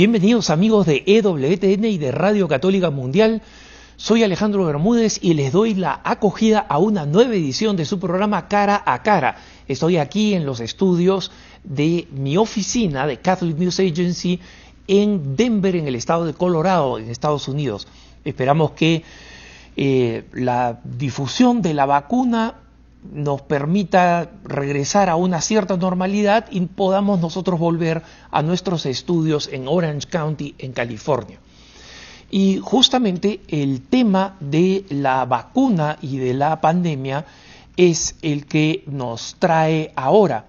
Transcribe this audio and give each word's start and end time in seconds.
Bienvenidos 0.00 0.48
amigos 0.48 0.86
de 0.86 1.02
EWTN 1.04 1.84
y 1.84 1.98
de 1.98 2.10
Radio 2.10 2.48
Católica 2.48 2.88
Mundial. 2.88 3.42
Soy 3.96 4.22
Alejandro 4.22 4.64
Bermúdez 4.64 5.18
y 5.20 5.34
les 5.34 5.52
doy 5.52 5.74
la 5.74 6.00
acogida 6.02 6.60
a 6.60 6.78
una 6.78 7.04
nueva 7.04 7.34
edición 7.34 7.76
de 7.76 7.84
su 7.84 8.00
programa 8.00 8.48
Cara 8.48 8.82
a 8.86 9.02
Cara. 9.02 9.36
Estoy 9.68 9.98
aquí 9.98 10.32
en 10.32 10.46
los 10.46 10.60
estudios 10.60 11.30
de 11.64 12.08
mi 12.12 12.38
oficina 12.38 13.06
de 13.06 13.18
Catholic 13.18 13.58
News 13.58 13.78
Agency 13.78 14.40
en 14.88 15.36
Denver, 15.36 15.76
en 15.76 15.86
el 15.86 15.96
estado 15.96 16.24
de 16.24 16.32
Colorado, 16.32 16.98
en 16.98 17.10
Estados 17.10 17.46
Unidos. 17.46 17.86
Esperamos 18.24 18.70
que 18.70 19.02
eh, 19.76 20.24
la 20.32 20.80
difusión 20.82 21.60
de 21.60 21.74
la 21.74 21.84
vacuna 21.84 22.54
nos 23.12 23.42
permita 23.42 24.30
regresar 24.44 25.08
a 25.08 25.16
una 25.16 25.40
cierta 25.40 25.76
normalidad 25.76 26.46
y 26.50 26.60
podamos 26.60 27.20
nosotros 27.20 27.58
volver 27.58 28.02
a 28.30 28.42
nuestros 28.42 28.86
estudios 28.86 29.48
en 29.52 29.68
Orange 29.68 30.08
County, 30.08 30.54
en 30.58 30.72
California. 30.72 31.38
Y 32.30 32.60
justamente 32.62 33.40
el 33.48 33.82
tema 33.82 34.36
de 34.40 34.84
la 34.90 35.24
vacuna 35.24 35.98
y 36.00 36.18
de 36.18 36.34
la 36.34 36.60
pandemia 36.60 37.24
es 37.76 38.16
el 38.22 38.46
que 38.46 38.84
nos 38.86 39.36
trae 39.38 39.92
ahora. 39.96 40.44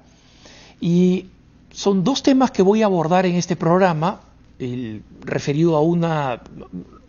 Y 0.80 1.28
son 1.72 2.04
dos 2.04 2.22
temas 2.22 2.52
que 2.52 2.62
voy 2.62 2.84
a 2.84 2.86
abordar 2.86 3.26
en 3.26 3.36
este 3.36 3.56
programa, 3.56 4.22
el 4.60 5.02
referido 5.22 5.76
a 5.76 5.82
una, 5.82 6.42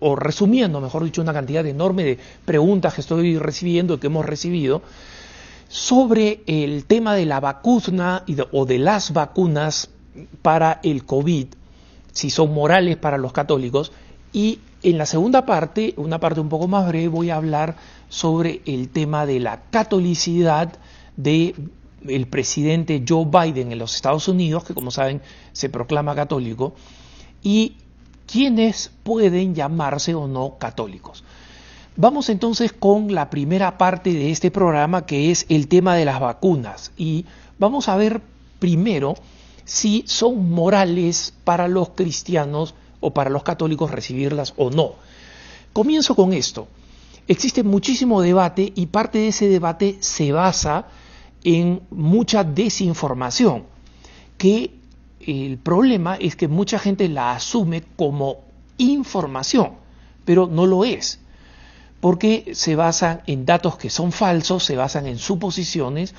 o 0.01 0.17
resumiendo, 0.17 0.81
mejor 0.81 1.05
dicho, 1.05 1.21
una 1.21 1.35
cantidad 1.35 1.67
enorme 1.67 2.05
de 2.05 2.19
preguntas 2.45 2.95
que 2.95 3.03
estoy 3.03 3.39
recibiendo, 3.39 4.01
que 4.01 4.07
hemos 4.07 4.25
recibido, 4.25 4.81
sobre 5.73 6.43
el 6.47 6.85
tema 6.85 7.15
de 7.15 7.25
la 7.25 7.41
vacuna 7.41 8.27
o 8.51 8.67
de 8.67 8.79
las 8.79 9.15
vacunas 9.15 9.89
para 10.43 10.81
el 10.83 11.07
COVID, 11.07 11.47
si 12.13 12.29
son 12.29 12.53
morales 12.53 12.99
para 12.99 13.17
los 13.17 13.33
católicos, 13.33 13.91
y 14.35 14.59
en 14.83 14.99
la 14.99 15.07
segunda 15.07 15.47
parte, 15.47 15.95
una 15.97 16.21
parte 16.21 16.41
un 16.41 16.51
poco 16.51 16.69
más 16.69 16.87
breve, 16.87 17.09
voy 17.09 17.31
a 17.31 17.37
hablar 17.37 17.77
sobre 18.11 18.61
el 18.67 18.91
tema 18.91 19.25
de 19.25 19.41
la 19.41 19.63
catolicidad 19.71 20.75
de 21.17 21.55
el 22.07 22.27
presidente 22.27 23.03
Joe 23.09 23.25
Biden 23.25 23.73
en 23.73 23.79
los 23.79 23.95
Estados 23.95 24.29
Unidos, 24.29 24.65
que 24.65 24.75
como 24.75 24.91
saben 24.91 25.23
se 25.53 25.71
proclama 25.71 26.15
católico, 26.15 26.75
y 27.43 27.77
quiénes 28.31 28.93
pueden 29.05 29.55
llamarse 29.55 30.15
o 30.15 30.29
no 30.29 30.59
católicos. 30.59 31.25
Vamos 31.97 32.31
entonces 32.31 32.73
con 32.73 33.15
la 33.15 33.29
primera 33.29 33.77
parte 33.77 34.15
de 34.15 34.31
este 34.31 34.51
programa 34.51 35.05
que 35.05 35.31
es 35.31 35.45
el 35.51 35.69
tema 35.69 35.95
de 35.95 36.07
las 36.07 36.21
vacunas 36.21 36.91
y 36.97 37.27
vamos 37.59 37.91
a 37.91 37.97
ver 37.97 38.23
primero 38.59 39.15
si 39.67 40.03
son 40.07 40.51
morales 40.51 41.35
para 41.45 41.69
los 41.69 41.91
cristianos 41.91 42.75
o 43.01 43.13
para 43.13 43.29
los 43.29 43.43
católicos 43.43 43.91
recibirlas 43.91 44.55
o 44.57 44.71
no. 44.71 44.93
Comienzo 45.75 46.17
con 46.17 46.33
esto. 46.33 46.67
Existe 47.29 47.63
muchísimo 47.63 48.23
debate 48.23 48.73
y 48.75 48.87
parte 48.87 49.19
de 49.19 49.29
ese 49.29 49.49
debate 49.51 49.99
se 50.01 50.33
basa 50.33 50.87
en 51.45 51.83
mucha 51.91 52.43
desinformación, 52.43 53.65
que 54.39 54.71
el 55.21 55.59
problema 55.59 56.17
es 56.17 56.37
que 56.37 56.49
mucha 56.49 56.79
gente 56.79 57.07
la 57.11 57.33
asume 57.33 57.83
como 57.97 58.39
información, 58.79 59.73
pero 60.25 60.47
no 60.47 60.65
lo 60.65 60.87
es 60.87 61.19
porque 62.03 62.51
se 62.55 62.75
basan 62.75 63.23
en 63.29 63.47
datos 63.47 63.77
que 63.77 63.89
son 63.89 64.11
falsos, 64.11 64.65
se 64.65 64.75
basan 64.75 65.07
en 65.07 65.19
suposiciones 65.19 66.17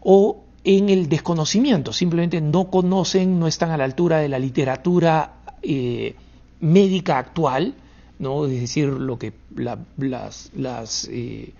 o 0.00 0.42
en 0.64 0.88
el 0.88 1.08
desconocimiento, 1.08 1.92
simplemente 1.92 2.40
no 2.40 2.70
conocen, 2.70 3.38
no 3.38 3.46
están 3.46 3.70
a 3.70 3.76
la 3.76 3.84
altura 3.84 4.18
de 4.18 4.28
la 4.28 4.40
literatura 4.40 5.34
eh, 5.62 6.16
médica 6.58 7.18
actual, 7.18 7.76
¿no? 8.18 8.46
es 8.46 8.62
decir, 8.62 8.88
lo 8.88 9.16
que 9.16 9.32
las, 9.54 10.50
las, 10.56 11.08
eh, 11.08 11.52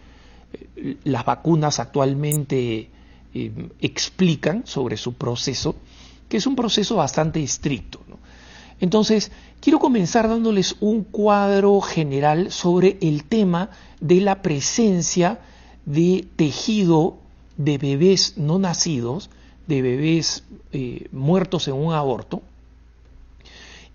las, 1.04 1.24
vacunas 1.24 1.78
actualmente 1.78 2.90
eh, 3.32 3.68
explican 3.80 4.66
sobre 4.66 4.96
su 4.96 5.14
proceso, 5.14 5.76
que 6.28 6.38
es 6.38 6.48
un 6.48 6.56
proceso 6.56 6.96
bastante 6.96 7.40
estricto. 7.40 8.00
Entonces, 8.80 9.30
quiero 9.62 9.78
comenzar 9.78 10.28
dándoles 10.28 10.74
un 10.80 11.04
cuadro 11.04 11.80
general 11.80 12.50
sobre 12.50 12.98
el 13.00 13.24
tema 13.24 13.70
de 14.00 14.20
la 14.20 14.42
presencia 14.42 15.38
de 15.86 16.26
tejido 16.34 17.18
de 17.56 17.78
bebés 17.78 18.36
no 18.36 18.58
nacidos, 18.58 19.30
de 19.68 19.80
bebés 19.80 20.42
eh, 20.72 21.06
muertos 21.12 21.68
en 21.68 21.74
un 21.74 21.94
aborto, 21.94 22.42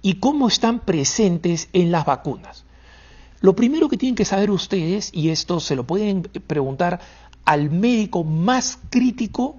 y 0.02 0.16
cómo 0.16 0.48
están 0.48 0.80
presentes 0.80 1.68
en 1.74 1.92
las 1.92 2.06
vacunas. 2.06 2.64
Lo 3.42 3.54
primero 3.54 3.90
que 3.90 3.98
tienen 3.98 4.16
que 4.16 4.24
saber 4.24 4.52
ustedes, 4.52 5.12
y 5.14 5.30
esto 5.30 5.60
se 5.60 5.76
lo 5.76 5.84
pueden 5.84 6.24
preguntar 6.48 7.02
al 7.44 7.72
médico 7.72 8.24
más 8.24 8.80
crítico 8.90 9.58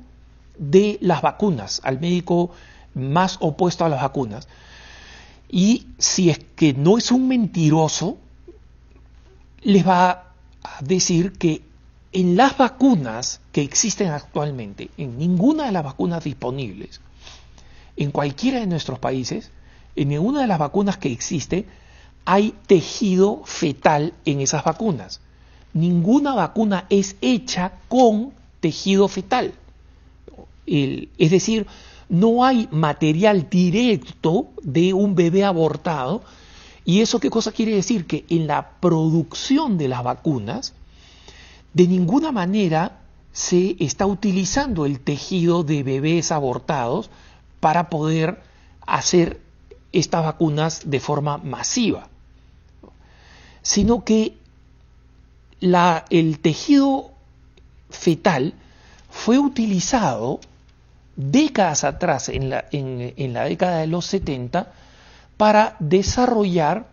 de 0.57 0.97
las 1.03 1.21
vacunas, 1.21 1.83
al 1.85 2.01
médico 2.01 2.51
más 2.95 3.37
opuesto 3.41 3.85
a 3.85 3.91
las 3.91 4.01
vacunas, 4.01 4.49
y 5.49 5.87
si 5.99 6.31
es 6.31 6.39
que 6.39 6.75
no 6.75 6.99
es 6.99 7.11
un 7.11 7.29
mentiroso, 7.29 8.19
les 9.63 9.87
va 9.87 10.33
a 10.63 10.83
decir 10.83 11.33
que 11.33 11.63
en 12.13 12.37
las 12.37 12.57
vacunas 12.57 13.41
que 13.53 13.63
existen 13.63 14.09
actualmente, 14.09 14.91
en 14.97 15.19
ninguna 15.19 15.67
de 15.67 15.73
las 15.73 15.85
vacunas 15.85 16.25
disponibles, 16.25 17.01
en 17.97 18.11
cualquiera 18.11 18.61
de 18.61 18.67
nuestros 18.67 18.99
países, 18.99 19.51
en 19.97 20.09
ninguna 20.09 20.43
de 20.43 20.47
las 20.47 20.59
vacunas 20.59 20.97
que 20.97 21.13
existe, 21.13 21.67
hay 22.25 22.55
tejido 22.67 23.43
fetal 23.45 24.13
en 24.25 24.41
esas 24.41 24.65
vacunas. 24.65 25.21
Ninguna 25.73 26.35
vacuna 26.35 26.87
es 26.91 27.17
hecha 27.21 27.73
con 27.89 28.33
tejido 28.61 29.09
fetal. 29.09 29.55
es 30.67 31.31
decir, 31.31 31.67
no 32.09 32.45
hay 32.45 32.69
material 32.71 33.49
directo 33.51 34.49
de 34.63 34.93
un 34.93 35.15
bebé 35.15 35.45
abortado. 35.45 36.23
¿Y 36.85 37.01
eso 37.01 37.21
qué 37.21 37.31
cosa 37.31 37.53
quiere 37.53 37.75
decir? 37.75 38.07
Que 38.07 38.25
en 38.31 38.47
la 38.47 38.71
producción 38.81 39.77
de 39.77 39.89
las 39.89 40.03
vacunas, 40.03 40.73
de 41.75 41.87
ninguna 41.87 42.33
manera 42.33 43.01
se 43.33 43.77
está 43.79 44.07
utilizando 44.07 44.87
el 44.87 45.01
tejido 45.01 45.63
de 45.63 45.83
bebés 45.83 46.33
abortados 46.33 47.11
para 47.61 47.91
poder 47.91 48.43
hacer 48.87 49.41
estas 49.93 50.25
vacunas 50.25 50.91
de 50.91 51.01
forma 51.01 51.39
masiva, 51.39 52.09
sino 53.63 54.05
que 54.05 54.37
el 55.61 56.39
tejido 56.41 57.11
fetal 57.91 58.55
fue 59.11 59.39
utilizado 59.39 60.41
décadas 61.19 61.83
atrás, 61.83 62.29
en 62.29 62.49
la, 62.49 62.65
en, 62.71 63.33
la 63.33 63.45
década 63.45 63.81
de 63.81 63.89
los 63.89 64.07
70, 64.07 64.73
para 65.37 65.77
desarrollar 65.81 66.87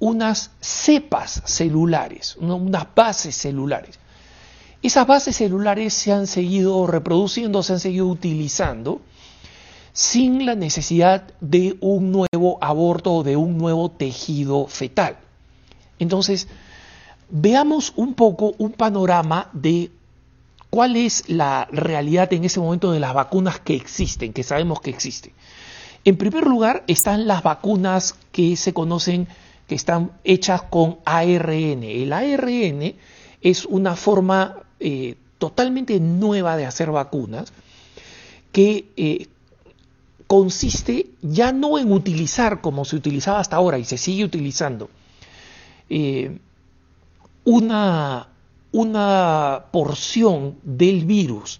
unas 0.00 0.50
cepas 0.60 1.42
celulares, 1.46 2.36
unas 2.40 2.86
bases 2.94 3.36
celulares. 3.36 3.98
Esas 4.82 5.06
bases 5.06 5.36
celulares 5.36 5.94
se 5.94 6.12
han 6.12 6.26
seguido 6.26 6.86
reproduciendo, 6.86 7.62
se 7.62 7.72
han 7.74 7.80
seguido 7.80 8.06
utilizando 8.06 9.00
sin 9.92 10.44
la 10.44 10.54
necesidad 10.54 11.24
de 11.40 11.76
un 11.80 12.12
nuevo 12.12 12.58
aborto 12.60 13.14
o 13.14 13.22
de 13.22 13.36
un 13.36 13.58
nuevo 13.58 13.90
tejido 13.90 14.66
fetal. 14.66 15.16
Entonces, 15.98 16.48
veamos 17.30 17.92
un 17.96 18.14
poco 18.14 18.54
un 18.58 18.72
panorama 18.72 19.50
de 19.52 19.90
¿Cuál 20.70 20.96
es 20.96 21.28
la 21.28 21.66
realidad 21.70 22.32
en 22.32 22.44
ese 22.44 22.60
momento 22.60 22.92
de 22.92 23.00
las 23.00 23.14
vacunas 23.14 23.58
que 23.60 23.74
existen, 23.74 24.32
que 24.32 24.42
sabemos 24.42 24.80
que 24.80 24.90
existen? 24.90 25.32
En 26.04 26.16
primer 26.16 26.46
lugar 26.46 26.84
están 26.86 27.26
las 27.26 27.42
vacunas 27.42 28.14
que 28.32 28.56
se 28.56 28.72
conocen, 28.72 29.28
que 29.66 29.74
están 29.74 30.12
hechas 30.24 30.62
con 30.62 30.98
ARN. 31.04 31.82
El 31.82 32.12
ARN 32.12 32.94
es 33.40 33.64
una 33.64 33.96
forma 33.96 34.56
eh, 34.80 35.16
totalmente 35.38 36.00
nueva 36.00 36.56
de 36.56 36.66
hacer 36.66 36.90
vacunas 36.90 37.52
que 38.52 38.86
eh, 38.96 39.26
consiste 40.26 41.06
ya 41.22 41.52
no 41.52 41.78
en 41.78 41.92
utilizar 41.92 42.60
como 42.60 42.84
se 42.84 42.96
utilizaba 42.96 43.40
hasta 43.40 43.56
ahora 43.56 43.78
y 43.78 43.84
se 43.84 43.98
sigue 43.98 44.24
utilizando 44.24 44.90
eh, 45.88 46.38
una, 47.44 48.28
una 48.70 49.64
porción 49.72 50.56
del 50.62 51.04
virus, 51.04 51.58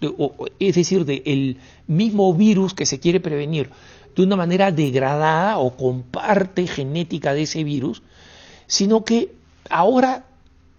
es 0.59 0.75
decir, 0.75 1.05
del 1.05 1.57
mismo 1.87 2.33
virus 2.33 2.73
que 2.73 2.85
se 2.85 2.99
quiere 2.99 3.19
prevenir, 3.19 3.69
de 4.15 4.23
una 4.23 4.35
manera 4.35 4.71
degradada 4.71 5.57
o 5.57 5.75
con 5.75 6.03
parte 6.03 6.67
genética 6.67 7.33
de 7.33 7.43
ese 7.43 7.63
virus, 7.63 8.03
sino 8.67 9.03
que 9.03 9.33
ahora, 9.69 10.25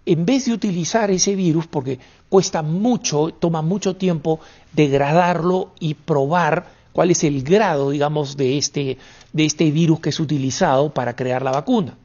en 0.05 0.25
vez 0.25 0.45
de 0.45 0.53
utilizar 0.53 1.11
ese 1.11 1.35
virus, 1.35 1.67
porque 1.67 1.99
cuesta 2.29 2.61
mucho, 2.61 3.29
toma 3.37 3.61
mucho 3.61 3.95
tiempo 3.95 4.39
degradarlo 4.73 5.71
y 5.79 5.95
probar 5.95 6.67
cuál 6.93 7.11
es 7.11 7.23
el 7.23 7.43
grado, 7.43 7.89
digamos, 7.89 8.37
de 8.37 8.57
este, 8.57 8.97
de 9.33 9.45
este 9.45 9.71
virus 9.71 9.99
que 9.99 10.09
es 10.09 10.19
utilizado 10.19 10.93
para 10.93 11.15
crear 11.15 11.41
la 11.41 11.51
vacuna. 11.51 11.97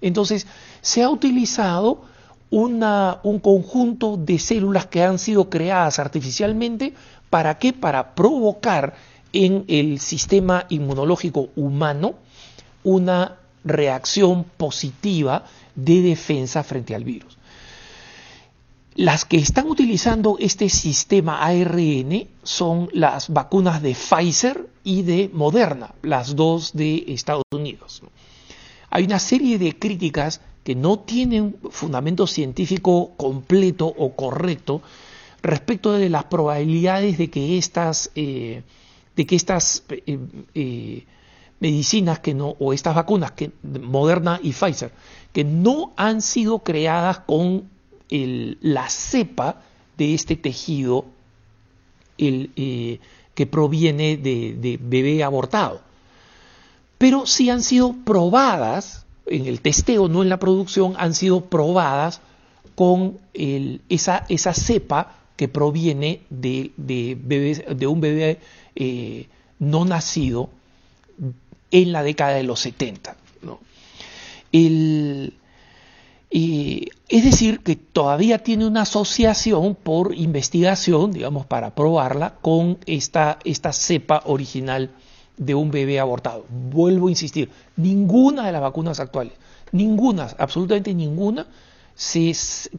Entonces, 0.00 0.46
se 0.80 1.02
ha 1.02 1.10
utilizado 1.10 2.02
un 2.50 3.40
conjunto 3.42 4.16
de 4.16 4.38
células 4.38 4.86
que 4.86 5.02
han 5.02 5.18
sido 5.18 5.50
creadas 5.50 5.98
artificialmente, 5.98 6.94
¿para 7.30 7.58
qué? 7.58 7.72
Para 7.72 8.14
provocar 8.14 8.94
en 9.32 9.64
el 9.68 10.00
sistema 10.00 10.64
inmunológico 10.68 11.50
humano 11.56 12.14
una 12.84 13.36
reacción 13.64 14.44
positiva 14.44 15.44
de 15.74 16.02
defensa 16.02 16.62
frente 16.62 16.94
al 16.94 17.04
virus. 17.04 17.36
Las 18.94 19.24
que 19.24 19.36
están 19.36 19.68
utilizando 19.68 20.38
este 20.40 20.68
sistema 20.68 21.40
ARN 21.40 22.26
son 22.42 22.88
las 22.92 23.28
vacunas 23.28 23.80
de 23.80 23.94
Pfizer 23.94 24.68
y 24.82 25.02
de 25.02 25.30
Moderna, 25.32 25.94
las 26.02 26.34
dos 26.34 26.72
de 26.72 27.04
Estados 27.06 27.44
Unidos. 27.52 28.02
Hay 28.90 29.04
una 29.04 29.20
serie 29.20 29.58
de 29.58 29.78
críticas 29.78 30.40
que 30.68 30.74
no 30.74 30.98
tienen 30.98 31.56
fundamento 31.70 32.26
científico 32.26 33.12
completo 33.16 33.86
o 33.86 34.12
correcto 34.14 34.82
respecto 35.40 35.94
de 35.94 36.10
las 36.10 36.24
probabilidades 36.24 37.16
de 37.16 37.30
que 37.30 37.56
estas, 37.56 38.10
eh, 38.14 38.64
de 39.16 39.26
que 39.26 39.34
estas 39.34 39.82
eh, 39.88 40.18
eh, 40.54 41.06
medicinas 41.58 42.18
que 42.18 42.34
no, 42.34 42.54
o 42.58 42.74
estas 42.74 42.94
vacunas, 42.94 43.30
que, 43.32 43.50
Moderna 43.62 44.40
y 44.42 44.52
Pfizer, 44.52 44.92
que 45.32 45.42
no 45.42 45.94
han 45.96 46.20
sido 46.20 46.58
creadas 46.58 47.20
con 47.20 47.70
la 48.10 48.90
cepa 48.90 49.62
de 49.96 50.12
este 50.12 50.36
tejido 50.36 51.06
que 52.18 53.46
proviene 53.50 54.18
de, 54.18 54.78
bebé 54.82 55.24
abortado. 55.24 55.80
Pero 56.98 57.24
sí 57.24 57.48
han 57.48 57.62
sido 57.62 57.94
probadas, 58.04 59.06
en 59.30 59.46
el 59.46 59.60
testeo, 59.60 60.08
no 60.08 60.22
en 60.22 60.28
la 60.28 60.38
producción, 60.38 60.94
han 60.98 61.14
sido 61.14 61.46
probadas 61.46 62.20
con 62.74 63.18
esa, 63.34 64.24
cepa 64.54 65.16
que 65.36 65.48
proviene 65.48 66.20
de, 66.30 66.70
un 67.86 68.00
bebé 68.00 68.38
eh, 68.76 69.26
no 69.58 69.84
nacido 69.84 70.50
en 71.70 71.92
la 71.92 72.02
década 72.02 72.34
de 72.34 72.42
los 72.44 72.60
70. 72.60 73.16
El, 74.50 75.34
es 76.30 77.24
decir, 77.24 77.60
que 77.60 77.76
todavía 77.76 78.38
tiene 78.42 78.66
una 78.66 78.82
asociación 78.82 79.74
por 79.74 80.14
investigación, 80.14 81.12
digamos, 81.12 81.46
para 81.46 81.74
probarla 81.74 82.34
con 82.40 82.78
esta 82.86 83.38
cepa 83.72 84.22
original 84.26 84.90
de 85.38 85.54
un 85.54 85.70
bebé 85.70 86.00
abortado. 86.00 86.44
Vuelvo 86.48 87.08
a 87.08 87.10
insistir, 87.10 87.50
ninguna 87.76 88.46
de 88.46 88.52
las 88.52 88.60
vacunas 88.60 89.00
actuales, 89.00 89.32
ninguna, 89.72 90.28
absolutamente 90.38 90.92
ninguna, 90.94 91.46
se 91.94 92.32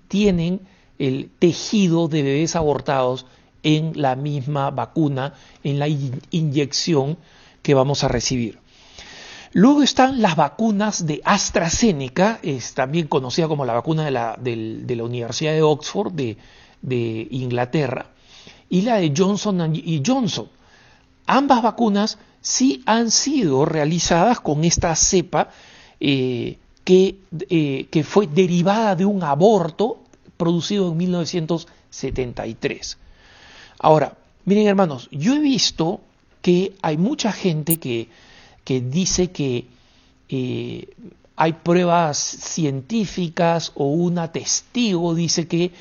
tienen 0.08 0.62
el 0.98 1.30
tejido 1.40 2.08
de 2.08 2.24
bebés 2.24 2.56
abortados 2.56 3.26
en 3.64 3.94
la 3.96 4.16
misma 4.16 4.72
vacuna, 4.72 5.34
en 5.64 5.80
la 5.80 5.88
inyección 5.88 7.18
que 7.62 7.74
vamos 7.74 8.04
a 8.04 8.08
recibir. 8.08 8.60
Luego 9.52 9.82
están 9.82 10.22
las 10.22 10.36
vacunas 10.36 11.08
de 11.08 11.22
AstraZeneca, 11.26 12.40
es 12.44 12.76
también 12.76 13.08
conocida 13.08 13.48
como 13.48 13.66
la 13.66 13.74
vacuna 13.74 14.06
de 14.06 14.12
la, 14.12 15.04
Universidad 15.04 15.54
de 15.54 15.64
Oxford 15.64 16.14
de, 16.14 17.28
Inglaterra, 17.32 18.12
y 18.70 18.82
la 18.82 18.98
de 18.98 19.12
Johnson 19.16 19.72
y 19.74 20.04
Johnson. 20.06 20.50
Ambas 21.26 21.64
vacunas 21.64 22.20
sí 22.42 22.84
han 22.86 23.12
sido 23.12 23.66
realizadas 23.66 24.40
con 24.40 24.64
esta 24.64 24.96
cepa 24.96 25.50
eh, 26.00 26.58
que, 26.84 27.18
eh, 27.50 27.88
que 27.92 28.04
fue 28.04 28.28
derivada 28.28 28.96
de 28.96 29.06
un 29.06 29.24
aborto 29.24 30.00
producido 30.38 30.92
en 30.92 30.98
1973. 30.98 32.98
Ahora, 33.80 34.18
miren 34.46 34.68
hermanos, 34.68 35.08
yo 35.12 35.36
he 35.36 35.40
visto 35.40 36.02
que 36.42 36.74
hay 36.82 36.98
mucha 36.98 37.32
gente 37.32 37.78
que 37.78 38.10
que 38.70 38.82
dice 38.82 39.32
que 39.32 39.66
eh, 40.30 40.90
hay 41.36 41.54
pruebas 41.54 42.20
científicas 42.20 43.72
o 43.74 43.86
una 43.86 44.32
testigo 44.32 45.16
dice 45.16 45.48
que 45.48 45.72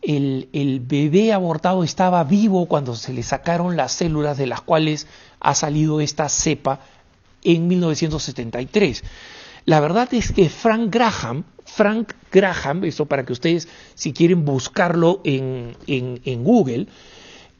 el, 0.00 0.48
el, 0.52 0.78
bebé 0.78 1.32
abortado 1.32 1.82
estaba 1.82 2.22
vivo 2.22 2.66
cuando 2.66 2.94
se 2.94 3.12
le 3.12 3.24
sacaron 3.24 3.76
las 3.76 3.90
células 3.90 4.38
de 4.38 4.46
las 4.46 4.60
cuales 4.60 5.08
ha 5.40 5.54
salido 5.54 6.00
esta 6.00 6.28
cepa 6.28 6.80
en 7.42 7.68
1973. 7.68 9.02
La 9.64 9.80
verdad 9.80 10.12
es 10.12 10.32
que 10.32 10.48
Frank 10.48 10.92
Graham, 10.92 11.44
Frank 11.64 12.12
Graham, 12.30 12.84
eso 12.84 13.06
para 13.06 13.24
que 13.24 13.32
ustedes 13.32 13.68
si 13.94 14.12
quieren 14.12 14.44
buscarlo 14.44 15.20
en, 15.24 15.76
en, 15.86 16.44
Google, 16.44 16.86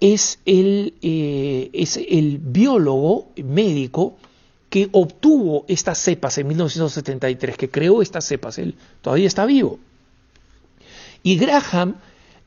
es 0.00 0.38
el, 0.47 0.94
eh, 1.03 1.71
es 1.73 1.97
el 1.97 2.38
biólogo 2.38 3.29
médico 3.37 4.17
que 4.71 4.88
obtuvo 4.93 5.65
estas 5.69 5.99
cepas 5.99 6.38
en 6.38 6.47
1973, 6.47 7.56
que 7.56 7.71
creó 7.71 8.03
estas 8.03 8.25
cepas, 8.25 8.59
él 8.59 8.77
todavía 9.03 9.27
está 9.27 9.44
vivo. 9.44 9.81
Y 11.23 11.37
Graham 11.37 11.97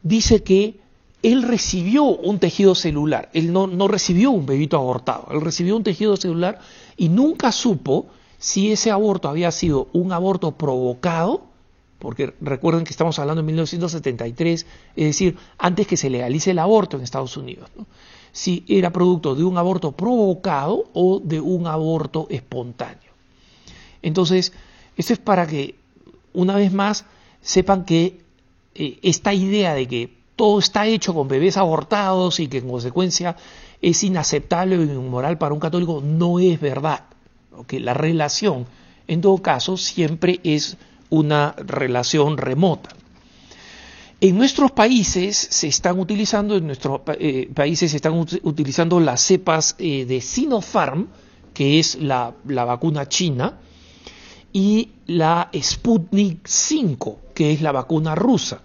dice 0.01 0.41
que 0.41 0.79
él 1.23 1.43
recibió 1.43 2.03
un 2.03 2.37
tejido 2.37 2.75
celular, 2.75 3.29
él 3.33 3.53
no, 3.53 3.65
no 3.65 3.87
recibió 3.87 4.29
un 4.31 4.45
bebito 4.45 4.77
abortado, 4.77 5.27
él 5.31 5.41
recibió 5.41 5.75
un 5.77 5.83
tejido 5.83 6.17
celular 6.17 6.59
y 6.97 7.07
nunca 7.07 7.51
supo 7.53 8.07
si 8.37 8.73
ese 8.73 8.91
aborto 8.91 9.29
había 9.29 9.49
sido 9.51 9.87
un 9.93 10.11
aborto 10.11 10.51
provocado, 10.51 11.45
porque 11.97 12.33
recuerden 12.41 12.83
que 12.83 12.91
estamos 12.91 13.17
hablando 13.19 13.41
de 13.41 13.45
1973, 13.45 14.65
es 14.97 15.05
decir, 15.05 15.37
antes 15.57 15.87
que 15.87 15.95
se 15.95 16.09
legalice 16.09 16.51
el 16.51 16.59
aborto 16.59 16.97
en 16.97 17.03
Estados 17.03 17.37
Unidos. 17.37 17.69
si 18.33 18.65
era 18.67 18.91
producto 18.91 19.35
de 19.35 19.43
un 19.43 19.57
aborto 19.57 19.91
provocado 19.91 20.85
o 20.93 21.21
de 21.23 21.39
un 21.39 21.67
aborto 21.67 22.27
espontáneo. 22.31 23.13
Entonces, 24.01 24.51
esto 24.97 25.13
es 25.13 25.19
para 25.19 25.45
que, 25.47 25.75
una 26.33 26.55
vez 26.55 26.73
más, 26.73 27.05
sepan 27.41 27.85
que 27.85 28.21
eh, 28.75 28.99
esta 29.03 29.35
idea 29.35 29.75
de 29.75 29.87
que 29.87 30.22
todo 30.35 30.59
está 30.59 30.87
hecho 30.87 31.13
con 31.13 31.27
bebés 31.27 31.57
abortados 31.57 32.39
y 32.39 32.47
que 32.47 32.57
en 32.57 32.69
consecuencia 32.69 33.35
es 33.81 34.03
inaceptable 34.03 34.77
o 34.77 34.83
inmoral 34.83 35.37
para 35.37 35.53
un 35.53 35.59
católico 35.59 36.01
no 36.03 36.39
es 36.39 36.59
verdad. 36.59 37.05
La 37.69 37.93
relación, 37.93 38.65
en 39.07 39.21
todo 39.21 39.37
caso, 39.39 39.77
siempre 39.77 40.39
es 40.43 40.77
una 41.09 41.53
relación 41.57 42.37
remota. 42.37 42.89
En 44.23 44.37
nuestros 44.37 44.71
países 44.71 45.35
se 45.35 45.67
están 45.67 45.99
utilizando, 45.99 46.55
en 46.55 46.65
nuestros 46.65 47.01
eh, 47.19 47.49
países 47.53 47.91
se 47.91 47.97
están 47.97 48.13
utilizando 48.17 48.99
las 49.01 49.19
cepas 49.19 49.75
eh, 49.77 50.05
de 50.05 50.21
Sinopharm, 50.21 51.09
que 51.53 51.77
es 51.77 51.95
la, 51.95 52.33
vacuna 52.45 53.09
china, 53.09 53.59
y 54.53 54.91
la 55.07 55.49
Sputnik 55.53 56.47
5, 56.47 57.19
que 57.33 57.51
es 57.51 57.61
la 57.61 57.73
vacuna 57.73 58.15
rusa. 58.15 58.61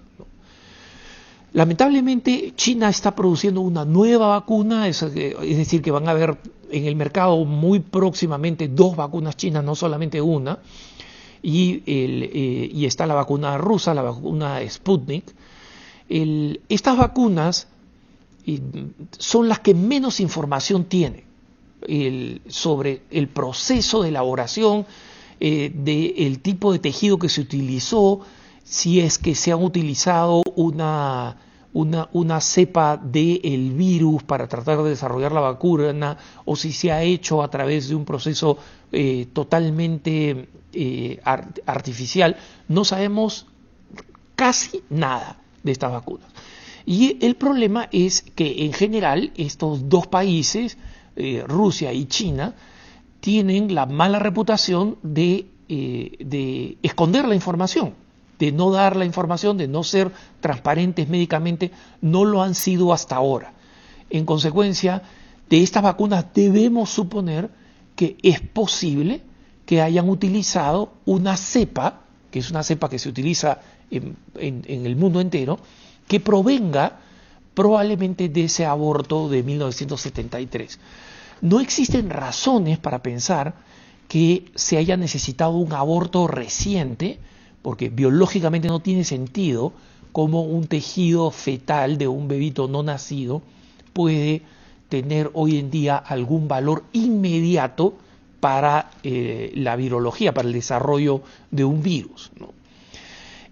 Lamentablemente, 1.58 2.52
China 2.54 2.88
está 2.88 3.16
produciendo 3.16 3.62
una 3.62 3.84
nueva 3.84 4.28
vacuna, 4.28 4.86
es, 4.86 5.00
decir, 5.12 5.82
que 5.82 5.90
van 5.90 6.06
a 6.06 6.12
haber 6.12 6.38
en 6.70 6.84
el 6.84 6.94
mercado 6.94 7.44
muy 7.44 7.80
próximamente 7.80 8.68
dos 8.68 8.94
vacunas 8.94 9.36
chinas, 9.36 9.64
no 9.64 9.74
solamente 9.74 10.20
una, 10.20 10.60
y, 11.42 11.82
eh, 11.84 12.70
está 12.86 13.06
la 13.06 13.14
vacuna 13.14 13.58
rusa, 13.58 13.92
la 13.92 14.02
vacuna 14.02 14.60
Sputnik, 14.68 15.24
estas 16.08 16.96
vacunas 16.96 17.66
son 19.18 19.48
las 19.48 19.58
que 19.58 19.74
menos 19.74 20.20
información 20.20 20.84
tienen 20.84 21.24
sobre 22.46 23.02
el 23.10 23.26
proceso 23.26 24.04
de 24.04 24.10
elaboración, 24.10 24.86
eh, 25.40 25.72
del 25.74 26.38
tipo 26.38 26.72
de 26.72 26.78
tejido 26.78 27.18
que 27.18 27.28
se 27.28 27.40
utilizó, 27.40 28.20
si 28.62 29.00
es 29.00 29.18
que 29.18 29.34
se 29.34 29.50
ha 29.50 29.56
utilizado 29.56 30.42
una, 30.54 31.47
una, 31.72 32.40
cepa 32.40 32.96
del 32.96 33.72
virus 33.72 34.22
para 34.22 34.48
tratar 34.48 34.82
de 34.82 34.90
desarrollar 34.90 35.32
la 35.32 35.40
vacuna 35.40 36.16
o 36.44 36.56
si 36.56 36.72
se 36.72 36.92
ha 36.92 37.02
hecho 37.02 37.42
a 37.42 37.50
través 37.50 37.88
de 37.88 37.94
un 37.94 38.04
proceso 38.04 38.58
eh, 38.92 39.26
totalmente 39.32 40.48
eh, 40.72 41.20
artificial, 41.66 42.36
no 42.68 42.84
sabemos 42.84 43.46
casi 44.34 44.82
nada 44.90 45.38
de 45.62 45.72
estas 45.72 45.92
vacunas. 45.92 46.28
Y 46.86 47.18
el 47.20 47.36
problema 47.36 47.88
es 47.92 48.22
que 48.22 48.64
en 48.64 48.72
general 48.72 49.32
estos 49.36 49.90
dos 49.90 50.06
países, 50.06 50.78
eh, 51.16 51.44
Rusia 51.46 51.92
y 51.92 52.06
China, 52.06 52.54
tienen 53.20 53.74
la 53.74 53.84
mala 53.84 54.18
reputación 54.18 54.96
de, 55.02 55.46
eh, 55.68 56.16
de, 56.18 56.78
esconder 56.82 57.28
la 57.28 57.34
información, 57.34 57.94
de 58.38 58.52
no 58.52 58.70
dar 58.70 58.96
la 58.96 59.04
información, 59.04 59.56
de 59.56 59.68
no 59.68 59.82
ser 59.84 60.12
transparentes 60.40 61.08
médicamente, 61.08 61.72
no 62.00 62.24
lo 62.24 62.42
han 62.42 62.54
sido 62.54 62.92
hasta 62.92 63.16
ahora. 63.16 63.52
En 64.10 64.24
consecuencia, 64.24 65.02
de 65.48 65.62
estas 65.62 65.82
vacunas 65.82 66.26
debemos 66.34 66.90
suponer 66.90 67.50
que 67.96 68.16
es 68.22 68.40
posible 68.40 69.22
que 69.66 69.82
hayan 69.82 70.08
utilizado 70.08 70.92
una 71.04 71.36
cepa, 71.36 72.02
que 72.30 72.38
es 72.38 72.50
una 72.50 72.62
cepa 72.62 72.88
que 72.88 72.98
se 72.98 73.08
utiliza 73.08 73.60
en, 73.90 74.16
el 74.36 74.96
mundo 74.96 75.20
entero, 75.20 75.58
que 76.06 76.20
provenga 76.20 77.00
probablemente 77.54 78.28
de 78.28 78.44
ese 78.44 78.64
aborto 78.64 79.28
de 79.28 79.42
1973. 79.42 80.78
No 81.40 81.60
existen 81.60 82.08
razones 82.10 82.78
para 82.78 83.02
pensar 83.02 83.54
que 84.08 84.46
se 84.54 84.78
haya 84.78 84.96
necesitado 84.96 85.52
un 85.52 85.72
aborto 85.72 86.26
reciente, 86.26 87.18
porque 87.62 87.88
biológicamente 87.90 88.68
no 88.68 88.80
tiene 88.80 89.04
sentido 89.04 89.72
cómo 90.12 90.42
un 90.42 90.66
tejido 90.66 91.30
fetal 91.30 91.98
de 91.98 92.08
un 92.08 92.28
bebito 92.28 92.68
no 92.68 92.82
nacido 92.82 93.42
puede 93.92 94.42
tener 94.88 95.30
hoy 95.34 95.58
en 95.58 95.70
día 95.70 95.96
algún 95.96 96.48
valor 96.48 96.84
inmediato 96.92 97.94
para 98.40 98.90
eh, 99.02 99.52
la 99.54 99.76
virología, 99.76 100.32
para 100.32 100.48
el 100.48 100.54
desarrollo 100.54 101.22
de 101.50 101.64
un 101.64 101.82
virus. 101.82 102.30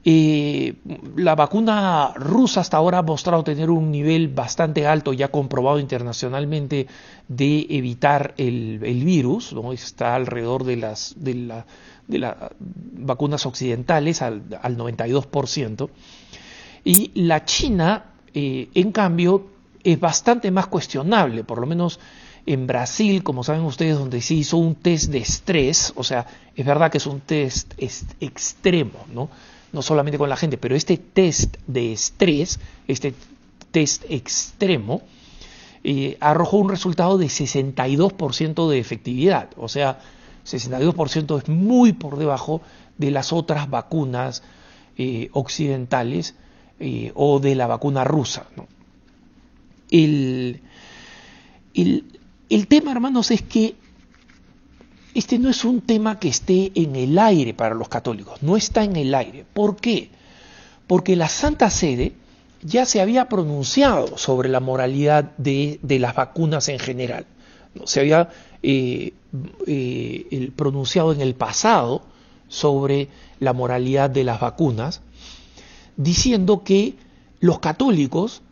Eh, 0.09 0.75
la 1.17 1.35
vacuna 1.35 2.13
rusa 2.15 2.61
hasta 2.61 2.77
ahora 2.77 2.99
ha 2.99 3.03
mostrado 3.03 3.43
tener 3.43 3.71
un 3.71 3.91
nivel 3.91 4.29
bastante 4.29 4.87
alto, 4.87 5.13
ya 5.13 5.33
comprobado 5.33 5.81
internacionalmente, 5.81 6.87
de 7.27 7.67
evitar 7.71 8.33
el, 8.37 8.79
virus, 9.05 9.53
¿no? 9.53 9.73
está 9.73 10.15
alrededor 10.15 10.63
de 10.63 10.77
las, 10.77 11.15
de, 11.17 11.35
la, 11.35 11.67
de 12.09 12.19
las 12.19 12.37
vacunas 12.59 13.47
occidentales 13.47 14.23
al, 14.23 14.43
al 14.63 14.77
92%. 14.77 15.89
Y 16.85 17.11
la 17.15 17.45
China, 17.45 18.13
eh, 18.33 18.69
en 18.75 18.93
cambio, 18.93 19.47
es 19.83 19.99
bastante 19.99 20.51
más 20.51 20.67
cuestionable, 20.67 21.45
por 21.45 21.59
lo 21.59 21.67
menos 21.67 21.99
en 22.47 22.67
Brasil, 22.67 23.23
como 23.23 23.43
saben 23.43 23.63
ustedes, 23.63 23.99
donde 23.99 24.21
se 24.21 24.35
hizo 24.35 24.57
un 24.57 24.77
test 24.77 25.11
de 25.11 25.19
estrés, 25.19 25.93
o 25.97 26.05
sea, 26.05 26.27
es 26.55 26.65
verdad 26.65 26.91
que 26.91 26.99
es 26.99 27.07
un 27.07 27.21
test 27.21 27.75
extremo, 28.21 29.05
¿no? 29.13 29.29
No 29.73 29.83
solamente 29.83 30.17
con 30.17 30.29
la 30.29 30.37
gente, 30.37 30.57
pero 30.57 30.77
este 30.77 30.97
test 30.97 31.57
de 31.67 31.93
estrés, 31.93 32.61
este 32.87 33.15
test 33.73 34.05
extremo, 34.09 35.03
eh, 35.83 36.17
arrojó 36.21 36.59
un 36.59 36.69
resultado 36.69 37.19
de 37.19 37.27
62% 37.27 38.69
de 38.69 38.79
efectividad, 38.79 39.51
o 39.57 39.69
sea, 39.69 39.99
62% 40.47 41.43
es 41.43 41.49
muy 41.49 41.93
por 41.93 42.19
debajo 42.19 42.63
de 42.97 43.11
las 43.11 43.33
otras 43.33 43.69
vacunas 43.69 44.43
eh, 44.97 45.29
occidentales 45.33 46.35
eh, 46.79 47.13
o 47.15 47.41
de 47.41 47.55
la 47.55 47.67
vacuna 47.67 48.05
rusa. 48.05 48.47
El, 49.91 50.61
el, 51.75 52.67
tema, 52.69 52.93
hermanos, 52.93 53.31
es 53.31 53.43
que 53.43 53.77
este 55.15 55.39
no 55.39 55.49
es 55.49 55.65
un 55.65 55.81
tema 55.81 56.19
que 56.19 56.29
esté 56.29 56.73
en 56.75 56.97
el 56.97 57.19
aire 57.19 57.55
para 57.55 57.75
los 57.75 57.89
católicos, 57.89 58.43
no 58.43 58.57
está 58.57 58.85
en 58.85 58.97
el 58.97 59.15
aire. 59.15 59.45
¿Por 59.53 59.77
qué? 59.77 60.11
Porque 60.87 61.17
la 61.17 61.29
Santa 61.29 61.71
Sede 61.71 62.15
ya 62.63 62.85
se 62.85 63.01
había 63.01 63.29
pronunciado 63.29 64.19
sobre 64.19 64.49
la 64.49 64.61
moralidad 64.61 65.37
de, 65.37 65.79
las 65.83 66.15
vacunas 66.15 66.69
en 66.69 66.79
general. 66.79 67.27
Se 67.85 68.01
había 68.01 68.31
eh, 68.63 69.13
pronunciado 70.57 71.13
en 71.13 71.21
el 71.21 71.35
pasado 71.35 72.03
sobre 72.49 73.09
la 73.41 73.53
moralidad 73.53 74.11
de 74.11 74.25
las 74.25 74.41
vacunas 74.41 75.03
diciendo 75.97 76.63
que 76.63 76.95
los 77.41 77.59
católicos 77.59 78.43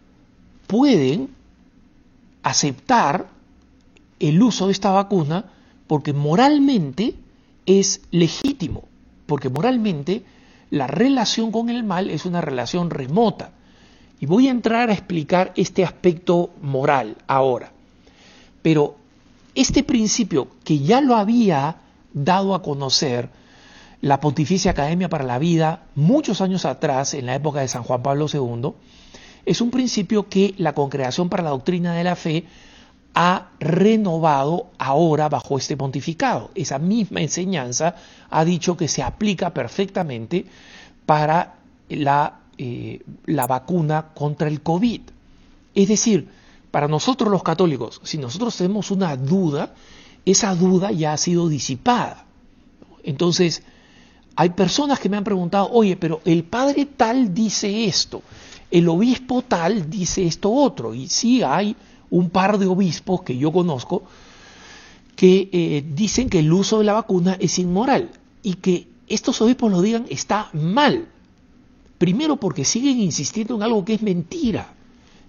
pueden 0.66 1.30
aceptar 2.42 3.28
el 4.18 4.42
uso 4.42 4.66
de 4.66 4.72
esta 4.72 4.90
vacuna 4.90 5.46
porque 5.86 6.12
moralmente 6.12 7.14
es 7.66 8.02
legítimo, 8.10 8.88
porque 9.26 9.48
moralmente 9.48 10.24
la 10.70 10.86
relación 10.86 11.52
con 11.52 11.68
el 11.70 11.84
mal 11.84 12.10
es 12.10 12.26
una 12.26 12.40
relación 12.40 12.90
remota. 12.90 13.52
Y 14.20 14.26
voy 14.26 14.48
a 14.48 14.52
entrar 14.52 14.90
a 14.90 14.92
explicar 14.92 15.52
este 15.56 15.84
aspecto 15.84 16.50
moral 16.62 17.16
ahora. 17.26 17.72
Pero 18.62 18.96
este 19.54 19.82
principio 19.82 20.48
que 20.64 20.80
ya 20.80 21.00
lo 21.00 21.16
había 21.16 21.76
dado 22.12 22.54
a 22.54 22.62
conocer 22.62 23.30
la 24.00 24.20
Pontificia 24.20 24.72
Academia 24.72 25.08
para 25.08 25.24
la 25.24 25.38
Vida 25.38 25.84
muchos 25.94 26.40
años 26.40 26.64
atrás, 26.64 27.14
en 27.14 27.26
la 27.26 27.34
época 27.34 27.60
de 27.60 27.68
San 27.68 27.82
Juan 27.84 28.02
Pablo 28.02 28.26
II, 28.32 28.72
es 29.46 29.60
un 29.60 29.70
principio 29.70 30.28
que 30.28 30.54
la 30.58 30.74
Congregación 30.74 31.28
para 31.28 31.42
la 31.42 31.50
Doctrina 31.50 31.94
de 31.94 32.04
la 32.04 32.16
Fe 32.16 32.44
ha 33.14 33.50
renovado 33.60 34.70
ahora 34.78 35.28
bajo 35.28 35.56
este 35.56 35.76
pontificado. 35.76 36.50
Esa 36.54 36.78
misma 36.78 37.20
enseñanza 37.20 37.94
ha 38.28 38.44
dicho 38.44 38.76
que 38.76 38.88
se 38.88 39.02
aplica 39.02 39.54
perfectamente 39.54 40.46
para 41.06 41.54
la, 41.88 42.40
eh, 42.58 43.00
la 43.26 43.46
vacuna 43.46 44.06
contra 44.14 44.48
el 44.48 44.62
COVID. 44.62 45.00
Es 45.74 45.88
decir, 45.88 46.28
para 46.74 46.88
nosotros 46.88 47.30
los 47.30 47.44
católicos, 47.44 48.00
si 48.02 48.18
nosotros 48.18 48.56
tenemos 48.56 48.90
una 48.90 49.16
duda, 49.16 49.76
esa 50.24 50.52
duda 50.56 50.90
ya 50.90 51.12
ha 51.12 51.16
sido 51.16 51.48
disipada. 51.48 52.26
Entonces, 53.04 53.62
hay 54.34 54.48
personas 54.50 54.98
que 54.98 55.08
me 55.08 55.16
han 55.16 55.22
preguntado, 55.22 55.70
oye, 55.70 55.96
pero 55.96 56.20
el 56.24 56.42
padre 56.42 56.86
tal 56.86 57.32
dice 57.32 57.84
esto, 57.84 58.22
el 58.72 58.88
obispo 58.88 59.42
tal 59.42 59.88
dice 59.88 60.26
esto 60.26 60.50
otro, 60.50 60.96
y 60.96 61.06
sí 61.06 61.44
hay 61.44 61.76
un 62.10 62.28
par 62.28 62.58
de 62.58 62.66
obispos 62.66 63.22
que 63.22 63.38
yo 63.38 63.52
conozco 63.52 64.02
que 65.14 65.48
eh, 65.52 65.84
dicen 65.94 66.28
que 66.28 66.40
el 66.40 66.52
uso 66.52 66.78
de 66.78 66.86
la 66.86 66.94
vacuna 66.94 67.36
es 67.38 67.60
inmoral 67.60 68.10
y 68.42 68.54
que 68.54 68.88
estos 69.06 69.40
obispos 69.40 69.70
lo 69.70 69.80
digan 69.80 70.06
está 70.08 70.50
mal. 70.52 71.06
Primero 71.98 72.34
porque 72.34 72.64
siguen 72.64 72.98
insistiendo 72.98 73.54
en 73.54 73.62
algo 73.62 73.84
que 73.84 73.94
es 73.94 74.02
mentira, 74.02 74.73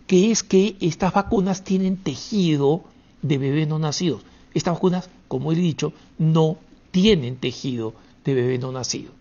que 0.07 0.31
es 0.31 0.43
que 0.43 0.75
estas 0.81 1.13
vacunas 1.13 1.63
tienen 1.63 1.97
tejido 1.97 2.83
de 3.21 3.37
bebés 3.37 3.67
no 3.67 3.79
nacidos. 3.79 4.21
Estas 4.53 4.75
vacunas, 4.75 5.09
como 5.27 5.51
he 5.51 5.55
dicho, 5.55 5.93
no 6.17 6.57
tienen 6.91 7.37
tejido 7.37 7.93
de 8.23 8.33
bebé 8.33 8.57
no 8.57 8.71
nacido. 8.71 9.11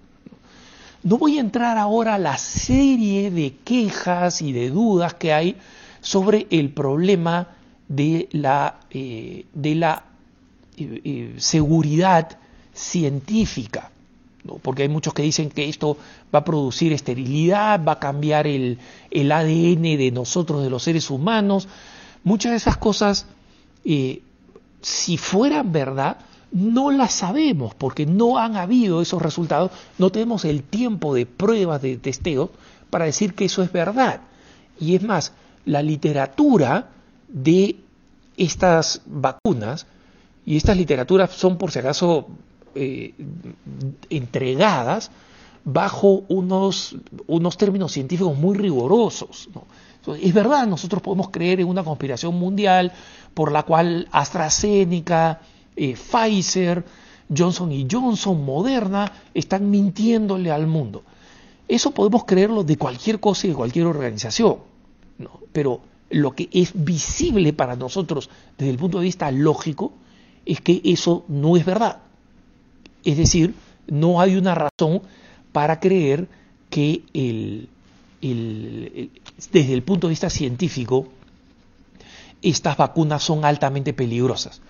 No 1.03 1.19
voy 1.19 1.39
a 1.39 1.41
entrar 1.41 1.77
ahora 1.77 2.15
a 2.15 2.19
la 2.19 2.39
serie 2.39 3.31
de 3.31 3.57
quejas 3.65 4.41
y 4.41 4.53
de 4.53 4.71
dudas 4.71 5.15
que 5.15 5.33
hay 5.33 5.57
sobre 6.01 6.47
el 6.51 6.71
problema 6.71 7.49
de 7.89 8.29
la, 8.33 8.81
eh, 8.91 9.45
de 9.53 9.75
la 9.75 10.05
eh, 10.77 11.01
eh, 11.05 11.35
seguridad 11.39 12.39
científica, 12.73 13.91
porque 14.63 14.83
hay 14.83 14.89
muchos 14.89 15.15
que 15.15 15.23
dicen 15.23 15.51
que 15.51 15.69
esto 15.69 15.97
va 16.35 16.41
a 16.41 16.45
producir 16.45 16.93
esterilidad, 16.93 17.83
va 17.83 17.93
a 17.93 17.99
cambiar 17.99 18.47
el, 18.47 18.79
ADN 19.13 19.83
de 19.83 20.11
nosotros, 20.13 20.63
de 20.63 20.71
los 20.71 20.83
seres 20.83 21.11
humanos. 21.11 21.69
Muchas 22.25 22.53
de 22.53 22.57
esas 22.57 22.77
cosas, 22.77 23.27
si 23.85 25.17
fueran 25.17 25.73
verdad, 25.73 26.19
no 26.53 26.91
las 26.93 27.13
sabemos 27.13 27.75
porque 27.75 28.07
no 28.07 28.39
han 28.39 28.57
habido 28.57 29.03
esos 29.03 29.21
resultados, 29.21 29.73
no 29.99 30.11
tenemos 30.11 30.45
el 30.45 30.63
tiempo 30.63 31.15
de 31.15 31.27
pruebas 31.27 31.83
de 31.83 31.97
testeo 31.97 32.51
para 32.91 33.07
decir 33.07 33.35
que 33.35 33.47
eso 33.47 33.63
es 33.63 33.73
verdad. 33.73 34.21
Y 34.79 34.95
es 34.95 35.03
más, 35.03 35.33
la 35.65 35.83
literatura 35.83 36.91
de 37.29 37.77
estas 38.37 39.03
vacunas, 39.07 39.87
y 40.47 40.57
estas 40.57 40.77
literaturas 40.77 41.31
son 41.31 41.57
por 41.57 41.73
si 41.73 41.79
acaso 41.79 42.29
eh, 42.75 43.15
entregadas 44.11 45.11
bajo 45.65 46.25
unos, 46.29 46.97
unos 47.27 47.57
términos 47.57 47.93
científicos 47.93 48.37
muy 48.37 48.57
rigurosos. 48.57 49.49
Es 50.21 50.35
verdad, 50.35 50.67
nosotros 50.67 51.01
podemos 51.01 51.31
creer 51.31 51.61
en 51.61 51.69
una 51.69 51.83
conspiración 51.83 52.35
mundial 52.35 52.93
por 53.33 53.51
la 53.51 53.63
cual 53.63 54.07
AstraZeneca, 54.13 55.41
eh, 55.77 55.95
Pfizer, 55.95 56.85
Johnson 57.35 57.73
y 57.73 57.87
Johnson, 57.91 58.45
Moderna, 58.45 59.11
están 59.33 59.71
mintiéndole 59.71 60.51
al 60.51 60.67
mundo. 60.67 61.03
Eso 61.67 61.93
podemos 61.93 62.25
creerlo 62.25 62.63
de 62.63 62.77
cualquier 62.77 63.19
cosa 63.19 63.47
y 63.47 63.51
de 63.51 63.57
cualquier 63.57 63.87
organización, 63.87 64.59
pero 65.53 65.81
lo 66.11 66.33
que 66.33 66.51
es 66.53 66.73
visible 66.75 67.55
para 67.55 67.75
nosotros 67.75 68.29
desde 68.59 68.71
el 68.71 68.77
punto 68.77 68.99
de 68.99 69.05
vista 69.05 69.31
lógico 69.31 69.93
es 70.45 70.61
que 70.61 70.83
eso 70.85 71.25
no 71.29 71.57
es 71.57 71.65
verdad. 71.65 72.04
Es 73.05 73.17
decir, 73.17 73.55
no 73.87 74.21
hay 74.21 74.37
una 74.37 74.55
razón 74.55 75.03
para 75.53 75.79
creer 75.81 76.29
que 76.71 77.03
desde 79.53 79.75
el 79.75 79.83
punto 79.83 80.07
de 80.07 80.13
vista 80.13 80.31
científico 80.31 81.09
estas 82.43 82.77
vacunas 82.77 83.23
son 83.23 83.45
altamente 83.45 83.93
peligrosas. 83.93 84.61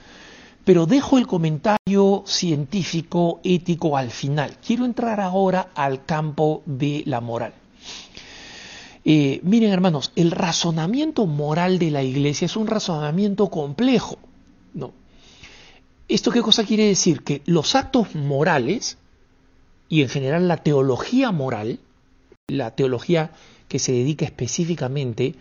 Pero 0.65 0.87
dejo 0.87 1.19
el 1.19 1.27
comentario 1.27 2.23
científico, 2.27 3.41
ético 3.45 3.97
al 3.97 4.11
final. 4.11 4.57
Quiero 4.65 4.87
entrar 4.87 5.21
ahora 5.21 5.71
al 5.75 6.05
campo 6.07 6.63
de 6.65 7.03
la 7.07 7.21
moral. 7.21 7.53
Eh, 9.05 9.41
miren 9.43 9.71
hermanos, 9.73 10.13
el 10.17 10.31
razonamiento 10.31 11.27
moral 11.27 11.79
de 11.79 11.91
la 11.91 12.03
iglesia 12.03 12.47
es 12.47 12.57
un 12.57 12.67
razonamiento 12.67 13.51
complejo. 13.51 14.17
¿Esto 16.09 16.31
qué 16.31 16.43
cosa 16.43 16.65
quiere 16.65 16.87
decir? 16.87 17.23
Que 17.23 17.43
los 17.47 17.75
actos 17.75 18.15
morales 18.15 18.99
y 19.89 20.03
en 20.03 20.09
general 20.09 20.49
la 20.49 20.59
teología 20.59 21.33
moral, 21.33 21.81
la 22.49 22.73
teología 22.73 23.31
que 23.69 23.79
se 23.79 23.93
dedica 23.93 24.25
específicamente 24.25 25.35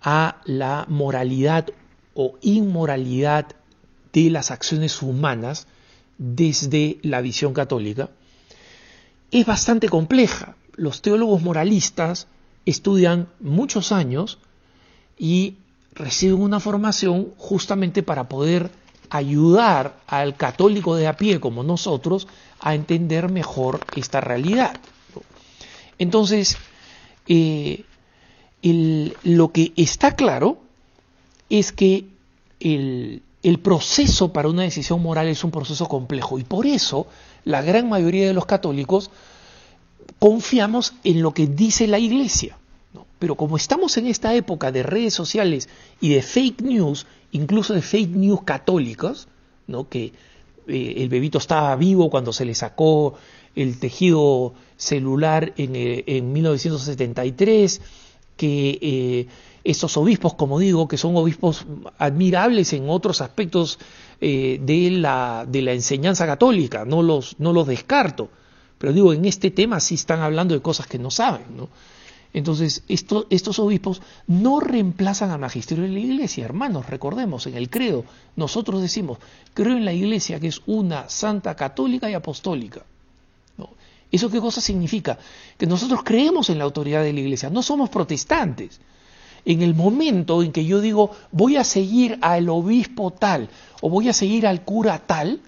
a 0.00 0.40
la 0.46 0.86
moralidad 0.88 1.68
o 2.14 2.38
inmoralidad 2.40 3.46
de 4.12 4.30
las 4.30 4.50
acciones 4.50 5.02
humanas 5.02 5.66
desde 6.18 6.98
la 7.02 7.20
visión 7.20 7.52
católica, 7.52 8.10
es 9.30 9.46
bastante 9.46 9.88
compleja. 9.88 10.56
Los 10.74 11.02
teólogos 11.02 11.42
moralistas 11.42 12.28
estudian 12.64 13.28
muchos 13.40 13.92
años 13.92 14.38
y 15.18 15.56
reciben 15.94 16.40
una 16.40 16.60
formación 16.60 17.32
justamente 17.36 18.02
para 18.02 18.28
poder 18.28 18.70
ayudar 19.12 20.00
al 20.06 20.36
católico 20.36 20.96
de 20.96 21.06
a 21.06 21.18
pie 21.18 21.38
como 21.38 21.62
nosotros 21.62 22.26
a 22.60 22.74
entender 22.74 23.30
mejor 23.30 23.80
esta 23.94 24.22
realidad. 24.22 24.80
Entonces, 25.98 26.56
eh, 27.28 27.84
lo 28.62 29.52
que 29.52 29.74
está 29.76 30.16
claro 30.16 30.58
es 31.50 31.72
que 31.72 32.06
el, 32.60 33.22
el 33.42 33.58
proceso 33.58 34.32
para 34.32 34.48
una 34.48 34.62
decisión 34.62 35.02
moral 35.02 35.28
es 35.28 35.44
un 35.44 35.50
proceso 35.50 35.88
complejo 35.88 36.38
y 36.38 36.44
por 36.44 36.64
eso 36.64 37.06
la 37.44 37.60
gran 37.60 37.90
mayoría 37.90 38.26
de 38.26 38.32
los 38.32 38.46
católicos 38.46 39.10
confiamos 40.18 40.94
en 41.04 41.20
lo 41.20 41.34
que 41.34 41.46
dice 41.46 41.86
la 41.86 41.98
Iglesia. 41.98 42.56
Pero 43.18 43.36
como 43.36 43.56
estamos 43.56 43.98
en 43.98 44.06
esta 44.06 44.34
época 44.34 44.72
de 44.72 44.82
redes 44.82 45.14
sociales 45.14 45.68
y 46.00 46.08
de 46.08 46.22
fake 46.22 46.62
news, 46.62 47.06
incluso 47.32 47.74
de 47.74 47.82
fake 47.82 48.10
news 48.10 48.42
católicas, 48.44 49.28
¿no? 49.66 49.88
que 49.88 50.12
eh, 50.68 50.94
el 50.98 51.08
bebito 51.08 51.38
estaba 51.38 51.74
vivo 51.76 52.10
cuando 52.10 52.32
se 52.32 52.44
le 52.44 52.54
sacó 52.54 53.14
el 53.54 53.78
tejido 53.78 54.54
celular 54.76 55.52
en, 55.56 55.76
eh, 55.76 56.04
en 56.06 56.32
1973, 56.32 57.80
que 58.36 58.78
eh, 58.80 59.26
estos 59.64 59.96
obispos, 59.96 60.34
como 60.34 60.58
digo, 60.58 60.88
que 60.88 60.96
son 60.96 61.16
obispos 61.16 61.66
admirables 61.98 62.72
en 62.72 62.88
otros 62.88 63.20
aspectos 63.20 63.78
de, 64.20 64.88
la, 64.92 65.44
de 65.48 65.62
la 65.62 65.72
enseñanza 65.72 66.26
católica, 66.26 66.84
no 66.84 67.02
los, 67.02 67.34
no 67.40 67.52
los 67.52 67.66
descarto, 67.66 68.30
pero 68.78 68.92
digo, 68.92 69.12
en 69.12 69.24
este 69.24 69.50
tema 69.50 69.80
sí 69.80 69.96
están 69.96 70.20
hablando 70.20 70.54
de 70.54 70.62
cosas 70.62 70.86
que 70.86 70.98
no 70.98 71.10
saben, 71.10 71.56
¿no? 71.56 71.68
Entonces, 72.34 72.82
estos 72.88 73.58
obispos 73.58 74.00
no 74.26 74.58
reemplazan 74.58 75.30
al 75.30 75.38
magisterio 75.38 75.84
de 75.84 75.90
la 75.90 75.98
iglesia, 75.98 76.44
hermanos, 76.44 76.88
recordemos, 76.88 77.46
en 77.46 77.56
el 77.56 77.68
credo 77.68 78.04
nosotros 78.36 78.80
decimos, 78.80 79.18
creo 79.52 79.76
en 79.76 79.84
la 79.84 79.92
iglesia 79.92 80.40
que 80.40 80.48
es 80.48 80.62
una 80.66 81.08
santa 81.10 81.54
católica 81.54 82.10
y 82.10 82.14
apostólica. 82.14 82.82
¿Eso 84.10 84.30
qué 84.30 84.40
cosa 84.40 84.60
significa? 84.60 85.18
Que 85.56 85.66
nosotros 85.66 86.02
creemos 86.04 86.50
en 86.50 86.58
la 86.58 86.64
autoridad 86.64 87.02
de 87.02 87.14
la 87.14 87.20
iglesia, 87.20 87.48
no 87.48 87.62
somos 87.62 87.88
protestantes. 87.88 88.78
En 89.44 89.62
el 89.62 89.74
momento 89.74 90.42
en 90.42 90.52
que 90.52 90.64
yo 90.64 90.80
digo, 90.80 91.10
voy 91.32 91.56
a 91.56 91.64
seguir 91.64 92.18
al 92.20 92.48
obispo 92.48 93.10
tal 93.10 93.48
o 93.80 93.88
voy 93.88 94.08
a 94.08 94.12
seguir 94.12 94.46
al 94.46 94.64
cura 94.64 94.98
tal, 94.98 95.40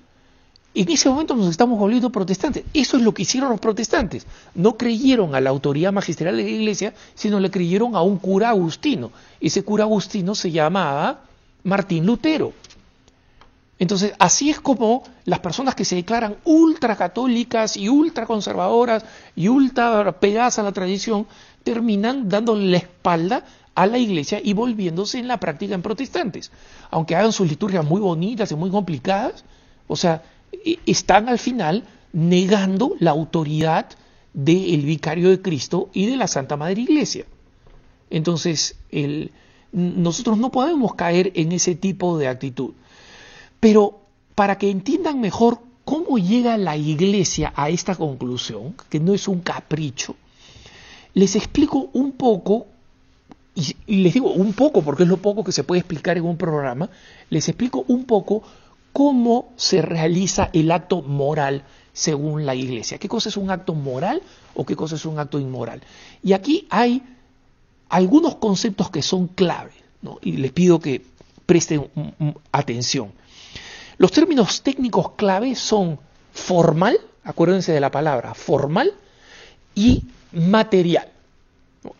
en 0.75 0.91
ese 0.91 1.09
momento 1.09 1.37
nos 1.37 1.49
estamos 1.49 1.79
volviendo 1.79 2.11
protestantes. 2.11 2.65
Eso 2.75 2.97
es 2.97 3.03
lo 3.03 3.15
que 3.15 3.23
hicieron 3.23 3.51
los 3.51 3.61
protestantes. 3.61 4.27
No 4.55 4.77
creyeron 4.77 5.35
a 5.35 5.41
la 5.41 5.51
autoridad 5.51 5.93
magisterial 5.93 6.37
de 6.37 6.43
la 6.43 6.51
iglesia, 6.51 6.95
sino 7.15 7.39
le 7.39 7.51
creyeron 7.51 7.95
a 7.95 8.03
un 8.03 8.19
cura 8.19 8.49
agustino. 8.49 9.13
Ese 9.41 9.63
cura 9.63 9.85
agustino 9.85 10.35
se 10.35 10.51
llamaba 10.51 11.21
Martín 11.63 12.05
Lutero. 12.05 12.53
Entonces, 13.79 14.15
así 14.19 14.51
es 14.51 14.61
como 14.61 15.05
las 15.25 15.41
personas 15.41 15.75
que 15.75 15.85
se 15.85 15.97
declaran 15.97 16.37
ultracatólicas 16.45 17.77
y 17.77 17.89
ultraconservadoras 17.89 19.05
y 19.37 19.49
ultra 19.49 20.13
pegadas 20.21 20.59
a 20.59 20.63
la 20.63 20.73
tradición 20.73 21.27
terminan 21.63 22.29
dándole 22.29 22.67
la 22.67 22.77
espalda 22.79 23.45
a 23.75 23.87
la 23.87 23.99
iglesia 23.99 24.41
y 24.43 24.53
volviéndose 24.53 25.19
en 25.19 25.29
la 25.29 25.39
práctica 25.39 25.75
en 25.75 25.83
protestantes. 25.83 26.51
Aunque 26.91 27.17
hagan 27.17 27.33
sus 27.33 27.49
liturgias 27.49 27.85
muy 27.85 28.01
bonitas 28.01 28.51
y 28.53 28.55
muy 28.55 28.71
complicadas, 28.71 29.45
o 29.89 29.97
sea, 29.97 30.23
están 30.87 31.29
al 31.29 31.38
final 31.38 31.85
negando 32.12 32.95
la 33.01 33.11
autoridad 33.11 33.87
del 34.33 34.83
vicario 34.83 35.31
de 35.31 35.40
Cristo 35.40 35.90
y 35.93 36.07
de 36.07 36.17
la 36.17 36.27
Santa 36.27 36.57
Madre 36.57 36.83
Iglesia. 36.83 37.25
Entonces, 38.11 38.77
nosotros 39.73 40.38
no 40.38 40.51
podemos 40.51 40.95
caer 40.95 41.33
en 41.35 41.53
ese 41.53 41.75
tipo 41.75 42.19
de 42.19 42.29
actitud. 42.29 42.73
Pero 43.61 44.01
para 44.35 44.59
que 44.59 44.71
entiendan 44.71 45.21
mejor 45.21 45.61
cómo 45.85 46.19
llega 46.19 46.57
la 46.57 46.77
Iglesia 46.77 47.53
a 47.57 47.71
esta 47.71 47.95
conclusión, 47.95 48.75
que 48.88 49.01
no 49.01 49.14
es 49.14 49.29
un 49.29 49.40
capricho, 49.40 50.17
les 51.14 51.37
explico 51.37 51.90
un 51.93 52.12
poco, 52.12 52.67
y 53.55 54.03
les 54.03 54.14
digo 54.14 54.33
un 54.33 54.53
poco 54.53 54.83
porque 54.83 55.05
es 55.05 55.09
lo 55.09 55.19
poco 55.19 55.45
que 55.45 55.53
se 55.53 55.64
puede 55.64 55.81
explicar 55.81 56.17
en 56.17 56.25
un 56.25 56.37
programa, 56.37 56.90
les 57.31 57.49
explico 57.49 57.85
un 57.88 58.05
poco 58.05 58.43
cómo 58.94 59.52
se 59.57 59.83
realiza 59.83 60.50
el 60.52 60.70
acto 60.70 61.02
moral 61.02 61.64
según 61.92 62.46
la 62.46 62.54
iglesia. 62.54 62.96
¿Qué 62.96 63.09
cosa 63.09 63.28
es 63.28 63.37
un 63.37 63.50
acto 63.50 63.74
moral 63.74 64.22
o 64.54 64.64
qué 64.64 64.76
cosa 64.76 64.94
es 64.94 65.04
un 65.04 65.18
acto 65.18 65.40
inmoral? 65.40 65.83
Y 66.22 66.33
aquí 66.33 66.66
hay 66.70 67.02
algunos 67.88 68.37
conceptos 68.37 68.90
que 68.90 69.02
son 69.02 69.26
claves, 69.26 69.74
y 70.22 70.37
les 70.37 70.52
pido 70.52 70.78
que 70.78 71.04
presten 71.44 71.90
atención. 72.52 73.12
Los 73.98 74.12
términos 74.12 74.62
técnicos 74.62 75.12
clave 75.16 75.57
son 75.57 75.98
formal, 76.33 76.96
acuérdense 77.24 77.72
de 77.72 77.80
la 77.80 77.90
palabra, 77.90 78.33
formal 78.33 78.92
y 79.74 80.04
material. 80.33 81.09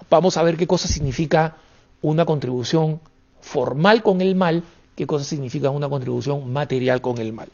Vamos 0.09 0.37
a 0.37 0.45
ver 0.45 0.57
qué 0.57 0.69
cosa 0.69 0.87
significa 0.87 1.57
una 2.03 2.25
contribución 2.25 3.01
formal 3.41 4.05
con 4.05 4.21
el 4.21 4.37
mal 4.37 4.63
qué 4.95 5.07
cosa 5.07 5.25
significa 5.25 5.71
una 5.71 5.89
contribución 5.89 6.53
material 6.53 7.01
con 7.01 7.19
el 7.19 7.33
mal. 7.33 7.49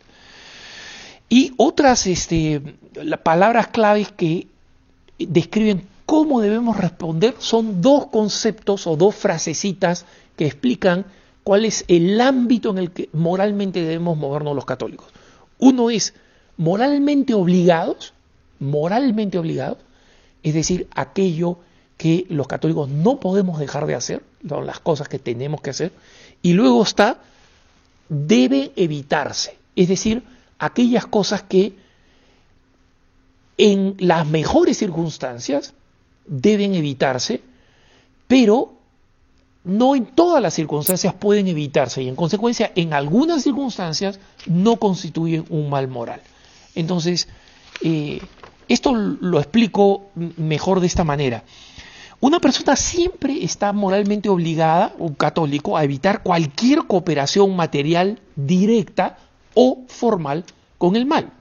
Y 1.28 1.52
otras 1.56 2.06
este, 2.06 2.60
palabras 3.22 3.68
claves 3.68 4.10
que 4.10 4.48
describen 5.18 5.86
cómo 6.06 6.40
debemos 6.40 6.76
responder 6.76 7.36
son 7.38 7.80
dos 7.80 8.06
conceptos 8.06 8.86
o 8.86 8.96
dos 8.96 9.14
frasecitas 9.14 10.06
que 10.36 10.46
explican 10.46 11.06
cuál 11.44 11.64
es 11.64 11.84
el 11.88 12.20
ámbito 12.20 12.70
en 12.70 12.78
el 12.78 12.90
que 12.90 13.08
moralmente 13.12 13.80
debemos 13.80 14.18
movernos 14.18 14.56
los 14.56 14.64
católicos. 14.64 15.06
Uno 15.58 15.90
es 15.90 16.14
moralmente 16.56 17.34
obligados, 17.34 18.12
moralmente 18.58 19.38
obligados, 19.38 19.78
es 20.42 20.54
decir, 20.54 20.88
aquello 20.94 21.58
que 21.96 22.26
los 22.28 22.48
católicos 22.48 22.88
no 22.88 23.20
podemos 23.20 23.58
dejar 23.58 23.86
de 23.86 23.94
hacer, 23.94 24.22
las 24.42 24.80
cosas 24.80 25.08
que 25.08 25.18
tenemos 25.18 25.60
que 25.60 25.70
hacer, 25.70 25.92
y 26.42 26.54
luego 26.54 26.82
está 26.82 27.18
debe 28.10 28.72
evitarse, 28.74 29.56
es 29.76 29.88
decir, 29.88 30.22
aquellas 30.58 31.06
cosas 31.06 31.42
que 31.44 31.72
en 33.56 33.94
las 33.98 34.26
mejores 34.26 34.78
circunstancias 34.78 35.74
deben 36.26 36.74
evitarse, 36.74 37.40
pero 38.26 38.74
no 39.62 39.94
en 39.94 40.06
todas 40.06 40.42
las 40.42 40.54
circunstancias 40.54 41.14
pueden 41.14 41.46
evitarse 41.46 42.02
y 42.02 42.08
en 42.08 42.16
consecuencia 42.16 42.72
en 42.74 42.94
algunas 42.94 43.42
circunstancias 43.42 44.18
no 44.46 44.76
constituyen 44.76 45.44
un 45.48 45.70
mal 45.70 45.86
moral. 45.86 46.20
Entonces, 46.74 47.28
eh, 47.82 48.20
esto 48.68 48.92
lo 48.94 49.38
explico 49.38 50.10
mejor 50.14 50.80
de 50.80 50.86
esta 50.88 51.04
manera. 51.04 51.44
Una 52.20 52.38
persona 52.38 52.76
siempre 52.76 53.42
está 53.42 53.72
moralmente 53.72 54.28
obligada, 54.28 54.94
un 54.98 55.14
católico, 55.14 55.76
a 55.76 55.84
evitar 55.84 56.22
cualquier 56.22 56.86
cooperación 56.86 57.56
material 57.56 58.20
directa 58.36 59.16
o 59.54 59.84
formal 59.88 60.44
con 60.76 60.96
el 60.96 61.06
mal. 61.06 61.32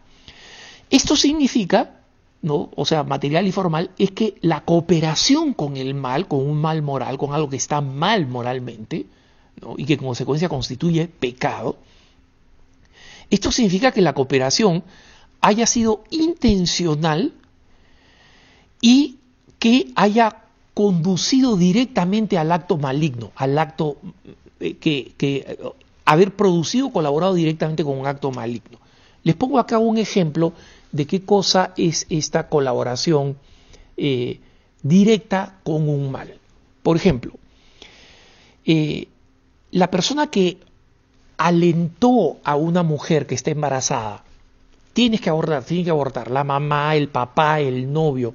Esto 0.90 1.18
significa, 1.18 2.00
¿no? 2.42 2.70
o 2.76 2.86
sea, 2.86 3.04
material 3.04 3.46
y 3.46 3.52
formal, 3.52 3.92
es 3.98 4.12
que 4.12 4.36
la 4.40 4.62
cooperación 4.62 5.54
con 5.54 5.76
el 5.76 5.96
mal, 5.96 6.30
con 6.30 6.40
un 6.40 6.62
mal 6.62 6.82
moral, 6.82 7.18
con 7.18 7.34
algo 7.34 7.50
que 7.50 7.58
está 7.58 7.82
mal 7.82 8.26
moralmente, 8.26 9.06
y 9.78 9.86
que 9.86 9.94
en 9.94 10.00
consecuencia 10.00 10.48
constituye 10.48 11.08
pecado, 11.08 11.78
esto 13.30 13.52
significa 13.52 13.92
que 13.92 14.02
la 14.02 14.14
cooperación 14.14 14.84
haya 15.42 15.66
sido 15.66 16.04
intencional 16.10 17.34
y 18.82 19.18
que 19.60 19.92
haya 19.96 20.44
conducido 20.80 21.58
directamente 21.58 22.38
al 22.38 22.54
acto 22.54 22.78
maligno, 22.78 23.34
al 23.36 23.60
acto 23.60 23.98
eh, 24.62 24.78
que, 24.78 25.12
que 25.18 25.58
haber 26.06 26.34
producido, 26.38 26.90
colaborado 26.90 27.34
directamente 27.34 27.84
con 27.84 28.00
un 28.00 28.08
acto 28.08 28.32
maligno. 28.32 28.80
Les 29.24 29.36
pongo 29.36 29.60
acá 29.60 29.78
un 29.78 29.98
ejemplo 29.98 30.54
de 30.94 31.06
qué 31.06 31.26
cosa 31.26 31.74
es 31.76 32.06
esta 32.10 32.48
colaboración 32.48 33.36
eh, 33.98 34.40
directa 34.82 35.60
con 35.66 35.90
un 35.90 36.14
mal. 36.14 36.36
Por 36.82 36.96
ejemplo, 36.96 37.34
eh, 38.64 39.10
la 39.72 39.92
persona 39.92 40.28
que 40.28 40.60
alentó 41.36 42.38
a 42.46 42.56
una 42.56 42.84
mujer 42.84 43.28
que 43.28 43.36
está 43.36 43.52
embarazada, 43.52 44.24
tienes 44.94 45.20
que 45.20 45.30
abortar, 45.30 45.62
tiene 45.66 45.84
que 45.84 45.90
abortar, 45.90 46.32
la 46.32 46.46
mamá, 46.46 46.96
el 46.96 47.10
papá, 47.10 47.60
el 47.60 47.92
novio, 47.92 48.34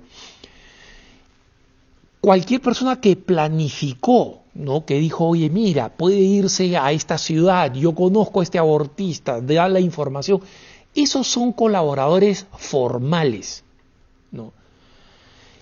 cualquier 2.25 2.63
persona 2.63 3.03
que 3.03 3.17
planificó, 3.17 4.45
¿no? 4.55 4.87
que 4.87 4.99
dijo, 4.99 5.27
oye, 5.27 5.51
mira, 5.51 5.91
puede 5.91 6.17
irse 6.17 6.75
a 6.75 6.91
esta 6.91 7.19
ciudad, 7.19 7.75
yo 7.75 7.95
conozco 7.95 8.41
a 8.41 8.43
este 8.43 8.59
abortista, 8.59 9.43
da 9.43 9.69
la 9.69 9.79
información, 9.79 10.41
esos 10.95 11.27
son 11.27 11.53
colaboradores 11.53 12.47
formales. 12.57 13.63
¿no? 14.33 14.55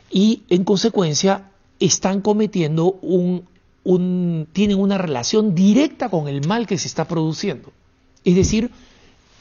Y 0.09 0.44
en 0.51 0.62
consecuencia 0.62 1.51
están 1.81 2.20
cometiendo 2.20 2.92
un, 3.03 3.44
un, 3.83 4.46
tienen 4.53 4.79
una 4.79 4.98
relación 4.98 5.57
directa 5.57 6.11
con 6.11 6.29
el 6.29 6.46
mal 6.46 6.68
que 6.68 6.79
se 6.79 6.87
está 6.87 7.09
produciendo. 7.09 7.72
Es 8.25 8.37
decir, 8.37 8.70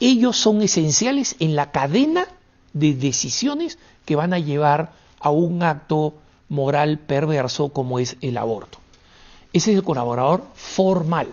ellos 0.00 0.36
son 0.36 0.60
esenciales 0.60 1.36
en 1.38 1.54
la 1.54 1.70
cadena 1.70 2.26
de 2.72 2.94
decisiones 2.94 3.78
que 4.06 4.16
van 4.16 4.34
a 4.34 4.40
llevar 4.40 4.94
a 5.20 5.30
un 5.30 5.62
acto 5.62 6.14
moral 6.52 6.98
perverso 6.98 7.70
como 7.70 7.98
es 7.98 8.16
el 8.20 8.36
aborto. 8.36 8.78
Ese 9.54 9.72
es 9.72 9.78
el 9.78 9.82
colaborador 9.82 10.44
formal. 10.54 11.28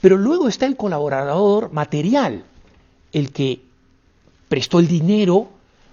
Pero 0.00 0.16
luego 0.18 0.46
está 0.46 0.66
el 0.66 0.76
colaborador 0.76 1.72
material, 1.72 2.44
el 3.12 3.32
que 3.32 3.62
prestó 4.48 4.78
el 4.78 4.88
dinero, 4.88 5.48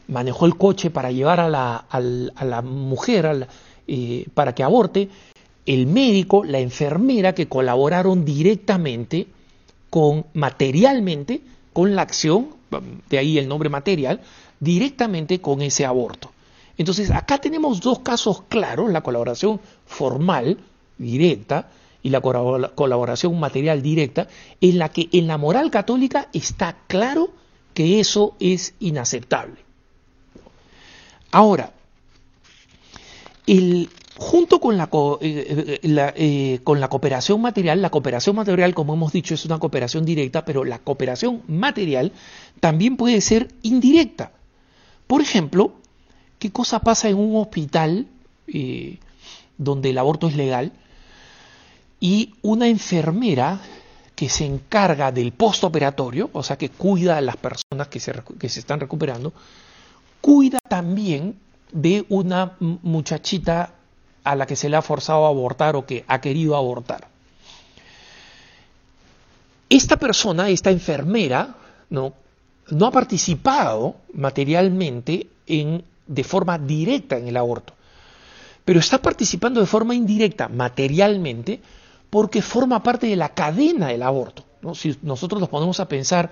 manejó 0.09 0.45
el 0.45 0.57
coche 0.57 0.89
para 0.89 1.11
llevar 1.11 1.39
a 1.39 1.49
la, 1.49 1.75
a 1.89 2.45
la 2.45 2.61
mujer 2.61 3.47
eh, 3.87 4.25
para 4.33 4.53
que 4.53 4.63
aborte, 4.63 5.09
el 5.65 5.87
médico, 5.87 6.43
la 6.43 6.59
enfermera 6.59 7.33
que 7.33 7.47
colaboraron 7.47 8.25
directamente 8.25 9.27
con 9.89 10.25
materialmente 10.33 11.41
con 11.71 11.95
la 11.95 12.01
acción, 12.01 12.47
de 13.09 13.17
ahí 13.17 13.37
el 13.37 13.47
nombre 13.47 13.69
material, 13.69 14.21
directamente 14.59 15.39
con 15.39 15.61
ese 15.61 15.85
aborto. 15.85 16.31
Entonces, 16.77 17.11
acá 17.11 17.39
tenemos 17.39 17.81
dos 17.81 17.99
casos 17.99 18.43
claros, 18.47 18.91
la 18.91 19.01
colaboración 19.01 19.59
formal, 19.85 20.57
directa, 20.97 21.69
y 22.03 22.09
la 22.09 22.21
colaboración 22.21 23.39
material 23.39 23.81
directa, 23.81 24.27
en 24.61 24.77
la 24.77 24.89
que 24.89 25.09
en 25.11 25.27
la 25.27 25.37
moral 25.37 25.71
católica 25.71 26.29
está 26.31 26.77
claro 26.87 27.31
que 27.73 27.99
eso 27.99 28.35
es 28.39 28.75
inaceptable. 28.79 29.57
Ahora, 31.31 31.73
junto 34.17 34.59
con 34.59 34.77
la, 34.77 34.89
eh, 35.21 35.79
eh, 35.83 36.13
eh, 36.15 36.59
con 36.63 36.79
la 36.79 36.87
cooperación 36.87 37.41
material, 37.41 37.81
la 37.81 37.89
cooperación 37.89 38.35
material, 38.35 38.73
como 38.73 38.93
hemos 38.93 39.11
dicho, 39.11 39.33
es 39.33 39.45
una 39.45 39.59
cooperación 39.59 40.05
directa, 40.05 40.45
pero 40.45 40.63
la 40.63 40.79
cooperación 40.79 41.43
material 41.47 42.13
también 42.59 42.97
puede 42.97 43.21
ser 43.21 43.49
indirecta. 43.63 44.31
Por 45.07 45.21
ejemplo, 45.21 45.73
¿Qué 46.39 46.51
cosa 46.51 46.79
pasa 46.79 47.09
en 47.09 47.17
un 47.17 47.35
hospital 47.35 48.07
eh, 48.47 48.99
donde 49.57 49.89
el 49.89 49.97
aborto 49.97 50.27
es 50.27 50.35
legal 50.35 50.71
y 51.99 52.33
una 52.41 52.67
enfermera 52.67 53.59
que 54.15 54.29
se 54.29 54.45
encarga 54.45 55.11
del 55.11 55.31
postoperatorio, 55.31 56.29
o 56.33 56.43
sea, 56.43 56.57
que 56.57 56.69
cuida 56.69 57.17
a 57.17 57.21
las 57.21 57.37
personas 57.37 57.87
que 57.87 57.99
se, 57.99 58.13
que 58.39 58.49
se 58.49 58.59
están 58.59 58.79
recuperando, 58.79 59.33
cuida 60.21 60.59
también 60.67 61.37
de 61.71 62.05
una 62.09 62.55
muchachita 62.59 63.73
a 64.23 64.35
la 64.35 64.45
que 64.45 64.55
se 64.55 64.69
le 64.69 64.75
ha 64.75 64.81
forzado 64.81 65.25
a 65.25 65.29
abortar 65.29 65.75
o 65.75 65.85
que 65.85 66.03
ha 66.07 66.19
querido 66.19 66.55
abortar. 66.55 67.07
Esta 69.69 69.97
persona, 69.97 70.49
esta 70.49 70.71
enfermera, 70.71 71.55
no, 71.89 72.13
no 72.69 72.85
ha 72.85 72.91
participado 72.91 73.95
materialmente 74.13 75.27
en 75.45 75.83
de 76.07 76.23
forma 76.23 76.57
directa 76.57 77.17
en 77.17 77.27
el 77.27 77.37
aborto, 77.37 77.73
pero 78.65 78.79
está 78.79 79.01
participando 79.01 79.59
de 79.59 79.65
forma 79.65 79.95
indirecta 79.95 80.47
materialmente 80.47 81.61
porque 82.09 82.41
forma 82.41 82.81
parte 82.81 83.07
de 83.07 83.15
la 83.15 83.29
cadena 83.29 83.87
del 83.87 84.03
aborto. 84.03 84.43
Si 84.73 84.97
nosotros 85.01 85.39
nos 85.39 85.49
ponemos 85.49 85.79
a 85.79 85.87
pensar, 85.87 86.31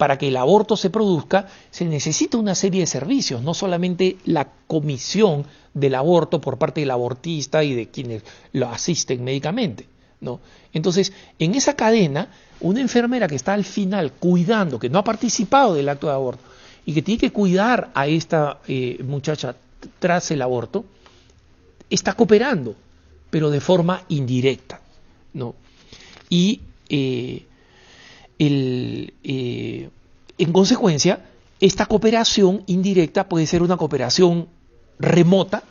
para 0.00 0.16
que 0.16 0.28
el 0.28 0.36
aborto 0.38 0.78
se 0.78 0.88
produzca, 0.88 1.46
se 1.70 1.84
necesita 1.84 2.38
una 2.38 2.54
serie 2.54 2.80
de 2.80 2.86
servicios, 2.86 3.42
no 3.42 3.52
solamente 3.52 4.16
la 4.24 4.48
comisión 4.66 5.44
del 5.74 5.94
aborto 5.94 6.40
por 6.40 6.56
parte 6.56 6.80
del 6.80 6.90
abortista 6.90 7.62
y 7.62 7.74
de 7.74 7.90
quienes 7.90 8.22
lo 8.52 8.70
asisten 8.70 9.22
médicamente. 9.22 9.86
¿no? 10.22 10.40
Entonces, 10.72 11.12
en 11.38 11.54
esa 11.54 11.76
cadena, 11.76 12.28
una 12.60 12.80
enfermera 12.80 13.28
que 13.28 13.34
está 13.34 13.52
al 13.52 13.64
final 13.64 14.12
cuidando, 14.12 14.78
que 14.78 14.88
no 14.88 14.98
ha 14.98 15.04
participado 15.04 15.74
del 15.74 15.90
acto 15.90 16.06
de 16.06 16.14
aborto, 16.14 16.44
y 16.84 16.94
que 16.94 17.02
tiene 17.02 17.18
que 17.18 17.32
cuidar 17.32 17.90
a 17.94 18.06
esta 18.06 18.60
eh, 18.66 19.02
muchacha 19.04 19.56
tras 19.98 20.30
el 20.30 20.42
aborto, 20.42 20.84
está 21.88 22.14
cooperando, 22.14 22.74
pero 23.30 23.50
de 23.50 23.60
forma 23.60 24.02
indirecta. 24.08 24.80
¿no? 25.34 25.54
Y 26.28 26.60
eh, 26.88 27.46
eh, 28.38 29.90
en 30.38 30.52
consecuencia, 30.52 31.26
esta 31.60 31.86
cooperación 31.86 32.62
indirecta 32.66 33.28
puede 33.28 33.46
ser 33.46 33.62
una 33.62 33.76
cooperación 33.76 34.48
remota, 34.98 35.62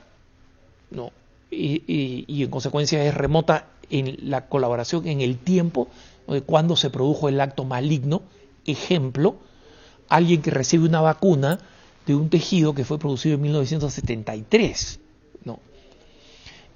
¿no? 0.92 1.12
y, 1.52 2.26
y, 2.28 2.44
en 2.44 2.50
consecuencia 2.50 3.04
es 3.04 3.14
remota 3.14 3.68
en 3.90 4.18
la 4.30 4.48
colaboración 4.48 5.08
en 5.08 5.22
el 5.22 5.38
tiempo 5.38 5.88
cuando 6.46 6.76
se 6.76 6.92
produjo 6.92 7.28
el 7.28 7.42
acto 7.42 7.64
maligno, 7.66 8.22
ejemplo, 8.66 9.38
alguien 10.10 10.42
que 10.42 10.52
recibe 10.52 10.86
una 10.86 11.02
vacuna 11.02 11.60
de 12.06 12.16
un 12.16 12.30
tejido 12.30 12.74
que 12.74 12.84
fue 12.84 12.98
producido 12.98 13.36
en 13.36 13.42
1973. 13.42 15.00
¿no? 15.46 15.60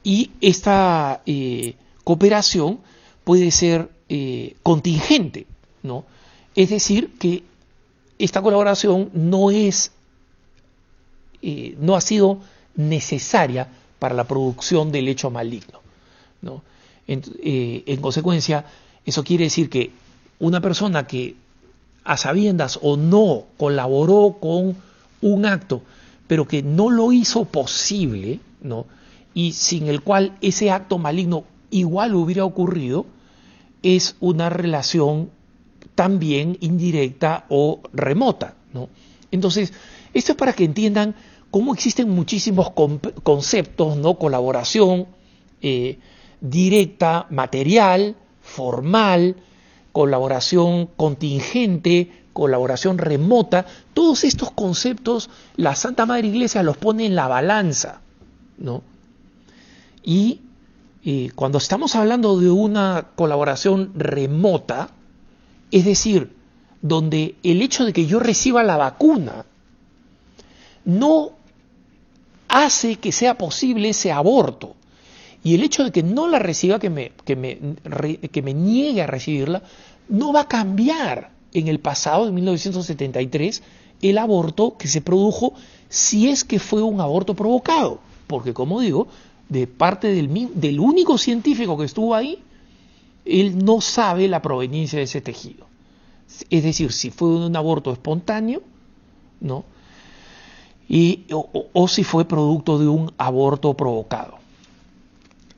Y 0.04 0.32
esta 0.42 1.22
eh, 1.26 1.76
cooperación 2.04 2.80
puede 3.24 3.52
ser 3.52 3.90
eh, 4.10 4.56
contingente, 4.62 5.48
¿no? 5.82 6.06
Es 6.56 6.70
decir, 6.70 7.16
que 7.18 7.44
esta 8.20 8.42
colaboración 8.42 9.10
no 9.14 9.50
es, 9.50 9.92
eh, 11.42 11.76
no 11.80 11.96
ha 11.96 12.02
sido 12.02 12.42
necesaria 12.76 13.68
para 13.98 14.14
la 14.14 14.26
producción 14.26 14.92
del 14.92 15.08
hecho 15.08 15.32
maligno. 15.32 15.82
¿no? 16.42 16.62
en 17.06 18.02
consecuencia, 18.02 18.66
eso 19.06 19.24
quiere 19.24 19.46
decir 19.46 19.70
que 19.70 19.92
una 20.40 20.62
persona 20.62 21.06
que 21.06 21.36
a 22.04 22.18
sabiendas 22.18 22.80
o 22.82 22.98
no 22.98 23.46
colaboró 23.58 24.38
con 24.40 24.76
un 25.22 25.46
acto, 25.46 25.82
pero 26.28 26.48
que 26.48 26.64
no 26.64 26.90
lo 26.90 27.12
hizo 27.12 27.46
posible, 27.46 28.40
¿no? 28.62 28.86
Y 29.34 29.54
sin 29.54 29.88
el 29.88 30.02
cual 30.02 30.38
ese 30.42 30.72
acto 30.72 30.98
maligno 30.98 31.46
igual 31.70 32.14
hubiera 32.16 32.46
ocurrido, 32.46 33.06
es 33.82 34.16
una 34.20 34.50
relación 34.50 35.30
también 35.96 36.58
indirecta 36.62 37.46
o 37.50 37.82
remota, 37.94 38.56
¿no? 38.74 38.90
Entonces, 39.32 39.74
esto 40.14 40.34
es 40.34 40.38
para 40.38 40.54
que 40.54 40.64
entiendan 40.64 41.16
cómo 41.52 41.74
existen 41.74 42.10
muchísimos 42.10 42.72
conceptos, 43.24 43.98
¿no? 43.98 44.16
Colaboración 44.16 45.08
eh, 45.62 46.00
directa, 46.42 47.28
material, 47.30 48.16
formal, 48.42 49.36
colaboración 49.94 50.88
contingente, 50.98 52.12
colaboración 52.34 52.98
remota, 52.98 53.66
todos 53.94 54.26
estos 54.26 54.52
conceptos 54.52 55.30
la 55.56 55.76
Santa 55.76 56.06
Madre 56.06 56.28
Iglesia 56.28 56.64
los 56.64 56.76
pone 56.76 57.06
en 57.06 57.16
la 57.16 57.28
balanza, 57.30 58.02
¿no? 58.58 58.82
Y 60.04 60.42
eh, 61.06 61.32
cuando 61.36 61.60
estamos 61.60 61.96
hablando 61.96 62.40
de 62.40 62.50
una 62.50 63.08
colaboración 63.16 63.92
remota, 63.96 64.90
es 65.72 65.86
decir, 65.86 66.36
donde 66.82 67.36
el 67.44 67.62
hecho 67.62 67.86
de 67.86 67.94
que 67.94 68.08
yo 68.08 68.20
reciba 68.20 68.64
la 68.64 68.78
vacuna 68.78 69.46
no 70.86 71.32
hace 72.50 72.98
que 72.98 73.12
sea 73.12 73.38
posible 73.38 73.90
ese 73.90 74.12
aborto, 74.12 74.76
y 75.44 75.56
el 75.56 75.64
hecho 75.64 75.84
de 75.84 75.92
que 75.92 76.04
no 76.04 76.28
la 76.30 76.40
reciba, 76.40 76.80
que 76.80 76.90
me, 76.90 77.12
que 77.26 77.36
me, 77.36 77.58
que 78.32 78.42
me 78.42 78.54
niegue 78.54 79.02
a 79.02 79.08
recibirla, 79.08 79.62
no 80.08 80.32
va 80.32 80.42
a 80.42 80.48
cambiar 80.48 81.32
en 81.54 81.68
el 81.68 81.80
pasado, 81.80 82.26
de 82.26 82.32
1973, 82.32 83.62
el 84.02 84.18
aborto 84.18 84.78
que 84.78 84.88
se 84.88 85.02
produjo 85.02 85.54
si 85.90 86.30
es 86.30 86.44
que 86.46 86.60
fue 86.60 86.82
un 86.82 87.02
aborto 87.02 87.36
provocado. 87.36 88.00
Porque, 88.28 88.54
como 88.54 88.80
digo, 88.80 89.08
de 89.50 89.68
parte 89.68 90.08
del, 90.08 90.50
del 90.56 90.80
único 90.80 91.18
científico 91.18 91.78
que 91.78 91.86
estuvo 91.86 92.16
ahí, 92.16 92.40
él 93.26 93.64
no 93.64 93.82
sabe 93.82 94.30
la 94.30 94.42
proveniencia 94.42 95.00
de 95.00 95.04
ese 95.04 95.22
tejido. 95.22 95.68
Es 96.50 96.64
decir, 96.64 96.94
si 96.94 97.12
fue 97.12 97.28
un 97.28 97.56
aborto 97.56 97.92
espontáneo, 97.92 98.62
¿no? 99.42 99.66
Y, 100.88 101.26
o 101.30 101.88
si 101.88 102.04
fue 102.04 102.26
producto 102.26 102.80
de 102.80 102.88
un 102.88 103.12
aborto 103.18 103.74
provocado. 103.74 104.43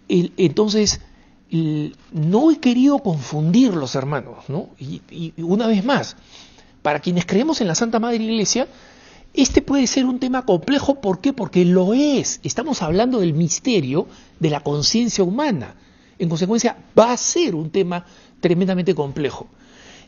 Entonces, 0.07 1.01
no 1.51 2.51
he 2.51 2.59
querido 2.59 2.99
confundirlos, 2.99 3.95
hermanos, 3.95 4.49
¿no? 4.49 4.69
y 4.79 5.33
una 5.41 5.67
vez 5.67 5.83
más, 5.83 6.15
para 6.81 6.99
quienes 6.99 7.25
creemos 7.25 7.61
en 7.61 7.67
la 7.67 7.75
Santa 7.75 7.99
Madre 7.99 8.23
Iglesia, 8.23 8.67
este 9.35 9.61
puede 9.61 9.85
ser 9.85 10.05
un 10.05 10.19
tema 10.19 10.45
complejo, 10.45 11.01
¿por 11.01 11.19
qué? 11.19 11.33
Porque 11.33 11.65
lo 11.65 11.93
es. 11.93 12.39
Estamos 12.43 12.81
hablando 12.81 13.19
del 13.19 13.33
misterio 13.33 14.07
de 14.39 14.49
la 14.49 14.61
conciencia 14.61 15.25
humana. 15.25 15.75
En 16.17 16.29
consecuencia, 16.29 16.77
va 16.97 17.11
a 17.11 17.17
ser 17.17 17.53
un 17.53 17.69
tema 17.69 18.05
tremendamente 18.39 18.95
complejo. 18.95 19.47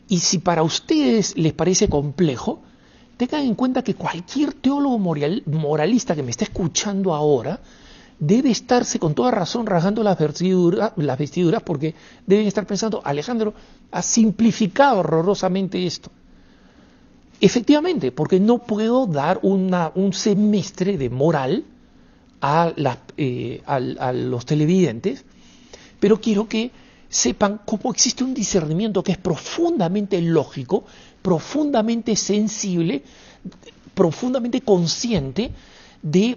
Y 0.08 0.20
si 0.20 0.38
para 0.38 0.62
ustedes 0.62 1.36
les 1.36 1.52
parece 1.52 1.90
complejo, 1.90 2.62
tengan 3.18 3.42
en 3.42 3.54
cuenta 3.54 3.82
que 3.82 3.94
cualquier 3.94 4.54
teólogo 4.54 4.98
moralista 4.98 6.14
que 6.14 6.22
me 6.22 6.30
esté 6.30 6.44
escuchando 6.44 7.14
ahora 7.14 7.60
debe 8.18 8.50
estarse 8.50 8.98
con 8.98 9.14
toda 9.14 9.30
razón 9.30 9.66
rasgando 9.66 10.02
las 10.02 10.18
vestiduras, 10.18 10.92
las 10.96 11.18
vestiduras 11.18 11.62
porque 11.62 11.94
deben 12.26 12.46
estar 12.46 12.66
pensando, 12.66 13.00
Alejandro 13.04 13.54
ha 13.90 14.02
simplificado 14.02 15.00
horrorosamente 15.00 15.86
esto. 15.86 16.10
Efectivamente, 17.40 18.10
porque 18.10 18.40
no 18.40 18.58
puedo 18.58 19.06
dar 19.06 19.38
una, 19.42 19.92
un 19.94 20.12
semestre 20.12 20.98
de 20.98 21.08
moral 21.08 21.64
a, 22.40 22.72
eh, 23.16 23.62
a, 23.64 24.12
los 24.12 24.44
televidentes, 24.44 25.24
pero 26.00 26.20
quiero 26.20 26.48
que 26.48 26.72
sepan 27.08 27.60
cómo 27.64 27.92
existe 27.92 28.24
un 28.24 28.34
discernimiento 28.34 29.04
que 29.04 29.12
es 29.12 29.18
profundamente 29.18 30.20
lógico, 30.20 30.84
profundamente 31.22 32.16
sensible, 32.16 33.04
profundamente 33.94 34.60
consciente 34.60 35.52
de 36.02 36.36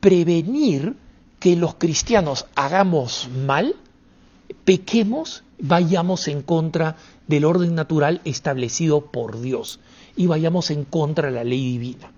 prevenir 0.00 0.94
que 1.44 1.56
los 1.56 1.74
cristianos 1.74 2.46
hagamos 2.54 3.28
mal, 3.28 3.76
pequemos, 4.64 5.44
vayamos 5.58 6.26
en 6.28 6.40
contra 6.40 6.96
del 7.26 7.44
orden 7.44 7.74
natural 7.74 8.22
establecido 8.24 9.10
por 9.10 9.42
Dios 9.42 9.78
y 10.16 10.26
vayamos 10.26 10.70
en 10.70 10.86
contra 10.86 11.28
de 11.28 11.34
la 11.34 11.44
ley 11.44 11.72
divina. 11.72 12.10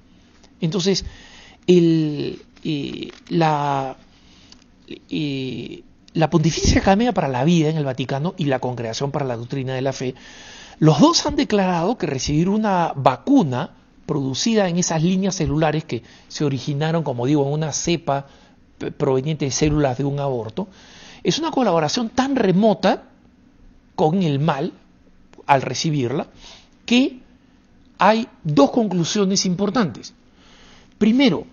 Entonces, 0.60 1.04
eh, 1.66 2.38
la, 3.28 3.96
eh, 5.10 5.82
la 6.12 6.30
Pontificia 6.30 6.80
Academia 6.80 7.10
para 7.12 7.26
la 7.26 7.42
Vida 7.42 7.68
en 7.68 7.78
el 7.78 7.84
Vaticano 7.84 8.36
y 8.38 8.44
la 8.44 8.60
Congregación 8.60 9.10
para 9.10 9.26
la 9.26 9.36
Doctrina 9.36 9.74
de 9.74 9.82
la 9.82 9.92
Fe, 9.92 10.14
los 10.78 11.00
dos 11.00 11.26
han 11.26 11.34
declarado 11.34 11.98
que 11.98 12.06
recibir 12.06 12.48
una 12.48 12.92
vacuna 12.94 13.70
producida 14.06 14.68
en 14.68 14.78
esas 14.78 15.02
líneas 15.02 15.34
celulares 15.34 15.82
que 15.82 16.04
se 16.28 16.44
originaron, 16.44 17.02
como 17.02 17.26
digo, 17.26 17.44
en 17.44 17.54
una 17.54 17.72
cepa 17.72 18.28
proveniente 18.96 19.44
de 19.44 19.50
células 19.50 19.98
de 19.98 20.04
un 20.04 20.20
aborto, 20.20 20.68
es 21.22 21.38
una 21.38 21.50
colaboración 21.50 22.10
tan 22.10 22.36
remota 22.36 23.04
con 23.94 24.22
el 24.22 24.38
mal 24.38 24.72
al 25.46 25.62
recibirla 25.62 26.28
que 26.84 27.20
hay 27.98 28.28
dos 28.44 28.70
conclusiones 28.70 29.46
importantes. 29.46 30.12
Primero, 30.98 31.46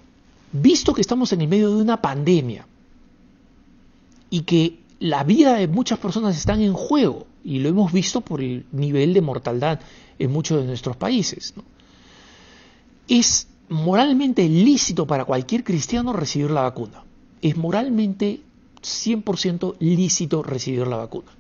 visto 0.52 0.94
que 0.94 1.02
estamos 1.02 1.32
en 1.34 1.42
el 1.42 1.48
medio 1.48 1.76
de 1.76 1.82
una 1.82 2.02
pandemia 2.02 2.68
y 4.30 4.42
que 4.42 4.80
la 5.00 5.24
vida 5.24 5.56
de 5.56 5.68
muchas 5.68 6.00
personas 6.00 6.38
está 6.38 6.54
en 6.54 6.74
juego, 6.74 7.28
y 7.44 7.60
lo 7.60 7.70
hemos 7.70 7.92
visto 7.92 8.22
por 8.22 8.42
el 8.42 8.66
nivel 8.72 9.14
de 9.14 9.22
mortalidad 9.22 9.82
en 10.18 10.32
muchos 10.32 10.62
de 10.62 10.66
nuestros 10.66 10.96
países, 10.96 11.54
es 13.08 13.48
moralmente 13.70 14.48
lícito 14.48 15.06
para 15.06 15.26
cualquier 15.26 15.64
cristiano 15.64 16.14
recibir 16.14 16.52
la 16.52 16.62
vacuna. 16.62 17.04
Es 17.44 17.58
moralmente 17.58 18.42
100% 18.82 19.76
lícito 19.80 20.42
recibir 20.42 20.88
la 20.88 20.98
vacuna. 20.98 21.32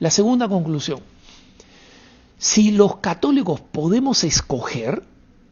La 0.00 0.10
segunda 0.10 0.48
conclusión, 0.48 1.00
si 2.36 2.72
los 2.72 2.96
católicos 2.96 3.60
podemos 3.60 4.24
escoger, 4.24 5.02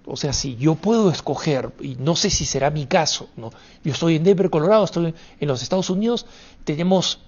o 0.05 0.17
sea, 0.17 0.33
si 0.33 0.57
yo 0.57 0.75
puedo 0.75 1.11
escoger, 1.11 1.73
y 1.81 1.95
no 1.95 2.17
sé 2.17 2.31
si 2.31 2.45
será 2.45 2.71
mi 2.71 2.87
caso, 2.87 3.29
¿no? 3.37 3.51
yo 3.85 3.93
estoy 3.93 4.17
en 4.17 4.25
Denver, 4.25 4.51
Colorado, 4.51 4.85
estoy 4.85 5.15
en 5.38 5.49
los 5.49 5.62
Estados 5.62 5.88
Unidos, 5.88 6.27
tenemos 6.65 7.21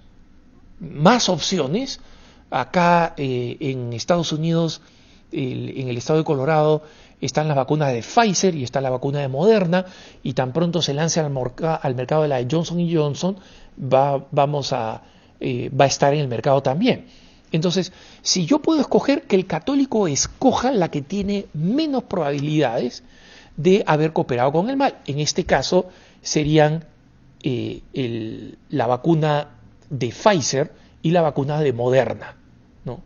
más 0.79 1.29
opciones. 1.29 1.99
Acá 2.51 3.15
eh, 3.17 3.57
en 3.59 3.93
Estados 3.93 4.31
Unidos, 4.31 4.81
en 5.31 5.89
el 5.89 5.97
estado 5.97 6.19
de 6.19 6.25
Colorado, 6.25 6.83
están 7.25 7.47
las 7.47 7.57
vacunas 7.57 7.91
de 7.91 8.01
Pfizer 8.01 8.55
y 8.55 8.63
está 8.63 8.81
la 8.81 8.89
vacuna 8.89 9.19
de 9.19 9.27
Moderna, 9.27 9.85
y 10.23 10.33
tan 10.33 10.53
pronto 10.53 10.81
se 10.81 10.93
lance 10.93 11.19
al, 11.19 11.31
al 11.81 11.95
mercado 11.95 12.21
de 12.23 12.27
la 12.27 12.37
de 12.37 12.47
Johnson 12.49 12.87
Johnson, 12.91 13.37
va, 13.79 14.25
vamos 14.31 14.73
a, 14.73 15.01
eh, 15.39 15.69
va 15.69 15.85
a 15.85 15.87
estar 15.87 16.13
en 16.13 16.21
el 16.21 16.27
mercado 16.27 16.61
también. 16.61 17.05
Entonces, 17.51 17.93
si 18.21 18.45
yo 18.45 18.59
puedo 18.59 18.81
escoger 18.81 19.23
que 19.23 19.35
el 19.35 19.45
católico 19.45 20.07
escoja 20.07 20.71
la 20.71 20.89
que 20.89 21.01
tiene 21.01 21.45
menos 21.53 22.03
probabilidades 22.03 23.03
de 23.55 23.83
haber 23.87 24.11
cooperado 24.13 24.51
con 24.51 24.69
el 24.69 24.77
mal, 24.77 24.97
en 25.05 25.19
este 25.19 25.45
caso 25.45 25.87
serían 26.21 26.85
eh, 27.43 28.55
la 28.69 28.87
vacuna 28.87 29.49
de 29.89 30.09
Pfizer 30.09 30.73
y 31.01 31.11
la 31.11 31.21
vacuna 31.21 31.61
de 31.61 31.71
Moderna, 31.71 32.35
¿no? 32.83 33.01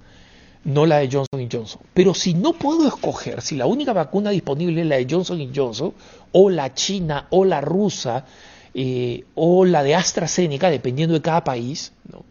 No 0.70 0.86
la 0.86 0.98
de 0.98 1.10
Johnson 1.12 1.50
Johnson. 1.52 1.82
Pero 1.94 2.14
si 2.14 2.34
no 2.34 2.54
puedo 2.54 2.88
escoger, 2.88 3.42
si 3.42 3.56
la 3.56 3.66
única 3.66 3.94
vacuna 3.94 4.30
disponible 4.30 4.82
es 4.82 4.88
la 4.88 4.98
de 4.98 5.08
Johnson 5.10 5.52
Johnson, 5.54 5.94
o 6.32 6.50
la 6.50 6.74
china, 6.74 7.28
o 7.30 7.46
la 7.46 7.62
rusa, 7.62 8.26
eh, 8.74 9.26
o 9.36 9.66
la 9.66 9.84
de 9.84 9.96
AstraZeneca, 9.96 10.70
dependiendo 10.70 11.14
de 11.14 11.22
cada 11.22 11.44
país, 11.44 11.92
¿no? 12.12 12.24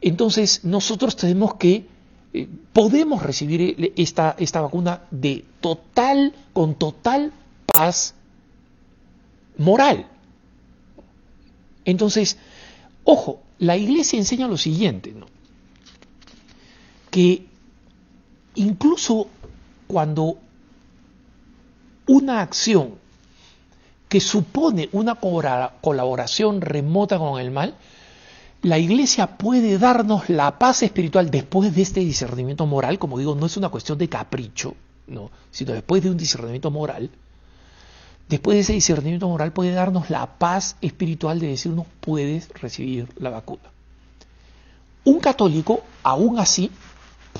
entonces 0.00 0.64
nosotros 0.64 1.14
tenemos 1.14 1.54
que, 1.54 1.86
eh, 2.32 2.48
podemos 2.72 3.22
recibir 3.22 3.92
esta, 3.96 4.34
esta 4.38 4.60
vacuna 4.60 5.02
de 5.10 5.44
total, 5.60 6.34
con 6.52 6.74
total 6.74 7.32
paz 7.66 8.14
moral. 9.58 10.06
Entonces, 11.84 12.38
ojo, 13.04 13.40
la 13.58 13.76
iglesia 13.76 14.18
enseña 14.18 14.48
lo 14.48 14.56
siguiente, 14.56 15.12
¿no? 15.12 15.26
Que 17.12 17.46
incluso 18.54 19.28
cuando 19.86 20.38
una 22.06 22.40
acción 22.40 22.94
que 24.08 24.18
supone 24.18 24.88
una 24.92 25.14
colaboración 25.14 26.62
remota 26.62 27.18
con 27.18 27.38
el 27.38 27.50
mal, 27.50 27.74
la 28.62 28.78
iglesia 28.78 29.36
puede 29.36 29.78
darnos 29.78 30.30
la 30.30 30.58
paz 30.58 30.82
espiritual 30.82 31.30
después 31.30 31.74
de 31.74 31.82
este 31.82 32.00
discernimiento 32.00 32.64
moral, 32.64 32.98
como 32.98 33.18
digo, 33.18 33.34
no 33.34 33.44
es 33.44 33.58
una 33.58 33.68
cuestión 33.68 33.98
de 33.98 34.08
capricho, 34.08 34.74
no, 35.06 35.30
sino 35.50 35.74
después 35.74 36.02
de 36.02 36.10
un 36.10 36.16
discernimiento 36.16 36.70
moral. 36.70 37.10
Después 38.26 38.54
de 38.54 38.60
ese 38.62 38.72
discernimiento 38.72 39.28
moral 39.28 39.52
puede 39.52 39.72
darnos 39.72 40.08
la 40.08 40.38
paz 40.38 40.76
espiritual 40.80 41.40
de 41.40 41.48
decirnos 41.48 41.84
puedes 42.00 42.48
recibir 42.50 43.08
la 43.18 43.28
vacuna. 43.28 43.70
Un 45.04 45.20
católico, 45.20 45.82
aún 46.02 46.38
así, 46.38 46.70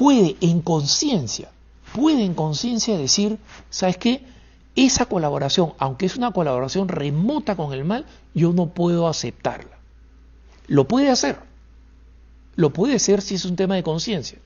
puede 0.02 0.34
en 0.40 0.62
conciencia, 0.62 1.48
puede 1.94 2.24
en 2.24 2.34
conciencia 2.34 2.98
decir, 2.98 3.38
¿sabes 3.70 3.96
qué? 3.98 4.24
Esa 4.74 5.06
colaboración, 5.06 5.74
aunque 5.78 6.06
es 6.06 6.16
una 6.16 6.32
colaboración 6.32 6.88
remota 6.88 7.54
con 7.54 7.72
el 7.72 7.84
mal, 7.84 8.04
yo 8.34 8.52
no 8.52 8.70
puedo 8.70 9.06
aceptarla. 9.06 9.78
Lo 10.66 10.88
puede 10.88 11.08
hacer. 11.08 11.38
Lo 12.56 12.72
puede 12.72 12.96
hacer 12.96 13.22
si 13.22 13.36
es 13.36 13.44
un 13.44 13.54
tema 13.54 13.76
de 13.76 13.84
conciencia. 13.84 14.38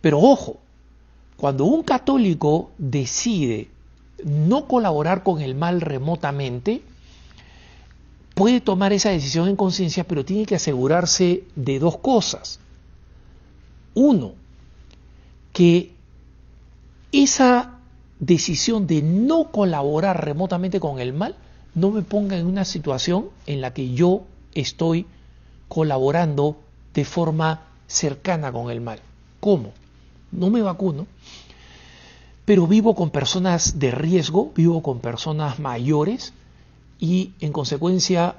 Pero 0.00 0.18
ojo, 0.18 0.56
cuando 1.36 1.64
un 1.64 1.84
católico 1.84 2.72
decide 2.78 3.68
no 4.24 4.66
colaborar 4.66 5.22
con 5.22 5.40
el 5.40 5.54
mal 5.54 5.80
remotamente, 5.80 6.82
puede 8.34 8.60
tomar 8.60 8.92
esa 8.92 9.10
decisión 9.10 9.46
en 9.46 9.54
conciencia, 9.54 10.02
pero 10.02 10.24
tiene 10.24 10.46
que 10.46 10.56
asegurarse 10.56 11.44
de 11.54 11.78
dos 11.78 11.98
cosas. 11.98 12.58
Uno, 13.94 14.32
que 15.52 15.92
esa 17.12 17.78
decisión 18.18 18.86
de 18.86 19.02
no 19.02 19.50
colaborar 19.50 20.24
remotamente 20.24 20.80
con 20.80 20.98
el 21.00 21.12
mal 21.12 21.36
no 21.74 21.90
me 21.90 22.02
ponga 22.02 22.38
en 22.38 22.46
una 22.46 22.64
situación 22.64 23.30
en 23.46 23.60
la 23.60 23.74
que 23.74 23.92
yo 23.92 24.22
estoy 24.54 25.06
colaborando 25.68 26.56
de 26.94 27.04
forma 27.04 27.62
cercana 27.86 28.52
con 28.52 28.70
el 28.70 28.80
mal. 28.80 29.00
¿Cómo? 29.40 29.72
No 30.30 30.50
me 30.50 30.62
vacuno, 30.62 31.06
pero 32.44 32.66
vivo 32.66 32.94
con 32.94 33.10
personas 33.10 33.78
de 33.78 33.90
riesgo, 33.90 34.52
vivo 34.54 34.82
con 34.82 35.00
personas 35.00 35.58
mayores 35.58 36.32
y 36.98 37.32
en 37.40 37.52
consecuencia, 37.52 38.36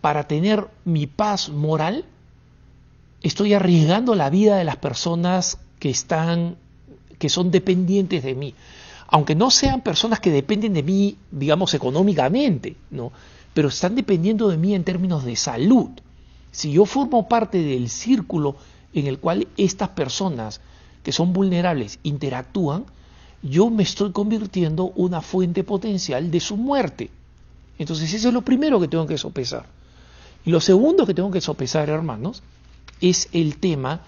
para 0.00 0.28
tener 0.28 0.68
mi 0.84 1.06
paz 1.06 1.48
moral, 1.48 2.04
estoy 3.24 3.54
arriesgando 3.54 4.14
la 4.14 4.30
vida 4.30 4.56
de 4.56 4.64
las 4.64 4.76
personas 4.76 5.58
que 5.78 5.90
están 5.90 6.56
que 7.18 7.28
son 7.30 7.50
dependientes 7.50 8.22
de 8.22 8.34
mí, 8.34 8.54
aunque 9.08 9.34
no 9.34 9.50
sean 9.50 9.80
personas 9.80 10.20
que 10.20 10.30
dependen 10.30 10.74
de 10.74 10.82
mí, 10.82 11.16
digamos 11.30 11.72
económicamente, 11.72 12.76
¿no? 12.90 13.12
pero 13.54 13.68
están 13.68 13.94
dependiendo 13.94 14.48
de 14.48 14.58
mí 14.58 14.74
en 14.74 14.84
términos 14.84 15.24
de 15.24 15.36
salud. 15.36 15.88
Si 16.50 16.72
yo 16.72 16.84
formo 16.84 17.26
parte 17.26 17.62
del 17.62 17.88
círculo 17.88 18.56
en 18.92 19.06
el 19.06 19.18
cual 19.18 19.48
estas 19.56 19.90
personas 19.90 20.60
que 21.02 21.12
son 21.12 21.32
vulnerables 21.32 22.00
interactúan, 22.02 22.84
yo 23.42 23.70
me 23.70 23.84
estoy 23.84 24.12
convirtiendo 24.12 24.92
una 24.96 25.22
fuente 25.22 25.64
potencial 25.64 26.30
de 26.30 26.40
su 26.40 26.56
muerte. 26.56 27.10
Entonces 27.78 28.12
eso 28.12 28.28
es 28.28 28.34
lo 28.34 28.42
primero 28.42 28.80
que 28.80 28.88
tengo 28.88 29.06
que 29.06 29.18
sopesar. 29.18 29.66
Y 30.44 30.50
lo 30.50 30.60
segundo 30.60 31.06
que 31.06 31.14
tengo 31.14 31.30
que 31.30 31.40
sopesar, 31.40 31.88
hermanos, 31.88 32.42
es 33.00 33.28
el 33.32 33.58
tema 33.58 34.02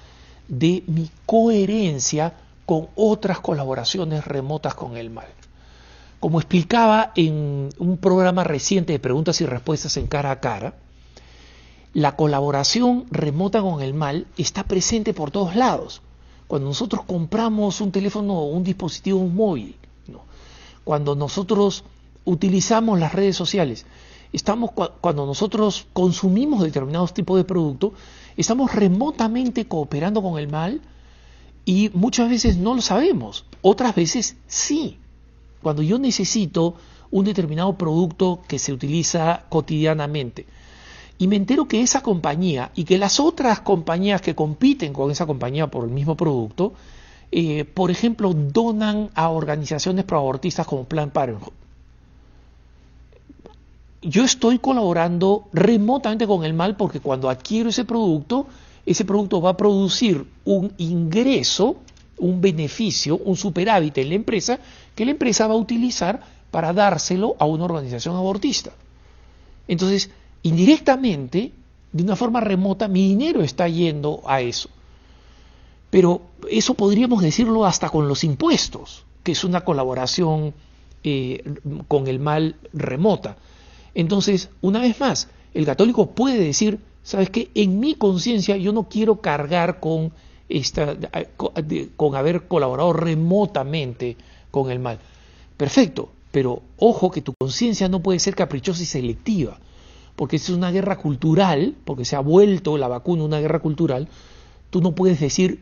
de 0.48 0.84
mi 0.86 1.10
coherencia 1.24 2.34
con 2.66 2.88
otras 2.96 3.40
colaboraciones 3.40 4.24
remotas 4.24 4.74
con 4.74 4.96
el 4.96 5.10
mal. 5.10 5.28
Como 6.20 6.40
explicaba 6.40 7.12
en 7.14 7.68
un 7.78 7.98
programa 7.98 8.42
reciente 8.42 8.92
de 8.92 8.98
preguntas 8.98 9.40
y 9.40 9.46
respuestas 9.46 9.96
en 9.96 10.06
cara 10.06 10.30
a 10.30 10.40
cara, 10.40 10.74
la 11.92 12.16
colaboración 12.16 13.06
remota 13.10 13.62
con 13.62 13.80
el 13.80 13.94
mal 13.94 14.26
está 14.36 14.64
presente 14.64 15.14
por 15.14 15.30
todos 15.30 15.56
lados. 15.56 16.02
Cuando 16.46 16.68
nosotros 16.68 17.02
compramos 17.06 17.80
un 17.80 17.90
teléfono 17.90 18.34
o 18.34 18.46
un 18.46 18.64
dispositivo 18.64 19.24
móvil, 19.26 19.76
cuando 20.84 21.16
nosotros 21.16 21.84
utilizamos 22.24 23.00
las 23.00 23.12
redes 23.12 23.36
sociales, 23.36 23.86
estamos 24.32 24.70
cuando 25.00 25.26
nosotros 25.26 25.86
consumimos 25.92 26.62
determinados 26.62 27.14
tipos 27.14 27.38
de 27.38 27.44
productos, 27.44 27.92
estamos 28.36 28.74
remotamente 28.74 29.66
cooperando 29.66 30.22
con 30.22 30.38
el 30.38 30.48
mal 30.48 30.80
y 31.64 31.90
muchas 31.94 32.30
veces 32.30 32.56
no 32.56 32.74
lo 32.74 32.82
sabemos, 32.82 33.44
otras 33.62 33.94
veces 33.94 34.36
sí. 34.46 34.98
Cuando 35.62 35.82
yo 35.82 35.98
necesito 35.98 36.74
un 37.10 37.24
determinado 37.24 37.76
producto 37.76 38.42
que 38.46 38.58
se 38.58 38.72
utiliza 38.72 39.44
cotidianamente 39.48 40.46
y 41.18 41.28
me 41.28 41.36
entero 41.36 41.66
que 41.66 41.80
esa 41.80 42.02
compañía 42.02 42.70
y 42.74 42.84
que 42.84 42.98
las 42.98 43.20
otras 43.20 43.60
compañías 43.60 44.20
que 44.20 44.34
compiten 44.34 44.92
con 44.92 45.10
esa 45.10 45.26
compañía 45.26 45.66
por 45.68 45.84
el 45.84 45.90
mismo 45.90 46.16
producto, 46.16 46.74
eh, 47.32 47.64
por 47.64 47.90
ejemplo, 47.90 48.32
donan 48.34 49.10
a 49.14 49.30
organizaciones 49.30 50.04
proabortistas 50.04 50.66
como 50.66 50.84
Plan 50.84 51.10
Parenthood. 51.10 51.52
Yo 54.08 54.22
estoy 54.22 54.60
colaborando 54.60 55.48
remotamente 55.52 56.28
con 56.28 56.44
el 56.44 56.54
mal 56.54 56.76
porque 56.76 57.00
cuando 57.00 57.28
adquiero 57.28 57.70
ese 57.70 57.84
producto, 57.84 58.46
ese 58.86 59.04
producto 59.04 59.40
va 59.40 59.50
a 59.50 59.56
producir 59.56 60.24
un 60.44 60.72
ingreso, 60.78 61.78
un 62.18 62.40
beneficio, 62.40 63.16
un 63.16 63.36
superávit 63.36 63.98
en 63.98 64.10
la 64.10 64.14
empresa 64.14 64.60
que 64.94 65.04
la 65.04 65.10
empresa 65.10 65.48
va 65.48 65.54
a 65.54 65.58
utilizar 65.58 66.22
para 66.52 66.72
dárselo 66.72 67.34
a 67.40 67.46
una 67.46 67.64
organización 67.64 68.14
abortista. 68.14 68.70
Entonces, 69.66 70.08
indirectamente, 70.44 71.50
de 71.90 72.02
una 72.04 72.14
forma 72.14 72.38
remota, 72.38 72.86
mi 72.86 73.08
dinero 73.08 73.42
está 73.42 73.66
yendo 73.66 74.22
a 74.24 74.40
eso. 74.40 74.68
Pero 75.90 76.22
eso 76.48 76.74
podríamos 76.74 77.22
decirlo 77.22 77.66
hasta 77.66 77.90
con 77.90 78.06
los 78.06 78.22
impuestos, 78.22 79.04
que 79.24 79.32
es 79.32 79.42
una 79.42 79.62
colaboración 79.62 80.54
eh, 81.02 81.42
con 81.88 82.06
el 82.06 82.20
mal 82.20 82.54
remota. 82.72 83.36
Entonces, 83.96 84.50
una 84.60 84.80
vez 84.80 85.00
más, 85.00 85.28
el 85.54 85.66
católico 85.66 86.10
puede 86.10 86.38
decir, 86.38 86.78
¿Sabes 87.06 87.30
qué? 87.30 87.50
En 87.54 87.78
mi 87.78 87.94
conciencia 87.94 88.56
yo 88.56 88.72
no 88.72 88.88
quiero 88.88 89.20
cargar 89.20 89.78
con, 89.78 90.10
esta, 90.48 90.96
con 91.94 92.16
haber 92.16 92.48
colaborado 92.48 92.92
remotamente 92.92 94.16
con 94.50 94.72
el 94.72 94.80
mal. 94.80 94.98
Perfecto, 95.56 96.08
pero 96.32 96.62
ojo 96.78 97.12
que 97.12 97.22
tu 97.22 97.32
conciencia 97.38 97.88
no 97.88 98.02
puede 98.02 98.18
ser 98.18 98.34
caprichosa 98.34 98.82
y 98.82 98.86
selectiva, 98.86 99.60
porque 100.16 100.34
es 100.34 100.48
una 100.48 100.72
guerra 100.72 100.98
cultural, 100.98 101.76
porque 101.84 102.04
se 102.04 102.16
ha 102.16 102.20
vuelto 102.20 102.76
la 102.76 102.88
vacuna 102.88 103.22
una 103.22 103.38
guerra 103.38 103.60
cultural, 103.60 104.08
tú 104.70 104.80
no 104.80 104.96
puedes 104.96 105.20
decir 105.20 105.60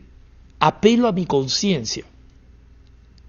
apelo 0.59 1.07
a 1.07 1.11
mi 1.11 1.27
conciencia, 1.27 2.05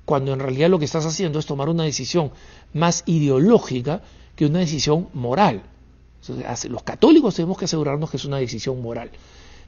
cuando 0.06 0.32
en 0.32 0.40
realidad 0.40 0.70
lo 0.70 0.78
que 0.78 0.86
estás 0.86 1.04
haciendo 1.04 1.38
es 1.38 1.44
tomar 1.44 1.68
una 1.68 1.84
decisión 1.84 2.30
más 2.72 3.02
ideológica 3.04 4.00
que 4.36 4.46
una 4.46 4.60
decisión 4.60 5.08
moral 5.14 5.62
los 6.68 6.82
católicos 6.82 7.34
tenemos 7.34 7.58
que 7.58 7.66
asegurarnos 7.66 8.10
que 8.10 8.16
es 8.16 8.24
una 8.24 8.38
decisión 8.38 8.80
moral. 8.82 9.10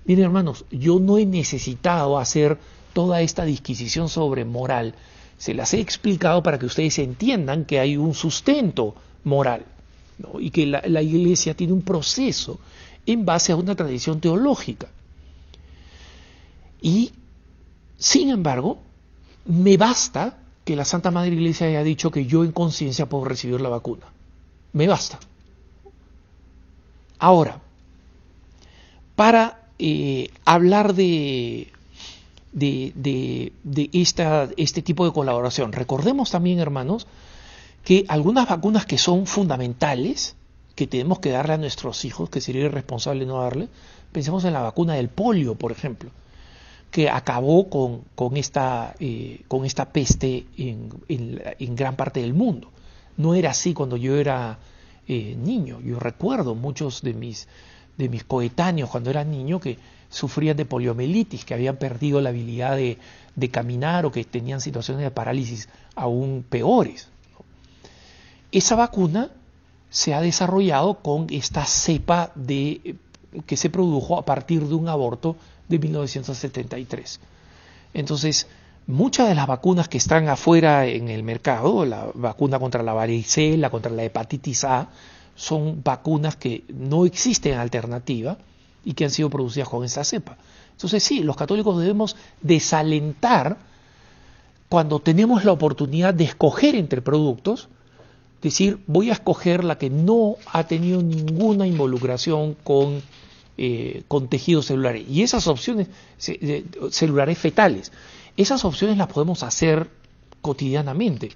Miren 0.04 0.24
hermanos, 0.24 0.64
yo 0.70 0.98
no 0.98 1.18
he 1.18 1.26
necesitado 1.26 2.18
hacer 2.18 2.58
toda 2.92 3.20
esta 3.20 3.44
disquisición 3.44 4.08
sobre 4.08 4.44
moral. 4.44 4.94
Se 5.36 5.54
las 5.54 5.74
he 5.74 5.80
explicado 5.80 6.42
para 6.42 6.58
que 6.58 6.66
ustedes 6.66 6.98
entiendan 6.98 7.64
que 7.64 7.78
hay 7.78 7.96
un 7.96 8.14
sustento 8.14 8.94
moral 9.24 9.64
y 10.40 10.50
que 10.50 10.66
la, 10.66 10.82
la 10.86 11.02
iglesia 11.02 11.54
tiene 11.54 11.72
un 11.72 11.82
proceso 11.82 12.58
en 13.06 13.24
base 13.24 13.52
a 13.52 13.56
una 13.56 13.76
tradición 13.76 14.20
teológica. 14.20 14.88
Y, 16.80 17.12
sin 17.98 18.30
embargo, 18.30 18.78
me 19.46 19.76
basta 19.76 20.38
que 20.64 20.76
la 20.76 20.84
Santa 20.84 21.10
Madre 21.10 21.34
Iglesia 21.34 21.66
haya 21.66 21.82
dicho 21.82 22.10
que 22.10 22.26
yo 22.26 22.44
en 22.44 22.52
conciencia 22.52 23.08
puedo 23.08 23.24
recibir 23.24 23.60
la 23.60 23.68
vacuna. 23.68 24.06
Me 24.78 24.86
basta. 24.86 25.18
Ahora, 27.18 27.60
para 29.16 29.58
eh, 29.76 30.30
hablar 30.44 30.94
de, 30.94 31.72
de, 32.52 33.90
esta, 33.92 34.48
este 34.56 34.80
tipo 34.82 35.04
de 35.04 35.12
colaboración, 35.12 35.72
recordemos 35.72 36.30
también, 36.30 36.60
hermanos, 36.60 37.08
que 37.82 38.04
algunas 38.06 38.48
vacunas 38.48 38.86
que 38.86 38.98
son 38.98 39.26
fundamentales, 39.26 40.36
que 40.76 40.86
tenemos 40.86 41.18
que 41.18 41.30
darle 41.30 41.54
a 41.54 41.58
nuestros 41.58 42.04
hijos, 42.04 42.30
que 42.30 42.40
sería 42.40 42.66
irresponsable 42.66 43.26
no 43.26 43.40
darle, 43.40 43.68
pensemos 44.12 44.44
en 44.44 44.52
la 44.52 44.62
vacuna 44.62 44.94
del 44.94 45.08
polio, 45.08 45.56
por 45.56 45.72
ejemplo, 45.72 46.10
que 46.92 47.10
acabó 47.10 47.68
con, 47.68 48.36
esta, 48.36 48.94
eh, 49.00 49.40
con 49.48 49.64
esta 49.64 49.86
peste 49.86 50.46
en, 50.56 50.88
en 51.08 51.74
gran 51.74 51.96
parte 51.96 52.20
del 52.20 52.32
mundo. 52.32 52.70
No 53.18 53.34
era 53.34 53.50
así 53.50 53.74
cuando 53.74 53.98
yo 53.98 54.16
era 54.16 54.58
eh, 55.06 55.36
niño. 55.36 55.80
Yo 55.80 55.98
recuerdo 55.98 56.54
muchos 56.54 57.02
de 57.02 57.12
mis, 57.12 57.48
de 57.98 58.08
mis 58.08 58.24
coetáneos 58.24 58.88
cuando 58.88 59.10
eran 59.10 59.30
niños 59.30 59.60
que 59.60 59.78
sufrían 60.08 60.56
de 60.56 60.64
poliomielitis, 60.64 61.44
que 61.44 61.54
habían 61.54 61.76
perdido 61.76 62.20
la 62.20 62.30
habilidad 62.30 62.76
de, 62.76 62.98
caminar 63.50 64.06
o 64.06 64.12
que 64.12 64.24
tenían 64.24 64.60
situaciones 64.60 65.04
de 65.04 65.10
parálisis 65.10 65.68
aún 65.94 66.44
peores. 66.48 67.08
Esa 68.50 68.74
vacuna 68.74 69.30
se 69.90 70.14
ha 70.14 70.20
desarrollado 70.20 70.94
con 71.02 71.26
esta 71.30 71.64
cepa 71.64 72.32
de, 72.34 72.96
que 73.46 73.56
se 73.56 73.70
produjo 73.70 74.18
a 74.18 74.24
partir 74.24 74.66
de 74.66 74.74
un 74.74 74.88
aborto 74.88 75.36
de 75.68 75.78
1973. 75.78 77.20
Entonces, 77.94 78.46
muchas 78.88 79.28
de 79.28 79.34
las 79.34 79.46
vacunas 79.46 79.86
que 79.86 79.98
están 79.98 80.28
afuera 80.28 80.86
en 80.86 81.08
el 81.10 81.22
mercado, 81.22 81.84
la 81.84 82.08
vacuna 82.14 82.58
contra 82.58 82.82
la 82.82 82.94
varicela, 82.94 83.70
contra 83.70 83.92
la 83.92 84.02
hepatitis 84.02 84.64
A, 84.64 84.88
son 85.36 85.82
vacunas 85.84 86.36
que 86.36 86.64
no 86.68 87.04
existen 87.04 87.58
alternativa 87.58 88.38
y 88.84 88.94
que 88.94 89.04
han 89.04 89.10
sido 89.10 89.28
producidas 89.28 89.68
con 89.68 89.84
esta 89.84 90.02
cepa. 90.04 90.38
Entonces 90.72 91.02
sí, 91.02 91.20
los 91.22 91.36
católicos 91.36 91.78
debemos 91.78 92.16
desalentar 92.40 93.58
cuando 94.70 95.00
tenemos 95.00 95.44
la 95.44 95.52
oportunidad 95.52 96.14
de 96.14 96.24
escoger 96.24 96.74
entre 96.74 97.02
productos, 97.02 97.68
decir, 98.40 98.78
voy 98.86 99.10
a 99.10 99.14
escoger 99.14 99.64
la 99.64 99.76
que 99.76 99.90
no 99.90 100.36
ha 100.50 100.64
tenido 100.64 101.02
ninguna 101.02 101.66
involucración 101.66 102.56
con, 102.64 103.02
eh, 103.58 104.02
con 104.08 104.28
tejidos 104.28 104.66
celulares. 104.66 105.04
Y 105.08 105.22
esas 105.22 105.46
opciones 105.46 105.88
celulares 106.90 107.38
fetales. 107.38 107.92
Esas 108.38 108.64
opciones 108.64 108.96
las 108.96 109.08
podemos 109.08 109.42
hacer 109.42 109.90
cotidianamente. 110.40 111.30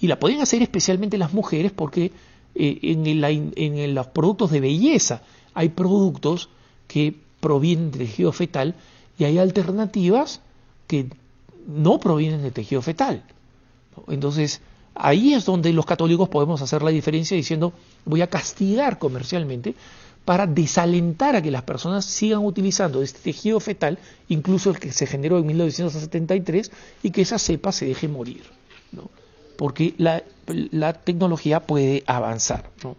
Y 0.00 0.06
la 0.06 0.20
pueden 0.20 0.40
hacer 0.40 0.62
especialmente 0.62 1.18
las 1.18 1.34
mujeres 1.34 1.72
porque 1.72 2.12
eh, 2.54 2.78
en, 2.82 3.94
los 3.94 4.06
productos 4.06 4.52
de 4.52 4.60
belleza 4.60 5.22
hay 5.52 5.70
productos 5.70 6.48
que 6.86 7.16
provienen 7.40 7.90
de 7.90 7.98
tejido 7.98 8.30
fetal 8.30 8.76
y 9.18 9.24
hay 9.24 9.38
alternativas 9.38 10.40
que 10.86 11.08
no 11.66 11.98
provienen 11.98 12.42
de 12.42 12.52
tejido 12.52 12.82
fetal. 12.82 13.24
Entonces, 14.06 14.60
ahí 14.94 15.34
es 15.34 15.44
donde 15.44 15.72
los 15.72 15.86
católicos 15.86 16.28
podemos 16.28 16.62
hacer 16.62 16.82
la 16.82 16.90
diferencia 16.90 17.36
diciendo 17.36 17.72
voy 18.04 18.22
a 18.22 18.28
castigar 18.28 19.00
comercialmente 19.00 19.74
para 20.24 20.46
desalentar 20.46 21.34
a 21.34 21.42
que 21.42 21.50
las 21.50 21.62
personas 21.62 22.04
sigan 22.04 22.44
utilizando 22.44 23.02
este 23.02 23.20
tejido 23.20 23.58
fetal, 23.60 23.98
incluso 24.28 24.70
el 24.70 24.78
que 24.78 24.92
se 24.92 25.06
generó 25.06 25.38
en 25.38 25.46
1973, 25.46 26.70
y 27.02 27.10
que 27.10 27.22
esa 27.22 27.38
cepa 27.38 27.72
se 27.72 27.86
deje 27.86 28.08
morir, 28.08 28.42
¿no? 28.92 29.10
porque 29.56 29.94
la, 29.98 30.22
tecnología 31.04 31.60
puede 31.60 32.04
avanzar. 32.06 32.70
¿no? 32.82 32.96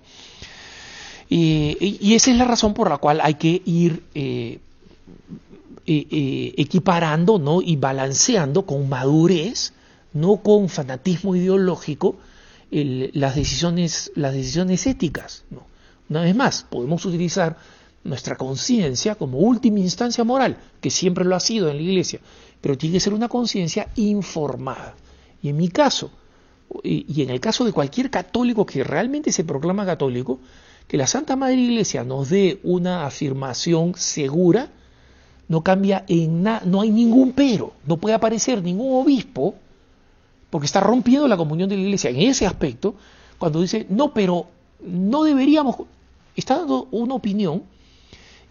Y, 1.29 2.13
esa 2.13 2.31
es 2.31 2.37
la 2.37 2.45
razón 2.45 2.73
por 2.73 2.89
la 2.89 2.97
cual 2.97 3.21
hay 3.21 3.35
que 3.35 3.61
ir 3.65 4.03
eh, 4.13 4.59
eh, 5.85 6.07
eh, 6.11 6.53
equiparando 6.57 7.39
¿no? 7.39 7.61
y 7.61 7.75
balanceando 7.77 8.65
con 8.65 8.89
madurez, 8.89 9.73
no 10.13 10.37
con 10.37 10.69
fanatismo 10.69 11.35
ideológico, 11.35 12.17
las, 12.69 13.35
decisiones, 13.35 14.11
las 14.15 14.33
decisiones 14.33 14.87
éticas. 14.87 15.43
¿no? 15.49 15.72
Una 16.09 16.21
vez 16.21 16.35
más, 16.35 16.63
podemos 16.69 17.05
utilizar 17.05 17.57
nuestra 18.03 18.35
conciencia 18.35 19.15
como 19.15 19.39
última 19.39 19.79
instancia 19.79 20.23
moral, 20.23 20.57
que 20.81 20.89
siempre 20.89 21.25
lo 21.25 21.35
ha 21.35 21.39
sido 21.39 21.69
en 21.69 21.77
la 21.77 21.83
iglesia, 21.83 22.19
pero 22.61 22.77
tiene 22.77 22.93
que 22.93 22.99
ser 22.99 23.13
una 23.13 23.29
conciencia 23.29 23.87
informada. 23.95 24.95
Y 25.41 25.49
en 25.49 25.57
mi 25.57 25.69
caso, 25.69 26.11
y 26.83 27.21
en 27.21 27.29
el 27.29 27.39
caso 27.39 27.65
de 27.65 27.71
cualquier 27.71 28.09
católico 28.09 28.65
que 28.65 28.83
realmente 28.83 29.31
se 29.31 29.43
proclama 29.43 29.85
católico, 29.85 30.39
que 30.87 30.97
la 30.97 31.07
Santa 31.07 31.35
Madre 31.35 31.55
Iglesia 31.55 32.03
nos 32.03 32.29
dé 32.29 32.59
una 32.63 33.05
afirmación 33.05 33.93
segura, 33.95 34.69
no 35.47 35.61
cambia 35.63 36.05
en 36.07 36.43
nada, 36.43 36.63
no 36.65 36.81
hay 36.81 36.89
ningún 36.89 37.33
pero, 37.33 37.73
no 37.85 37.97
puede 37.97 38.15
aparecer 38.15 38.61
ningún 38.61 39.01
obispo, 39.01 39.55
porque 40.49 40.65
está 40.65 40.79
rompiendo 40.79 41.27
la 41.27 41.37
comunión 41.37 41.69
de 41.69 41.75
la 41.75 41.83
Iglesia 41.83 42.09
en 42.09 42.21
ese 42.21 42.45
aspecto, 42.45 42.95
cuando 43.37 43.61
dice, 43.61 43.85
no, 43.89 44.13
pero 44.13 44.47
no 44.85 45.23
deberíamos, 45.23 45.75
está 46.35 46.57
dando 46.57 46.87
una 46.91 47.15
opinión, 47.15 47.63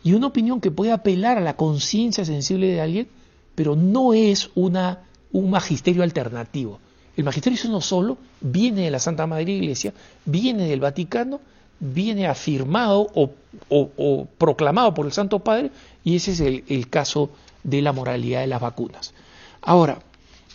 y 0.05 0.15
una 0.15 0.29
opinión 0.29 0.61
que 0.61 0.71
puede 0.71 0.93
apelar 0.93 1.39
a 1.39 1.43
la 1.43 1.57
conciencia 1.57 2.25
sensible 2.25 2.67
de 2.67 2.81
alguien, 2.81 3.09
pero 3.55 3.77
no 3.77 4.15
es 4.15 4.51
una, 4.55 5.01
un 5.31 5.51
magisterio 5.51 6.03
alternativo. 6.03 6.81
El 7.17 7.25
magisterio 7.25 7.59
es 7.59 7.65
uno 7.65 7.81
solo, 7.81 8.19
viene 8.41 8.83
de 8.83 8.91
la 8.91 8.99
Santa 8.99 9.27
Madre 9.27 9.53
Iglesia, 9.53 9.93
viene 10.25 10.67
del 10.67 10.81
Vaticano, 10.81 11.41
viene 11.79 12.27
afirmado 12.27 13.09
o, 13.15 14.27
proclamado 14.39 14.95
por 14.95 15.07
el 15.07 15.13
Santo 15.13 15.41
Padre, 15.41 15.71
y 16.05 16.17
ese 16.17 16.33
es 16.33 16.41
el, 16.41 16.89
caso 16.89 17.31
de 17.63 17.83
la 17.83 17.93
moralidad 17.93 18.41
de 18.41 18.47
las 18.47 18.61
vacunas. 18.61 19.13
Ahora, 19.61 20.01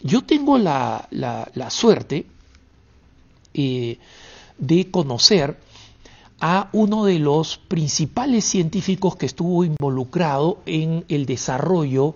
yo 0.03 0.23
tengo 0.23 0.57
la, 0.57 1.07
suerte 1.69 2.25
eh, 3.53 3.97
de 4.57 4.91
conocer 4.91 5.57
a 6.39 6.69
uno 6.73 7.05
de 7.05 7.19
los 7.19 7.57
principales 7.57 8.45
científicos 8.45 9.15
que 9.15 9.25
estuvo 9.25 9.63
involucrado 9.63 10.61
en 10.65 11.05
el 11.07 11.25
desarrollo 11.25 12.15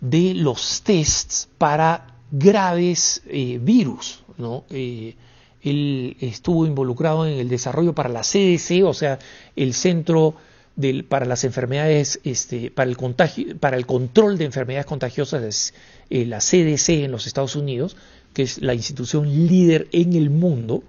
de 0.00 0.34
los 0.34 0.82
tests 0.82 1.48
para 1.56 2.18
graves 2.30 3.22
eh, 3.26 3.58
virus. 3.62 4.22
¿no? 4.36 4.64
Eh, 4.70 5.14
él 5.62 6.16
estuvo 6.20 6.66
involucrado 6.66 7.26
en 7.26 7.38
el 7.38 7.48
desarrollo 7.48 7.94
para 7.94 8.10
la 8.10 8.20
CDC, 8.20 8.84
o 8.84 8.92
sea, 8.92 9.18
el 9.56 9.72
Centro 9.72 10.34
del, 10.76 11.04
para 11.04 11.24
las 11.24 11.44
enfermedades, 11.44 12.20
este, 12.24 12.70
para, 12.70 12.90
el 12.90 12.98
contagio, 12.98 13.56
para 13.58 13.78
el 13.78 13.86
control 13.86 14.36
de 14.36 14.44
enfermedades 14.44 14.86
contagiosas, 14.86 15.72
eh, 16.10 16.26
la 16.26 16.38
CDC 16.38 17.04
en 17.04 17.12
los 17.12 17.26
Estados 17.26 17.56
Unidos, 17.56 17.96
que 18.34 18.42
es 18.42 18.60
la 18.60 18.74
institución 18.74 19.46
líder 19.46 19.88
en 19.92 20.12
el 20.12 20.28
mundo 20.28 20.82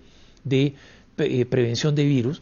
de 0.43 0.75
prevención 1.15 1.95
de 1.95 2.05
virus 2.05 2.41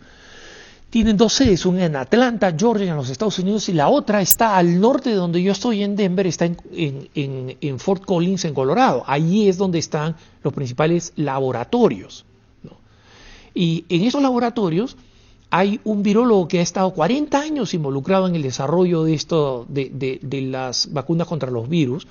tienen 0.93 1.17
dos 1.17 1.33
sedes, 1.33 1.65
una 1.65 1.85
en 1.85 1.95
Atlanta, 1.95 2.53
Georgia, 2.55 2.91
en 2.91 2.95
los 2.95 3.09
Estados 3.09 3.39
Unidos, 3.39 3.67
y 3.67 3.73
la 3.73 3.89
otra 3.89 4.21
está 4.21 4.55
al 4.55 4.79
norte 4.79 5.09
de 5.09 5.15
donde 5.15 5.41
yo 5.41 5.51
estoy, 5.51 5.81
en 5.81 5.95
Denver, 5.95 6.27
está 6.27 6.45
en, 6.45 7.79
Fort 7.79 8.05
Collins, 8.05 8.45
en 8.45 8.53
Colorado. 8.53 9.03
Allí 9.07 9.49
es 9.49 9.57
donde 9.57 9.79
están 9.79 10.15
los 10.43 10.53
principales 10.53 11.11
laboratorios. 11.15 12.25
Y 13.55 13.85
en 13.89 14.03
esos 14.03 14.21
laboratorios 14.21 14.95
hay 15.49 15.79
un 15.83 16.03
virólogo 16.03 16.47
que 16.47 16.59
ha 16.59 16.61
estado 16.61 16.93
40 16.93 17.39
años 17.39 17.73
involucrado 17.73 18.27
en 18.27 18.35
el 18.35 18.43
desarrollo 18.43 19.03
de, 19.03 19.15
esto, 19.15 19.65
de, 19.69 20.19
de 20.21 20.41
las 20.41 20.93
vacunas 20.93 21.25
contra 21.25 21.49
los 21.49 21.67
virus, 21.67 22.05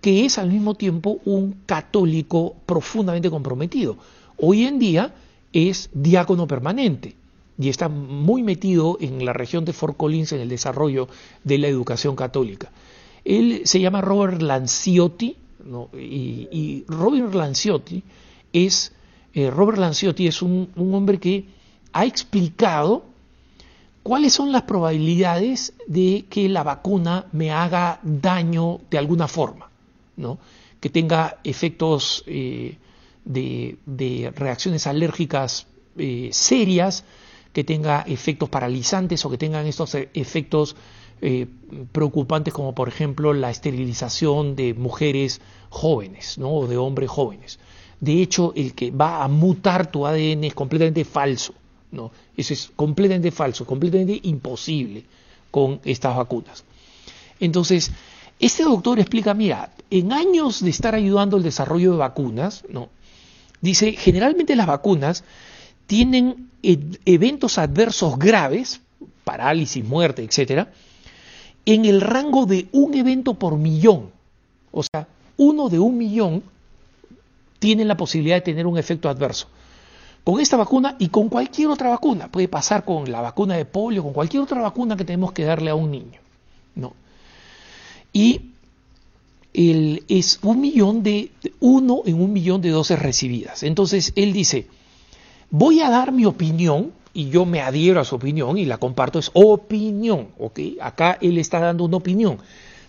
que 0.00 0.24
es 0.24 0.38
al 0.38 0.48
mismo 0.48 0.74
tiempo 0.74 1.18
un 1.26 1.56
católico 1.66 2.54
profundamente 2.64 3.28
comprometido. 3.28 3.98
Hoy 4.38 4.64
en 4.64 4.78
día 4.78 5.12
es 5.52 5.90
diácono 5.92 6.46
permanente 6.46 7.14
y 7.58 7.68
está 7.68 7.88
muy 7.88 8.42
metido 8.42 8.96
en 9.00 9.24
la 9.24 9.32
región 9.32 9.64
de 9.64 9.72
Fort 9.72 9.96
Collins 9.96 10.32
en 10.32 10.40
el 10.40 10.48
desarrollo 10.48 11.08
de 11.44 11.58
la 11.58 11.68
educación 11.68 12.16
católica. 12.16 12.70
Él 13.24 13.62
se 13.64 13.80
llama 13.80 14.00
Robert 14.00 14.40
Lanciotti, 14.42 15.36
y, 15.96 16.84
Robert 16.88 17.34
Lanciotti 17.34 18.02
es, 18.52 18.92
eh, 19.32 19.48
Robert 19.48 19.78
Lanciotti 19.78 20.26
es 20.26 20.42
un, 20.42 20.70
hombre 20.76 21.20
que 21.20 21.44
ha 21.92 22.04
explicado 22.04 23.04
cuáles 24.02 24.32
son 24.32 24.50
las 24.50 24.62
probabilidades 24.62 25.72
de 25.86 26.24
que 26.28 26.48
la 26.48 26.64
vacuna 26.64 27.26
me 27.30 27.52
haga 27.52 28.00
daño 28.02 28.80
de 28.90 28.98
alguna 28.98 29.28
forma, 29.28 29.70
¿no? 30.16 30.38
que 30.80 30.90
tenga 30.90 31.38
efectos 31.44 32.24
eh, 32.26 32.76
de, 33.24 34.32
reacciones 34.34 34.86
alérgicas 34.86 35.66
eh, 35.96 36.30
serias, 36.32 37.04
que 37.52 37.64
tenga 37.64 38.02
efectos 38.08 38.48
paralizantes 38.48 39.24
o 39.24 39.30
que 39.30 39.38
tengan 39.38 39.66
estos 39.66 39.94
e-, 39.94 40.08
efectos 40.14 40.74
eh, 41.20 41.46
preocupantes 41.92 42.52
como 42.52 42.74
por 42.74 42.88
ejemplo 42.88 43.32
la 43.32 43.50
esterilización 43.50 44.56
de 44.56 44.74
mujeres 44.74 45.40
jóvenes 45.68 46.38
¿no? 46.38 46.50
o 46.50 46.66
de 46.66 46.76
hombres 46.76 47.10
jóvenes. 47.10 47.58
De 48.00 48.20
hecho, 48.20 48.52
el 48.56 48.74
que 48.74 48.90
va 48.90 49.22
a 49.22 49.28
mutar 49.28 49.90
tu 49.90 50.06
ADN 50.06 50.44
es 50.44 50.54
completamente 50.54 51.04
falso. 51.04 51.54
¿no? 51.92 52.10
Eso 52.36 52.54
es 52.54 52.72
completamente 52.74 53.30
falso, 53.30 53.64
completamente 53.66 54.18
imposible 54.24 55.04
con 55.50 55.80
estas 55.84 56.16
vacunas. 56.16 56.64
Entonces, 57.38 57.92
este 58.40 58.64
doctor 58.64 58.98
explica, 58.98 59.34
mira, 59.34 59.70
en 59.90 60.12
años 60.12 60.60
de 60.64 60.70
estar 60.70 60.94
ayudando 60.94 61.36
al 61.36 61.42
desarrollo 61.42 61.92
de 61.92 61.98
vacunas, 61.98 62.64
¿no? 62.68 62.88
Dice, 63.62 63.92
generalmente 63.92 64.54
las 64.54 64.66
vacunas 64.66 65.24
tienen 65.86 66.50
eventos 66.62 67.56
adversos 67.58 68.18
graves, 68.18 68.82
parálisis, 69.24 69.84
muerte, 69.84 70.22
etcétera, 70.22 70.70
en 71.64 71.84
el 71.86 72.00
rango 72.00 72.44
de 72.44 72.68
un 72.72 72.94
evento 72.94 73.34
por 73.34 73.56
millón. 73.56 74.10
O 74.70 74.82
sea, 74.82 75.08
uno 75.36 75.68
de 75.68 75.78
un 75.78 75.96
millón 75.96 76.42
tiene 77.58 77.84
la 77.84 77.96
posibilidad 77.96 78.36
de 78.36 78.42
tener 78.42 78.66
un 78.66 78.76
efecto 78.76 79.08
adverso. 79.08 79.46
Con 80.24 80.40
esta 80.40 80.56
vacuna 80.56 80.96
y 80.98 81.08
con 81.08 81.28
cualquier 81.28 81.68
otra 81.68 81.88
vacuna, 81.88 82.28
puede 82.28 82.48
pasar 82.48 82.84
con 82.84 83.10
la 83.10 83.20
vacuna 83.20 83.56
de 83.56 83.64
polio, 83.64 84.02
con 84.02 84.12
cualquier 84.12 84.42
otra 84.42 84.60
vacuna 84.60 84.96
que 84.96 85.04
tenemos 85.04 85.32
que 85.32 85.44
darle 85.44 85.70
a 85.70 85.74
un 85.74 85.90
niño. 85.90 86.20
¿no? 86.74 86.94
Y 88.12 88.51
es 89.54 90.40
un 90.42 90.60
millón 90.60 91.02
de, 91.02 91.30
uno 91.60 92.02
en 92.06 92.20
un 92.20 92.32
millón 92.32 92.60
de 92.62 92.70
dosis 92.70 92.98
recibidas. 92.98 93.62
Entonces, 93.62 94.12
él 94.16 94.32
dice, 94.32 94.66
Voy 95.54 95.82
a 95.82 95.90
dar 95.90 96.12
mi 96.12 96.24
opinión 96.24 96.92
y 97.12 97.28
yo 97.28 97.44
me 97.44 97.60
adhiero 97.60 98.00
a 98.00 98.06
su 98.06 98.14
opinión 98.14 98.56
y 98.56 98.64
la 98.64 98.78
comparto, 98.78 99.18
es 99.18 99.30
opinión, 99.34 100.28
¿ok? 100.38 100.60
Acá 100.80 101.18
él 101.20 101.36
está 101.36 101.60
dando 101.60 101.84
una 101.84 101.98
opinión. 101.98 102.38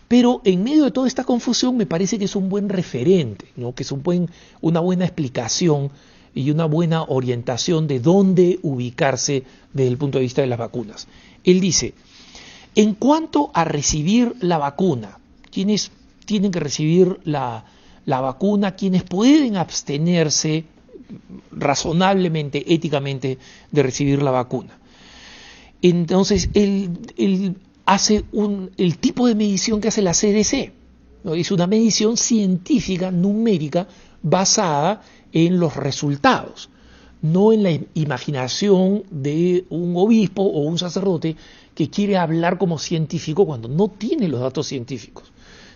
Pero 0.08 0.40
en 0.46 0.64
medio 0.64 0.86
de 0.86 0.92
toda 0.92 1.10
esta 1.10 1.26
confusión 1.26 1.76
me 1.76 1.86
parece 1.86 2.18
que 2.18 2.24
es 2.24 2.38
un 2.38 2.48
buen 2.48 2.70
referente, 2.70 3.48
¿no? 3.58 3.76
que 3.76 3.84
es 3.84 3.92
un 3.92 4.02
buen, 4.02 4.30
una 4.62 4.80
buena 4.80 5.04
explicación 5.04 5.92
y 6.34 6.52
una 6.52 6.64
buena 6.64 7.04
orientación 7.04 7.86
de 7.86 8.00
dónde 8.00 8.60
ubicarse 8.62 9.44
desde 9.74 9.90
el 9.90 9.98
punto 9.98 10.20
de 10.20 10.24
vista 10.24 10.40
de 10.40 10.48
las 10.48 10.60
vacunas. 10.60 11.10
Él 11.44 11.60
dice, 11.60 11.96
en 12.76 12.94
cuanto 12.94 13.52
a 13.54 13.66
recibir 13.66 14.36
la 14.40 14.58
vacuna, 14.58 15.20
quienes 15.52 15.92
tienen 16.34 16.52
que 16.52 16.60
recibir 16.60 17.20
la, 17.26 17.64
la 18.08 18.20
vacuna, 18.20 18.76
quienes 18.76 19.04
pueden 19.04 19.56
abstenerse 19.56 20.66
razonablemente, 21.52 22.74
éticamente, 22.74 23.38
de 23.72 23.84
recibir 23.84 24.24
la 24.24 24.32
vacuna. 24.32 24.80
Entonces, 25.84 26.50
él, 26.56 27.56
hace 27.86 28.26
un, 28.32 28.72
el 28.78 28.98
tipo 28.98 29.28
de 29.28 29.36
medición 29.36 29.80
que 29.80 29.90
hace 29.90 30.02
la 30.02 30.14
CDC. 30.14 30.72
Es 31.36 31.52
una 31.52 31.68
medición 31.68 32.18
científica, 32.18 33.12
numérica, 33.12 33.88
basada 34.24 35.04
en 35.32 35.60
los 35.60 35.76
resultados, 35.76 36.72
no 37.22 37.54
en 37.54 37.62
la 37.62 37.78
imaginación 37.94 39.04
de 39.12 39.66
un 39.70 39.94
obispo 39.98 40.42
o 40.42 40.62
un 40.62 40.80
sacerdote 40.80 41.36
que 41.76 41.92
quiere 41.92 42.18
hablar 42.18 42.58
como 42.58 42.80
científico 42.80 43.46
cuando 43.46 43.68
no 43.68 43.88
tiene 43.88 44.28
los 44.28 44.42
datos 44.42 44.66
científicos. 44.66 45.33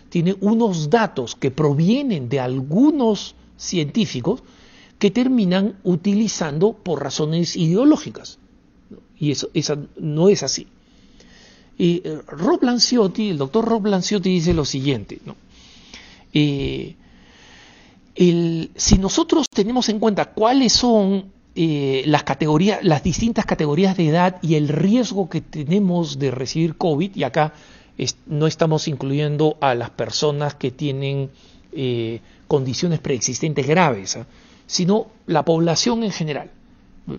Tiene 0.08 0.36
unos 0.40 0.90
datos 0.90 1.36
que 1.36 1.50
provienen 1.50 2.28
de 2.28 2.40
algunos 2.40 3.34
científicos, 3.56 4.42
que 4.98 5.10
terminan 5.10 5.78
utilizando 5.84 6.72
por 6.72 7.02
razones 7.02 7.56
ideológicas. 7.56 8.38
Y 9.18 9.30
eso 9.30 9.48
esa 9.54 9.78
no 9.98 10.28
es 10.28 10.42
así. 10.42 10.66
Y 11.76 12.02
eh, 12.04 12.20
Rob 12.26 12.62
Lanciotti, 12.64 13.30
el 13.30 13.38
doctor 13.38 13.64
Rob 13.64 13.86
Lanciotti 13.86 14.30
dice 14.30 14.52
lo 14.52 14.64
siguiente, 14.64 15.20
eh, 16.34 16.96
si 18.74 18.98
nosotros 18.98 19.46
tenemos 19.48 19.88
en 19.88 20.00
cuenta 20.00 20.32
cuáles 20.32 20.72
son 20.72 21.30
eh, 21.54 22.02
las 22.06 22.24
categorías, 22.24 22.82
las 22.82 23.04
distintas 23.04 23.46
categorías 23.46 23.96
de 23.96 24.08
edad 24.08 24.36
y 24.42 24.56
el 24.56 24.68
riesgo 24.68 25.28
que 25.28 25.40
tenemos 25.40 26.18
de 26.18 26.32
recibir 26.32 26.76
COVID, 26.76 27.14
y 27.14 27.22
acá 27.22 27.52
no 28.26 28.46
estamos 28.46 28.88
incluyendo 28.88 29.56
a 29.60 29.74
las 29.74 29.90
personas 29.90 30.54
que 30.54 30.70
tienen 30.70 31.30
condiciones 32.46 32.98
preexistentes 33.00 33.66
graves, 33.66 34.16
¿ah? 34.16 34.26
sino 34.66 35.08
la 35.26 35.44
población 35.44 36.04
en 36.04 36.12
general. 36.12 36.50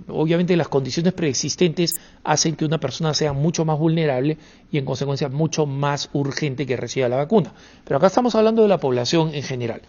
obviamente 0.07 0.55
las 0.55 0.67
condiciones 0.67 1.13
preexistentes 1.13 1.99
hacen 2.23 2.55
que 2.55 2.65
una 2.65 2.79
persona 2.79 3.13
sea 3.13 3.33
mucho 3.33 3.65
más 3.65 3.79
vulnerable 3.79 4.37
y 4.71 4.77
en 4.77 4.85
consecuencia 4.85 5.29
mucho 5.29 5.65
más 5.65 6.09
urgente 6.13 6.65
que 6.65 6.77
reciba 6.77 7.09
la 7.09 7.17
vacuna. 7.17 7.53
Pero 7.83 7.97
acá 7.97 8.07
estamos 8.07 8.35
hablando 8.35 8.61
de 8.61 8.67
la 8.67 8.79
población 8.79 9.33
en 9.33 9.43
general. 9.43 9.81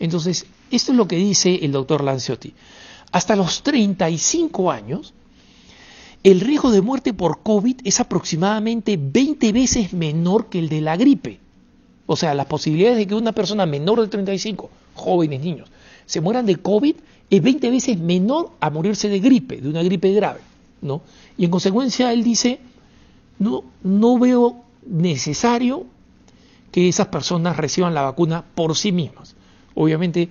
Entonces, 0.00 0.46
esto 0.70 0.90
es 0.92 0.98
lo 0.98 1.06
que 1.06 1.16
dice 1.16 1.60
el 1.62 1.70
doctor 1.70 2.02
Lanciotti. 2.02 2.52
Hasta 3.12 3.36
los 3.36 3.62
35 3.62 4.72
años, 4.72 5.14
el 6.24 6.40
riesgo 6.40 6.70
de 6.70 6.80
muerte 6.80 7.12
por 7.12 7.42
COVID 7.42 7.80
es 7.84 8.00
aproximadamente 8.00 8.98
20 8.98 9.52
veces 9.52 9.92
menor 9.92 10.46
que 10.46 10.58
el 10.58 10.70
de 10.70 10.80
la 10.80 10.96
gripe. 10.96 11.38
O 12.06 12.16
sea, 12.16 12.34
las 12.34 12.46
posibilidades 12.46 12.96
de 12.96 13.06
que 13.06 13.14
una 13.14 13.32
persona 13.32 13.66
menor 13.66 14.00
de 14.00 14.08
35, 14.08 14.70
jóvenes, 14.94 15.42
niños, 15.42 15.68
se 16.06 16.22
mueran 16.22 16.46
de 16.46 16.56
COVID 16.56 16.96
es 17.28 17.42
20 17.42 17.70
veces 17.70 17.98
menor 17.98 18.52
a 18.58 18.70
morirse 18.70 19.10
de 19.10 19.20
gripe, 19.20 19.60
de 19.60 19.68
una 19.68 19.82
gripe 19.82 20.12
grave, 20.12 20.40
¿no? 20.80 21.02
Y 21.36 21.44
en 21.44 21.50
consecuencia 21.50 22.10
él 22.10 22.24
dice, 22.24 22.58
no, 23.38 23.62
no 23.82 24.18
veo 24.18 24.62
necesario 24.86 25.84
que 26.72 26.88
esas 26.88 27.08
personas 27.08 27.58
reciban 27.58 27.94
la 27.94 28.02
vacuna 28.02 28.44
por 28.54 28.74
sí 28.76 28.92
mismas. 28.92 29.36
Obviamente 29.74 30.30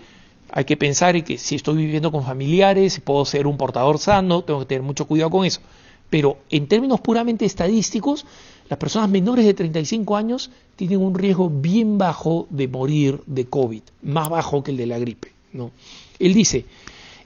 hay 0.52 0.66
que 0.66 0.78
pensar 0.78 1.16
en 1.16 1.24
que 1.24 1.38
si 1.38 1.56
estoy 1.56 1.78
viviendo 1.78 2.12
con 2.12 2.24
familiares, 2.24 3.00
puedo 3.00 3.26
ser 3.26 3.46
un 3.46 3.58
portador 3.58 4.00
sano, 4.00 4.44
tengo 4.44 4.62
que 4.62 4.66
tener 4.66 4.82
mucho 4.82 5.06
cuidado 5.06 5.30
con 5.30 5.46
eso. 5.46 5.62
Pero 6.14 6.38
en 6.52 6.68
términos 6.68 7.02
puramente 7.02 7.44
estadísticos, 7.44 8.24
las 8.70 8.78
personas 8.78 9.10
menores 9.10 9.48
de 9.48 9.56
35 9.56 10.16
años 10.16 10.52
tienen 10.76 11.02
un 11.02 11.16
riesgo 11.16 11.50
bien 11.50 11.98
bajo 11.98 12.46
de 12.52 12.68
morir 12.68 13.22
de 13.26 13.46
COVID, 13.46 13.82
más 14.04 14.30
bajo 14.30 14.64
que 14.64 14.70
el 14.70 14.78
de 14.78 14.86
la 14.86 15.00
gripe. 15.00 15.32
¿no? 15.54 15.72
Él 16.20 16.36
dice, 16.36 16.68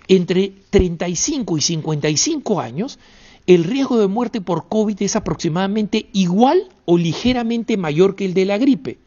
entre 0.07 0.53
35 0.69 1.57
y 1.57 1.61
55 1.61 2.61
años, 2.61 2.97
el 3.45 3.65
riesgo 3.65 3.97
de 3.97 4.07
muerte 4.07 4.39
por 4.39 4.69
COVID 4.69 5.01
es 5.01 5.17
aproximadamente 5.17 6.07
igual 6.13 6.69
o 6.85 6.97
ligeramente 6.97 7.75
mayor 7.75 8.15
que 8.15 8.23
el 8.23 8.33
de 8.33 8.45
la 8.45 8.57
gripe. 8.57 8.99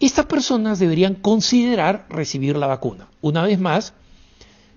Estas 0.00 0.26
personas 0.26 0.80
deberían 0.80 1.14
considerar 1.14 2.06
recibir 2.10 2.56
la 2.56 2.66
vacuna. 2.66 3.06
Una 3.20 3.44
vez 3.44 3.60
más, 3.60 3.94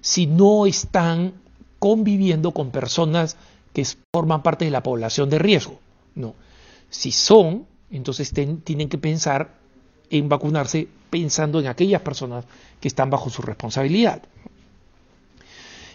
si 0.01 0.27
no 0.27 0.67
están 0.67 1.33
conviviendo 1.79 2.51
con 2.51 2.69
personas 2.69 3.35
que 3.77 3.85
forman 4.11 4.41
parte 4.41 4.65
de 4.65 4.71
la 4.71 4.81
población 4.81 5.29
de 5.29 5.37
riesgo. 5.37 5.79
No. 6.15 6.33
Si 6.89 7.11
son, 7.11 7.67
entonces 7.91 8.33
tienen 8.33 8.89
que 8.89 8.97
pensar 8.97 9.53
en 10.09 10.27
vacunarse 10.27 10.87
pensando 11.11 11.59
en 11.59 11.67
aquellas 11.67 12.01
personas 12.01 12.43
que 12.81 12.87
están 12.87 13.11
bajo 13.11 13.29
su 13.29 13.43
responsabilidad. 13.43 14.23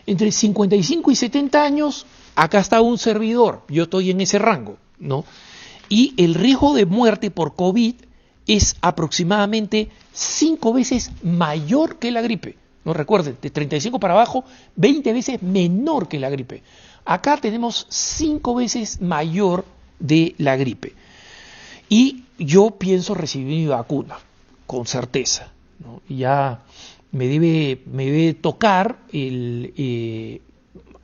Entre 0.06 0.30
55 0.30 1.10
y 1.10 1.16
70 1.16 1.60
años, 1.60 2.06
acá 2.36 2.60
está 2.60 2.80
un 2.80 2.98
servidor, 2.98 3.62
yo 3.66 3.82
estoy 3.82 4.12
en 4.12 4.20
ese 4.20 4.38
rango, 4.38 4.76
¿no? 5.00 5.24
Y 5.88 6.14
el 6.18 6.34
riesgo 6.34 6.74
de 6.74 6.86
muerte 6.86 7.32
por 7.32 7.56
COVID 7.56 7.96
es 8.46 8.76
aproximadamente 8.80 9.88
5 10.12 10.72
veces 10.72 11.10
mayor 11.24 11.98
que 11.98 12.12
la 12.12 12.22
gripe. 12.22 12.56
No 12.84 12.94
recuerden, 12.94 13.38
de 13.42 13.50
35 13.50 13.98
para 13.98 14.14
abajo, 14.14 14.44
20 14.76 15.12
veces 15.12 15.42
menor 15.42 16.06
que 16.06 16.20
la 16.20 16.30
gripe. 16.30 16.62
Acá 17.04 17.36
tenemos 17.36 17.86
5 17.90 18.54
veces 18.54 19.00
mayor 19.00 19.64
de 19.98 20.34
la 20.38 20.56
gripe. 20.56 20.94
Y 21.88 22.24
yo 22.38 22.70
pienso 22.70 23.14
recibir 23.14 23.58
mi 23.58 23.66
vacuna, 23.66 24.18
con 24.66 24.86
certeza. 24.86 25.52
Ya 26.08 26.60
me 27.10 27.26
debe, 27.26 27.82
me 27.86 28.06
debe 28.06 28.34
tocar 28.34 28.98
eh, 29.12 30.40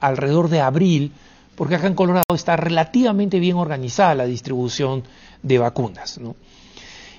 alrededor 0.01 0.49
de 0.49 0.61
abril, 0.61 1.13
porque 1.55 1.75
acá 1.75 1.87
en 1.87 1.95
Colorado 1.95 2.35
está 2.35 2.57
relativamente 2.57 3.39
bien 3.41 3.57
organizada 3.57 4.15
la 4.15 4.27
distribución 4.27 5.03
de 5.43 5.59
vacunas. 5.59 6.21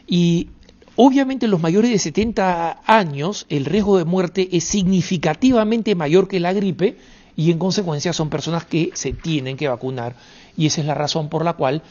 Y 0.07 0.47
obviamente 0.95 1.45
en 1.45 1.51
los 1.51 1.61
mayores 1.61 1.91
de 1.91 1.99
70 1.99 2.81
años 2.85 3.45
el 3.49 3.65
riesgo 3.65 3.97
de 3.97 4.05
muerte 4.05 4.49
es 4.51 4.63
significativamente 4.63 5.93
mayor 5.95 6.27
que 6.27 6.39
la 6.39 6.53
gripe 6.53 6.97
y 7.39 7.51
en 7.51 7.57
consecuencia 7.57 8.11
son 8.11 8.29
personas 8.29 8.65
que 8.65 8.91
se 8.95 9.13
tienen 9.13 9.55
que 9.55 9.69
vacunar 9.69 10.13
y 10.57 10.65
esa 10.65 10.81
es 10.81 10.87
la 10.87 10.93
razón 10.93 11.29
por 11.29 11.45
la 11.45 11.53
cual 11.53 11.83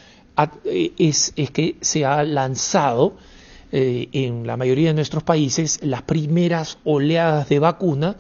eh, 0.67 0.93
es, 0.99 1.33
es 1.37 1.51
que 1.51 1.77
se 1.81 2.05
ha 2.05 2.23
lanzado 2.23 3.17
eh, 3.73 4.11
en 4.13 4.47
la 4.47 4.59
mayoría 4.59 4.89
de 4.89 4.95
nuestros 4.95 5.23
países 5.23 5.79
las 5.83 6.03
primeras 6.03 6.77
oleadas 6.85 7.49
de 7.49 7.61
vacuna 7.61 8.17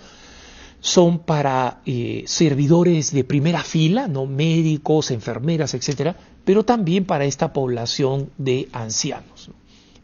son 0.81 1.19
para 1.19 1.83
eh, 1.85 2.25
servidores 2.27 3.13
de 3.13 3.25
primera 3.25 3.63
fila, 3.63 4.09
no 4.09 4.25
médicos, 4.25 5.11
enfermeras, 5.11 5.75
etcétera, 5.75 6.17
pero 6.47 6.65
también 6.65 7.05
para 7.05 7.27
esta 7.27 7.53
población 7.53 8.31
de 8.39 8.71
ancianos. 8.73 9.51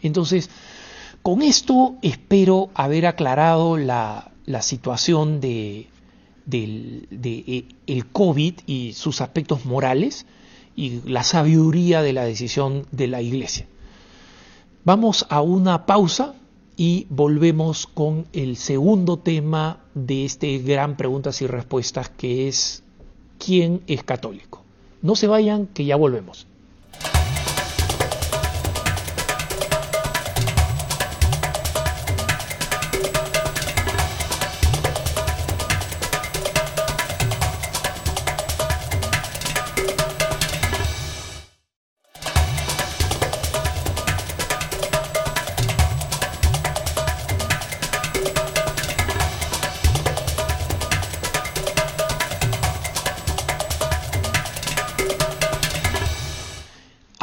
Entonces, 0.03 0.51
con 1.23 1.41
esto 1.41 1.95
espero 2.03 2.69
haber 2.75 3.07
aclarado 3.07 3.79
la, 3.79 4.31
situación 4.61 5.41
de, 5.41 5.89
de, 6.47 7.67
el 7.87 8.07
COVID 8.07 8.55
y 8.67 8.93
sus 8.93 9.21
aspectos 9.21 9.65
morales 9.65 10.27
y 10.77 11.01
la 11.07 11.23
sabiduría 11.23 12.03
de 12.03 12.13
la 12.13 12.25
decisión 12.25 12.87
de 12.91 13.09
la 13.09 13.23
Iglesia. 13.23 13.67
Vamos 14.85 15.27
a 15.31 15.41
una 15.41 15.87
pausa 15.87 16.35
y 16.77 17.07
volvemos 17.09 17.87
con 17.87 18.27
el 18.33 18.57
segundo 18.57 19.19
tema 19.19 19.81
de 19.95 20.25
este 20.25 20.59
gran 20.59 20.97
preguntas 20.97 21.41
y 21.41 21.47
respuestas 21.47 22.09
que 22.09 22.49
es 22.49 22.83
¿quién 23.39 23.83
es 23.87 24.03
católico? 24.03 24.63
No 25.03 25.17
se 25.17 25.27
vayan, 25.27 25.67
que 25.67 25.85
ya 25.85 25.97
volvemos. 25.97 26.47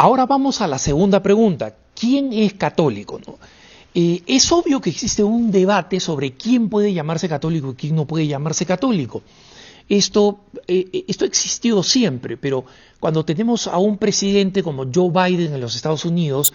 Ahora 0.04 0.26
vamos 0.26 0.62
a 0.62 0.68
la 0.68 0.80
segunda 0.80 1.22
pregunta. 1.22 1.76
¿Quién 1.94 2.34
es 2.34 2.56
católico? 2.56 3.22
Eh, 3.94 4.24
es 4.26 4.52
obvio 4.52 4.82
que 4.82 4.90
existe 4.90 5.24
un 5.24 5.52
debate 5.52 6.00
sobre 6.00 6.32
quién 6.32 6.70
puede 6.70 6.92
llamarse 6.92 7.30
católico 7.30 7.70
y 7.70 7.76
quién 7.76 7.96
no 7.96 8.08
puede 8.08 8.26
llamarse 8.26 8.66
católico. 8.66 9.22
Esto, 9.88 10.40
eh, 10.68 11.04
esto 11.08 11.24
ha 11.24 11.28
existido 11.28 11.84
siempre, 11.84 12.36
pero 12.36 12.66
cuando 13.00 13.24
tenemos 13.24 13.68
a 13.68 13.78
un 13.78 14.00
presidente 14.00 14.64
como 14.64 14.88
Joe 14.92 15.12
Biden 15.12 15.54
en 15.54 15.62
los 15.62 15.76
Estados 15.76 16.04
Unidos, 16.04 16.52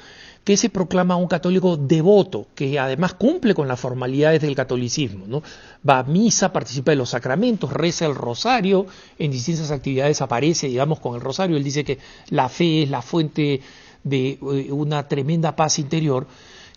que 0.46 0.56
se 0.56 0.70
proclama 0.70 1.16
un 1.16 1.26
católico 1.26 1.76
devoto, 1.76 2.46
que 2.54 2.78
además 2.78 3.14
cumple 3.14 3.52
con 3.52 3.66
las 3.66 3.80
formalidades 3.80 4.40
del 4.40 4.54
catolicismo, 4.54 5.24
¿no? 5.26 5.42
Va 5.86 5.98
a 5.98 6.02
misa, 6.04 6.52
participa 6.52 6.92
de 6.92 6.96
los 6.96 7.10
sacramentos, 7.10 7.72
reza 7.72 8.06
el 8.06 8.14
rosario, 8.14 8.86
en 9.18 9.32
distintas 9.32 9.72
actividades 9.72 10.22
aparece, 10.22 10.68
digamos, 10.68 11.00
con 11.00 11.16
el 11.16 11.20
rosario. 11.20 11.56
Él 11.56 11.64
dice 11.64 11.82
que 11.82 11.98
la 12.30 12.48
fe 12.48 12.84
es 12.84 12.90
la 12.90 13.02
fuente 13.02 13.60
de 14.04 14.38
eh, 14.40 14.70
una 14.70 15.08
tremenda 15.08 15.56
paz 15.56 15.80
interior. 15.80 16.28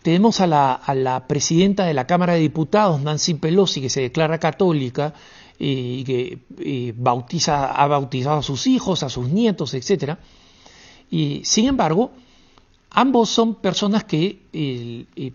Tenemos 0.01 0.41
a 0.41 0.47
la, 0.47 0.73
a 0.73 0.95
la 0.95 1.27
presidenta 1.27 1.85
de 1.85 1.93
la 1.93 2.07
Cámara 2.07 2.33
de 2.33 2.39
Diputados, 2.39 2.99
Nancy 2.99 3.35
Pelosi, 3.35 3.81
que 3.81 3.91
se 3.91 4.01
declara 4.01 4.39
católica 4.39 5.13
eh, 5.59 5.97
y 5.99 6.03
que 6.03 6.39
eh, 6.57 6.93
bautiza, 6.97 7.71
ha 7.71 7.85
bautizado 7.85 8.39
a 8.39 8.41
sus 8.41 8.65
hijos, 8.65 9.03
a 9.03 9.09
sus 9.09 9.29
nietos, 9.29 9.75
etc. 9.75 10.15
Y, 11.11 11.41
sin 11.43 11.67
embargo, 11.67 12.13
Ambos 12.91 13.29
son 13.29 13.55
personas 13.55 14.03
que 14.03 14.41
eh, 14.51 15.31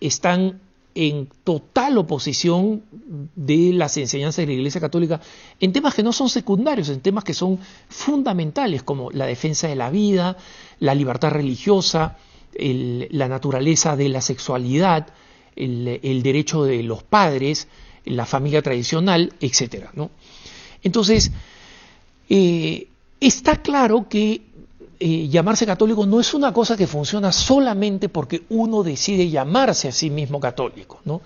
están 0.00 0.60
en 0.94 1.28
total 1.44 1.96
oposición 1.98 2.82
de 3.36 3.72
las 3.72 3.96
enseñanzas 3.98 4.38
de 4.38 4.46
la 4.46 4.52
Iglesia 4.54 4.80
Católica 4.80 5.20
en 5.60 5.72
temas 5.72 5.94
que 5.94 6.02
no 6.02 6.12
son 6.12 6.28
secundarios, 6.28 6.88
en 6.88 7.00
temas 7.00 7.22
que 7.22 7.34
son 7.34 7.60
fundamentales, 7.88 8.82
como 8.82 9.10
la 9.12 9.26
defensa 9.26 9.68
de 9.68 9.76
la 9.76 9.90
vida, 9.90 10.36
la 10.80 10.96
libertad 10.96 11.30
religiosa, 11.30 12.16
la 12.58 13.28
naturaleza 13.28 13.94
de 13.94 14.08
la 14.08 14.20
sexualidad, 14.20 15.06
el, 15.54 16.22
derecho 16.24 16.64
de 16.64 16.82
los 16.82 17.04
padres, 17.04 17.68
la 18.04 18.26
familia 18.26 18.62
tradicional, 18.62 19.34
etc. 19.40 19.90
Entonces, 20.82 21.30
eh, 22.28 22.88
está 23.20 23.62
claro 23.62 24.08
que 24.08 24.47
eh, 25.00 25.28
llamarse 25.28 25.66
católico 25.66 26.06
no 26.06 26.20
es 26.20 26.34
una 26.34 26.52
cosa 26.52 26.76
que 26.76 26.86
funciona 26.86 27.32
solamente 27.32 28.08
porque 28.08 28.42
uno 28.50 28.82
decide 28.82 29.28
llamarse 29.28 29.88
a 29.88 29.92
sí 29.92 30.10
mismo 30.10 30.40
católico. 30.40 31.00
¿no? 31.04 31.20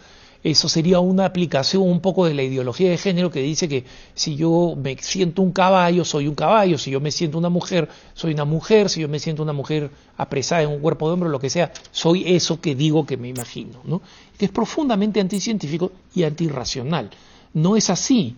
eso 0.45 0.69
sería 0.69 0.99
una 0.99 1.25
aplicación 1.25 1.83
un 1.83 2.01
poco 2.01 2.27
de 2.27 2.35
la 2.35 2.43
ideología 2.43 2.91
de 2.91 2.99
género 2.99 3.31
que 3.31 3.41
dice 3.41 3.69
que 3.69 3.85
si 4.15 4.35
yo 4.35 4.75
me 4.77 4.97
siento 4.97 5.41
un 5.41 5.53
caballo, 5.53 6.05
soy 6.05 6.27
un 6.27 6.35
caballo, 6.35 6.79
si 6.79 6.91
yo 6.91 7.01
me 7.01 7.13
siento 7.13 7.39
una 7.39 7.49
mujer, 7.49 7.89
soy 8.15 8.33
una 8.35 8.45
mujer, 8.45 8.91
si 8.91 9.01
yo 9.01 9.09
me 9.09 9.21
siento 9.21 9.43
una 9.43 9.53
mujer 9.53 9.91
apresada 10.17 10.63
en 10.63 10.71
un 10.71 10.81
cuerpo 10.81 11.07
de 11.07 11.15
hombre, 11.15 11.31
lo 11.31 11.39
que 11.39 11.49
sea, 11.49 11.73
soy 11.93 12.25
eso 12.27 12.61
que 12.61 12.75
digo 12.75 13.07
que 13.07 13.17
me 13.17 13.29
imagino, 13.29 13.81
¿no? 13.85 14.03
Que 14.37 14.47
es 14.47 14.51
profundamente 14.51 15.21
anticientífico 15.21 15.93
y 16.13 16.25
antirracional. 16.25 17.11
No 17.55 17.77
es 17.77 17.89
así 17.89 18.35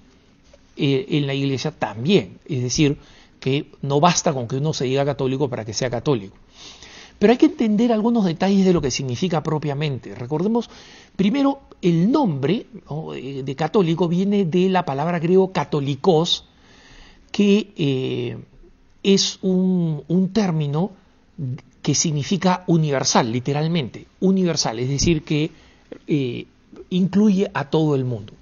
eh, 0.76 1.06
en 1.08 1.26
la 1.26 1.32
iglesia 1.32 1.70
también, 1.70 2.38
es 2.46 2.62
decir, 2.62 2.98
que 3.44 3.66
no 3.82 4.00
basta 4.00 4.32
con 4.32 4.48
que 4.48 4.56
uno 4.56 4.72
se 4.72 4.86
diga 4.86 5.04
católico 5.04 5.50
para 5.50 5.66
que 5.66 5.74
sea 5.74 5.90
católico. 5.90 6.34
Pero 7.18 7.30
hay 7.30 7.36
que 7.36 7.44
entender 7.44 7.92
algunos 7.92 8.24
detalles 8.24 8.64
de 8.64 8.72
lo 8.72 8.80
que 8.80 8.90
significa 8.90 9.42
propiamente. 9.42 10.14
Recordemos, 10.14 10.70
primero, 11.14 11.60
el 11.82 12.10
nombre 12.10 12.64
eh, 13.14 13.42
de 13.44 13.54
católico 13.54 14.08
viene 14.08 14.46
de 14.46 14.70
la 14.70 14.86
palabra 14.86 15.18
griego 15.18 15.52
católicos, 15.52 16.46
que 17.30 17.74
eh, 17.76 18.38
es 19.02 19.38
un, 19.42 20.30
término 20.32 20.92
que 21.82 21.94
significa 21.94 22.64
universal, 22.66 23.30
literalmente, 23.30 24.06
universal, 24.20 24.78
es 24.78 24.88
decir, 24.88 25.22
que 25.22 25.50
eh, 26.06 26.46
incluye 26.88 27.50
a 27.52 27.68
todo 27.68 27.94
el 27.94 28.06
mundo. 28.06 28.32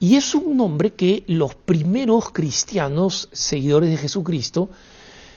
Y 0.00 0.16
es 0.16 0.34
un 0.34 0.56
nombre 0.56 0.92
que 0.92 1.24
los 1.26 1.54
primeros 1.54 2.30
cristianos, 2.30 3.28
seguidores 3.32 3.90
de 3.90 3.96
Jesucristo, 3.96 4.70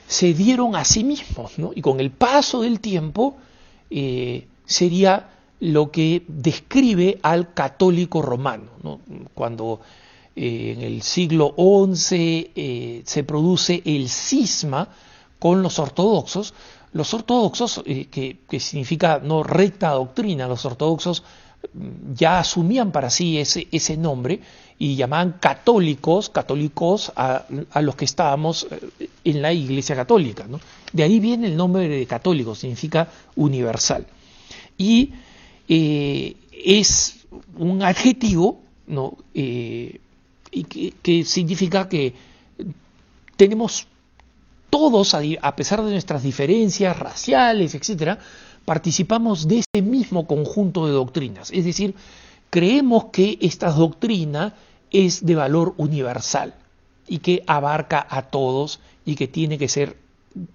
se 0.06 0.34
dieron 0.34 0.76
a 0.76 0.84
sí 0.84 1.04
mismos, 1.04 1.58
¿no? 1.58 1.72
Y 1.74 1.80
con 1.80 1.98
el 1.98 2.10
paso 2.10 2.60
del 2.62 2.80
tiempo 2.80 3.36
eh, 3.90 4.46
sería 4.64 5.30
lo 5.60 5.90
que 5.90 6.24
describe 6.28 7.18
al 7.22 7.54
católico 7.54 8.22
romano, 8.22 8.70
¿no? 8.82 9.00
Cuando 9.34 9.80
eh, 10.36 10.74
en 10.76 10.82
el 10.82 11.02
siglo 11.02 11.54
XI 11.56 12.52
eh, 12.54 13.02
se 13.04 13.24
produce 13.24 13.82
el 13.84 14.08
cisma 14.08 14.88
con 15.38 15.62
los 15.62 15.78
ortodoxos, 15.78 16.54
los 16.92 17.12
ortodoxos, 17.14 17.82
que, 17.84 18.38
que, 18.48 18.60
significa 18.60 19.18
no 19.18 19.42
recta 19.42 19.90
doctrina, 19.90 20.46
los 20.46 20.64
ortodoxos 20.66 21.24
ya 22.14 22.38
asumían 22.38 22.92
para 22.92 23.10
sí 23.10 23.38
ese, 23.38 23.68
ese 23.70 23.96
nombre 23.96 24.40
y 24.78 24.96
llamaban 24.96 25.36
católicos, 25.38 26.28
católicos 26.28 27.12
a, 27.14 27.44
los 27.80 27.94
que 27.94 28.04
estábamos 28.04 28.66
eh, 28.98 29.08
en 29.24 29.40
la 29.40 29.52
Iglesia 29.52 29.94
Católica. 29.94 30.46
De 30.92 31.02
ahí 31.02 31.20
viene 31.20 31.46
el 31.46 31.56
nombre 31.56 31.88
de 31.88 32.04
católico, 32.06 32.54
significa 32.54 33.08
universal. 33.36 34.06
Y 34.76 35.12
eh, 35.68 36.34
es 36.52 37.20
un 37.56 37.82
adjetivo. 37.82 38.60
Eh, 39.34 40.00
que, 41.00 41.24
significa 41.24 41.88
que 41.88 42.12
tenemos 43.36 43.86
todos, 44.68 45.14
a 45.14 45.56
pesar 45.56 45.82
de 45.82 45.92
nuestras 45.92 46.24
diferencias 46.24 46.98
raciales, 46.98 47.74
etcétera, 47.74 48.18
participamos 48.64 49.48
de 49.48 49.60
ese 49.60 49.82
mismo 49.82 50.26
conjunto 50.26 50.86
de 50.86 50.92
doctrinas. 50.92 51.50
Es 51.50 51.64
decir, 51.64 51.94
creemos 52.50 53.06
que 53.06 53.38
estas 53.40 53.76
doctrinas 53.76 54.52
es 54.90 55.24
de 55.24 55.34
valor 55.34 55.74
universal 55.76 56.54
y 57.08 57.18
que 57.18 57.42
abarca 57.46 58.06
a 58.08 58.22
todos 58.22 58.80
y 59.04 59.16
que 59.16 59.28
tiene 59.28 59.58
que 59.58 59.68
ser 59.68 59.96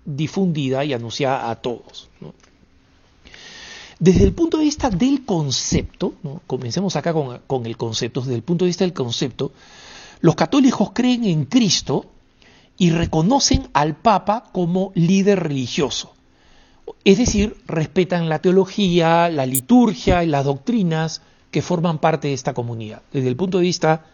difundida 0.06 0.86
y 0.86 0.94
anunciada 0.94 1.50
a 1.50 1.56
todos. 1.56 2.10
Desde 4.00 4.26
el 4.26 4.34
punto 4.34 4.58
de 4.58 4.66
vista 4.66 4.90
del 4.90 5.26
concepto, 5.26 6.14
comencemos 6.46 6.96
acá 6.96 7.14
con, 7.14 7.66
el 7.66 7.78
concepto, 7.78 8.22
desde 8.22 8.36
el 8.36 8.44
punto 8.44 8.66
de 8.66 8.70
vista 8.70 8.84
del 8.84 8.94
concepto, 8.94 9.52
los 10.22 10.36
católicos 10.36 10.92
creen 10.94 11.24
en 11.26 11.46
Cristo 11.46 12.06
y 12.78 12.92
reconocen 12.92 13.70
al 13.74 13.96
Papa 13.96 14.50
como 14.52 14.92
líder 14.94 15.42
religioso. 15.42 16.14
Es 17.04 17.18
decir, 17.18 17.58
respetan 17.68 18.30
la 18.30 18.40
teología, 18.40 19.30
la 19.30 19.46
liturgia 19.46 20.24
y 20.24 20.28
las 20.28 20.46
doctrinas 20.46 21.22
que 21.52 21.62
forman 21.62 22.00
parte 22.00 22.28
de 22.28 22.34
esta 22.34 22.54
comunidad, 22.54 23.02
desde 23.12 23.30
el 23.30 23.36
punto 23.36 23.58
de 23.58 23.64
vista 23.64 24.06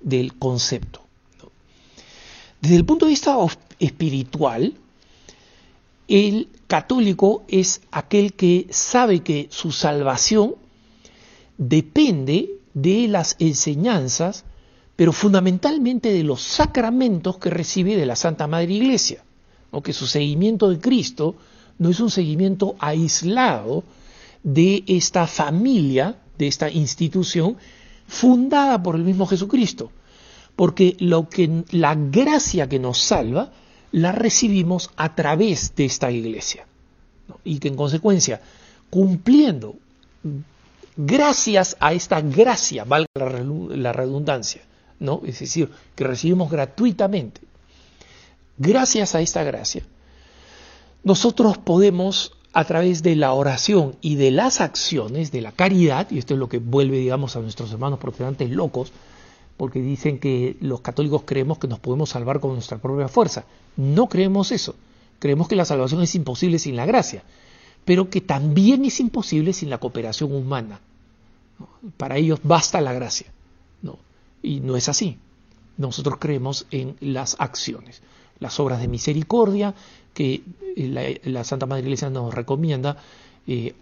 del 0.00 0.38
concepto. 0.38 1.02
Desde 2.60 2.76
el 2.76 2.84
punto 2.84 3.06
de 3.06 3.10
vista 3.10 3.36
espiritual, 3.78 4.74
el 6.08 6.48
católico 6.66 7.44
es 7.48 7.80
aquel 7.90 8.34
que 8.34 8.66
sabe 8.70 9.20
que 9.20 9.48
su 9.50 9.72
salvación 9.72 10.54
depende 11.58 12.50
de 12.74 13.08
las 13.08 13.36
enseñanzas, 13.38 14.44
pero 14.96 15.12
fundamentalmente 15.12 16.12
de 16.12 16.22
los 16.22 16.42
sacramentos 16.42 17.38
que 17.38 17.50
recibe 17.50 17.96
de 17.96 18.06
la 18.06 18.16
Santa 18.16 18.46
Madre 18.46 18.72
Iglesia, 18.74 19.24
o 19.70 19.82
que 19.82 19.92
su 19.92 20.06
seguimiento 20.06 20.68
de 20.68 20.78
Cristo 20.78 21.34
no 21.78 21.90
es 21.90 22.00
un 22.00 22.10
seguimiento 22.10 22.76
aislado 22.78 23.84
de 24.42 24.84
esta 24.86 25.26
familia, 25.26 26.16
de 26.38 26.46
esta 26.46 26.70
institución, 26.70 27.56
fundada 28.06 28.82
por 28.82 28.96
el 28.96 29.02
mismo 29.02 29.26
Jesucristo. 29.26 29.90
Porque 30.56 30.96
lo 30.98 31.28
que, 31.28 31.64
la 31.70 31.94
gracia 31.94 32.68
que 32.68 32.78
nos 32.78 32.98
salva 32.98 33.52
la 33.90 34.12
recibimos 34.12 34.90
a 34.96 35.14
través 35.14 35.74
de 35.74 35.84
esta 35.84 36.10
iglesia. 36.10 36.66
Y 37.44 37.58
que 37.58 37.68
en 37.68 37.76
consecuencia, 37.76 38.40
cumpliendo, 38.90 39.76
gracias 40.96 41.76
a 41.80 41.92
esta 41.92 42.20
gracia, 42.20 42.84
valga 42.84 43.06
la 43.16 43.92
redundancia, 43.92 44.62
¿no? 44.98 45.22
es 45.24 45.40
decir, 45.40 45.70
que 45.94 46.04
recibimos 46.04 46.50
gratuitamente, 46.50 47.40
gracias 48.58 49.14
a 49.14 49.20
esta 49.20 49.42
gracia, 49.42 49.82
nosotros 51.04 51.58
podemos 51.58 52.32
a 52.52 52.64
través 52.64 53.02
de 53.02 53.16
la 53.16 53.32
oración 53.32 53.96
y 54.00 54.16
de 54.16 54.30
las 54.30 54.60
acciones, 54.60 55.32
de 55.32 55.40
la 55.40 55.52
caridad, 55.52 56.10
y 56.10 56.18
esto 56.18 56.34
es 56.34 56.40
lo 56.40 56.48
que 56.48 56.58
vuelve, 56.58 56.98
digamos, 56.98 57.34
a 57.36 57.40
nuestros 57.40 57.72
hermanos 57.72 57.98
protestantes 57.98 58.50
locos, 58.50 58.92
porque 59.56 59.80
dicen 59.80 60.18
que 60.18 60.56
los 60.60 60.80
católicos 60.80 61.22
creemos 61.24 61.58
que 61.58 61.68
nos 61.68 61.78
podemos 61.78 62.10
salvar 62.10 62.40
con 62.40 62.52
nuestra 62.52 62.78
propia 62.78 63.08
fuerza. 63.08 63.44
No 63.76 64.08
creemos 64.08 64.52
eso. 64.52 64.74
Creemos 65.18 65.48
que 65.48 65.56
la 65.56 65.64
salvación 65.64 66.02
es 66.02 66.14
imposible 66.14 66.58
sin 66.58 66.76
la 66.76 66.84
gracia, 66.84 67.22
pero 67.84 68.10
que 68.10 68.20
también 68.20 68.84
es 68.84 69.00
imposible 69.00 69.52
sin 69.52 69.70
la 69.70 69.78
cooperación 69.78 70.34
humana. 70.34 70.80
Para 71.96 72.16
ellos 72.16 72.40
basta 72.42 72.80
la 72.80 72.92
gracia. 72.92 73.32
¿no? 73.82 73.98
Y 74.42 74.60
no 74.60 74.76
es 74.76 74.88
así. 74.88 75.18
Nosotros 75.78 76.16
creemos 76.18 76.66
en 76.70 76.96
las 77.00 77.36
acciones, 77.38 78.02
las 78.40 78.58
obras 78.60 78.80
de 78.80 78.88
misericordia, 78.88 79.74
que 80.14 80.42
eh, 80.76 81.20
la, 81.24 81.44
Santa 81.44 81.66
Madre 81.66 81.82
Iglesia 81.82 82.10
nos 82.10 82.34
recomienda 82.34 82.96
eh, 83.46 83.74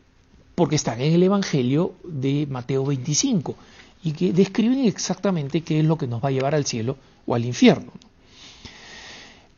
porque 0.54 0.76
están 0.76 1.00
en 1.00 1.12
el 1.14 1.22
Evangelio 1.22 1.94
de 2.04 2.46
Mateo 2.48 2.84
25 2.84 3.54
y 4.02 4.12
que 4.12 4.32
describen 4.32 4.86
exactamente 4.86 5.62
qué 5.62 5.80
es 5.80 5.84
lo 5.84 5.98
que 5.98 6.06
nos 6.06 6.22
va 6.22 6.28
a 6.28 6.32
llevar 6.32 6.54
al 6.54 6.66
cielo 6.66 6.96
o 7.26 7.34
al 7.34 7.44
infierno. 7.44 7.92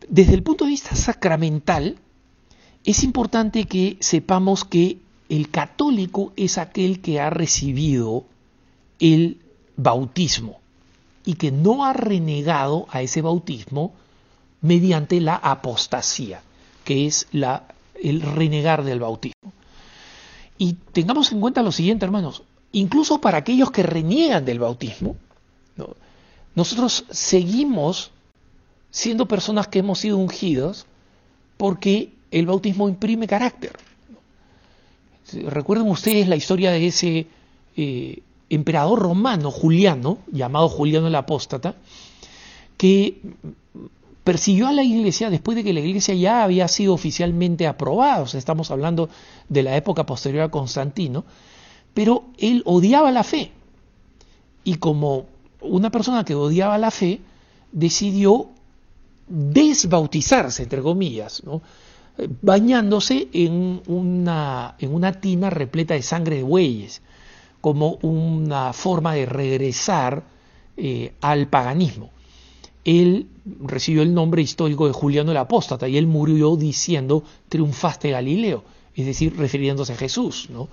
Desde 0.09 0.35
el 0.35 0.43
punto 0.43 0.65
de 0.65 0.71
vista 0.71 0.97
sacramental, 0.97 1.97
es 2.85 3.05
importante 3.05 3.65
que 3.65 3.97
sepamos 4.01 4.65
que 4.65 4.99
el 5.29 5.51
católico 5.51 6.33
es 6.37 6.59
aquel 6.59 7.01
que 7.01 7.21
ha 7.21 7.31
recibido 7.31 8.25
el 8.99 9.41
bautismo 9.77 10.61
y 11.25 11.35
que 11.35 11.53
no 11.53 11.85
ha 11.85 11.93
renegado 11.93 12.87
a 12.91 13.03
ese 13.03 13.23
bautismo 13.23 13.95
mediante 14.61 15.21
la 15.21 15.37
apostasía 15.37 16.43
que 16.85 17.07
es 17.07 17.27
la, 17.33 17.65
el 18.03 18.21
renegar 18.21 18.85
del 18.85 19.01
bautismo. 19.01 19.53
Y 20.59 20.75
tengamos 20.93 21.33
en 21.33 21.41
cuenta 21.41 21.63
lo 21.63 21.73
siguiente, 21.73 22.05
hermanos, 22.05 22.43
incluso 22.73 23.21
para 23.21 23.39
aquellos 23.39 23.71
que 23.71 23.83
reniegan 23.83 24.45
del 24.45 24.59
bautismo, 24.59 25.17
nosotros 26.55 27.05
seguimos 27.11 28.11
siendo 28.91 29.27
personas 29.27 29.69
que 29.69 29.79
hemos 29.79 30.01
sido 30.01 30.19
ungidos 30.19 30.87
porque 31.57 32.13
el 32.31 32.47
bautismo 32.47 32.89
imprime 32.89 33.27
carácter. 33.27 33.73
Recuerden 35.33 35.89
ustedes 35.89 36.29
la 36.29 36.37
historia 36.37 36.71
de 36.73 36.87
ese 36.87 37.27
eh, 37.77 38.23
emperador 38.51 38.99
romano, 38.99 39.51
Juliano, 39.51 40.19
llamado 40.31 40.69
Juliano 40.69 41.07
el 41.07 41.15
Apóstata, 41.15 41.75
que 42.77 43.21
persiguió 44.25 44.69
a 44.69 44.73
la 44.73 44.83
iglesia 44.83 45.31
después 45.31 45.57
de 45.57 45.65
que 45.65 45.73
la 45.73 45.81
iglesia 45.81 46.15
ya 46.15 46.45
había 46.45 46.69
sido 46.69 46.95
oficialmente 46.95 47.67
aprobada, 47.67 48.23
o 48.23 48.27
sea, 48.27 48.39
estamos 48.39 48.71
hablando 48.71 49.09
de 49.49 49.63
la 49.63 49.77
época 49.77 50.07
posterior 50.07 50.45
a 50.45 50.51
Constantino, 50.51 51.25
pero 51.95 52.25
él 52.39 52.63
odiaba 52.65 53.11
la 53.11 53.25
fe. 53.25 53.53
Y 54.65 54.77
como 54.77 55.27
una 55.61 55.91
persona 55.91 56.25
que 56.25 56.35
odiaba 56.35 56.79
la 56.79 56.91
fe, 56.91 57.21
decidió 57.73 58.49
desbautizarse, 59.29 60.63
entre 60.63 60.83
comillas, 60.83 61.43
bañándose 62.43 63.29
en 63.33 63.83
una, 63.87 64.77
en 64.79 64.95
una 64.95 65.13
tina 65.13 65.51
repleta 65.51 65.95
de 65.95 66.03
sangre 66.03 66.37
de 66.37 66.43
bueyes, 66.43 67.03
como 67.61 67.99
una 68.03 68.73
forma 68.73 69.15
de 69.15 69.27
regresar 69.27 70.25
eh, 70.77 71.15
al 71.21 71.49
paganismo. 71.49 72.11
Él 72.85 73.27
recibió 73.61 74.03
el 74.03 74.15
nombre 74.15 74.43
histórico 74.43 74.87
de 74.87 74.93
Juliano 74.93 75.31
el 75.31 75.37
Apóstata 75.37 75.89
y 75.89 75.97
él 75.97 76.07
murió 76.07 76.57
diciendo 76.57 77.23
triunfaste 77.49 78.11
Galileo, 78.11 78.65
es 78.95 79.07
decir, 79.07 79.37
refiriéndose 79.37 79.93
a 79.93 79.97
Jesús, 79.97 80.49
¿no? 80.51 80.69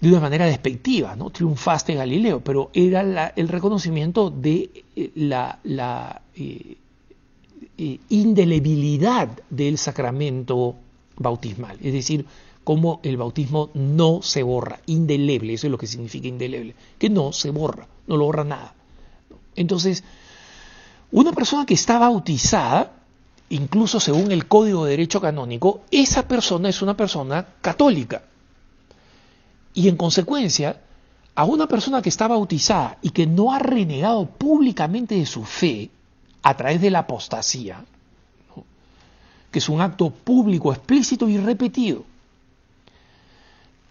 de 0.00 0.10
una 0.10 0.20
manera 0.20 0.46
despectiva, 0.46 1.16
¿no? 1.16 1.30
triunfaste 1.30 1.94
Galileo, 1.94 2.40
pero 2.40 2.70
era 2.74 3.32
el 3.36 3.48
reconocimiento 3.48 4.30
de 4.30 4.84
eh, 4.96 5.10
la, 5.14 5.58
la 5.64 6.20
eh, 6.36 6.76
indelebilidad 8.08 9.28
del 9.48 9.78
sacramento 9.78 10.74
bautismal, 11.16 11.78
es 11.82 11.92
decir, 11.92 12.26
como 12.64 13.00
el 13.02 13.16
bautismo 13.16 13.70
no 13.74 14.20
se 14.22 14.42
borra, 14.42 14.80
indeleble, 14.86 15.54
eso 15.54 15.66
es 15.66 15.70
lo 15.70 15.78
que 15.78 15.86
significa 15.86 16.28
indeleble, 16.28 16.74
que 16.98 17.10
no 17.10 17.32
se 17.32 17.50
borra, 17.50 17.86
no 18.06 18.16
lo 18.16 18.24
borra 18.24 18.44
nada. 18.44 18.74
Entonces, 19.54 20.02
una 21.14 21.32
persona 21.32 21.64
que 21.64 21.74
está 21.74 21.96
bautizada, 21.96 22.90
incluso 23.48 24.00
según 24.00 24.32
el 24.32 24.48
Código 24.48 24.84
de 24.84 24.90
Derecho 24.90 25.20
Canónico, 25.20 25.82
esa 25.92 26.26
persona 26.26 26.68
es 26.68 26.82
una 26.82 26.96
persona 26.96 27.46
católica. 27.60 28.22
Y 29.74 29.88
en 29.88 29.96
consecuencia, 29.96 30.80
a 31.36 31.44
una 31.44 31.68
persona 31.68 32.02
que 32.02 32.08
está 32.08 32.26
bautizada 32.26 32.98
y 33.00 33.10
que 33.10 33.28
no 33.28 33.52
ha 33.52 33.60
renegado 33.60 34.26
públicamente 34.26 35.14
de 35.14 35.24
su 35.24 35.44
fe 35.44 35.88
a 36.42 36.56
través 36.56 36.80
de 36.80 36.90
la 36.90 37.00
apostasía, 37.00 37.84
que 39.52 39.58
es 39.60 39.68
un 39.68 39.80
acto 39.80 40.10
público, 40.10 40.72
explícito 40.72 41.28
y 41.28 41.38
repetido, 41.38 42.02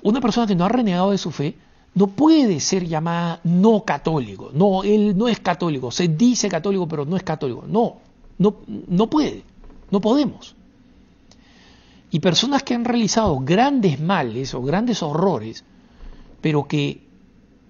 una 0.02 0.20
persona 0.20 0.46
que 0.46 0.56
no 0.56 0.66
ha 0.66 0.70
renegado 0.70 1.12
de 1.12 1.18
su 1.18 1.32
fe 1.32 1.56
no 1.96 2.08
puede 2.08 2.60
ser 2.60 2.88
llamada 2.88 3.40
no 3.44 3.84
católico. 3.84 4.52
No, 4.54 4.84
él 4.84 5.16
no 5.18 5.28
es 5.28 5.40
católico. 5.40 5.92
Se 5.92 6.08
dice 6.08 6.50
católico, 6.50 6.88
pero 6.88 7.06
no 7.06 7.16
es 7.16 7.24
católico. 7.24 7.66
No, 7.68 7.98
no, 8.38 8.56
no 8.88 9.10
puede. 9.10 9.44
No 9.92 10.02
podemos. 10.02 10.56
Y 12.10 12.20
personas 12.20 12.64
que 12.64 12.74
han 12.74 12.86
realizado 12.86 13.40
grandes 13.40 14.00
males 14.00 14.54
o 14.54 14.62
grandes 14.62 15.04
horrores, 15.04 15.64
pero 16.42 16.68
que 16.68 17.04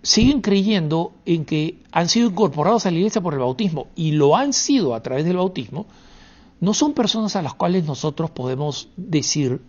siguen 0.01 0.41
creyendo 0.41 1.13
en 1.25 1.45
que 1.45 1.79
han 1.91 2.09
sido 2.09 2.29
incorporados 2.29 2.85
a 2.85 2.91
la 2.91 2.97
iglesia 2.97 3.21
por 3.21 3.33
el 3.33 3.39
bautismo 3.39 3.87
y 3.95 4.11
lo 4.11 4.35
han 4.35 4.51
sido 4.51 4.95
a 4.95 5.01
través 5.01 5.25
del 5.25 5.37
bautismo, 5.37 5.85
no 6.59 6.73
son 6.73 6.93
personas 6.93 7.35
a 7.35 7.41
las 7.41 7.53
cuales 7.53 7.85
nosotros 7.85 8.31
podemos 8.31 8.89
decir 8.97 9.61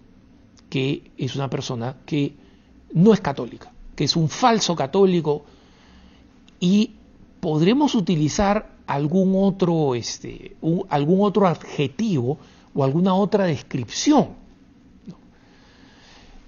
que 0.70 1.10
es 1.18 1.36
una 1.36 1.48
persona 1.48 1.96
que 2.04 2.34
no 2.92 3.12
es 3.12 3.20
católica, 3.20 3.72
que 3.94 4.04
es 4.04 4.16
un 4.16 4.28
falso 4.28 4.74
católico 4.74 5.44
y 6.60 6.92
podremos 7.40 7.94
utilizar 7.94 8.74
algún 8.86 9.34
otro, 9.36 9.94
este, 9.94 10.56
algún 10.88 11.20
otro 11.20 11.46
adjetivo 11.46 12.38
o 12.74 12.84
alguna 12.84 13.14
otra 13.14 13.44
descripción. 13.44 14.30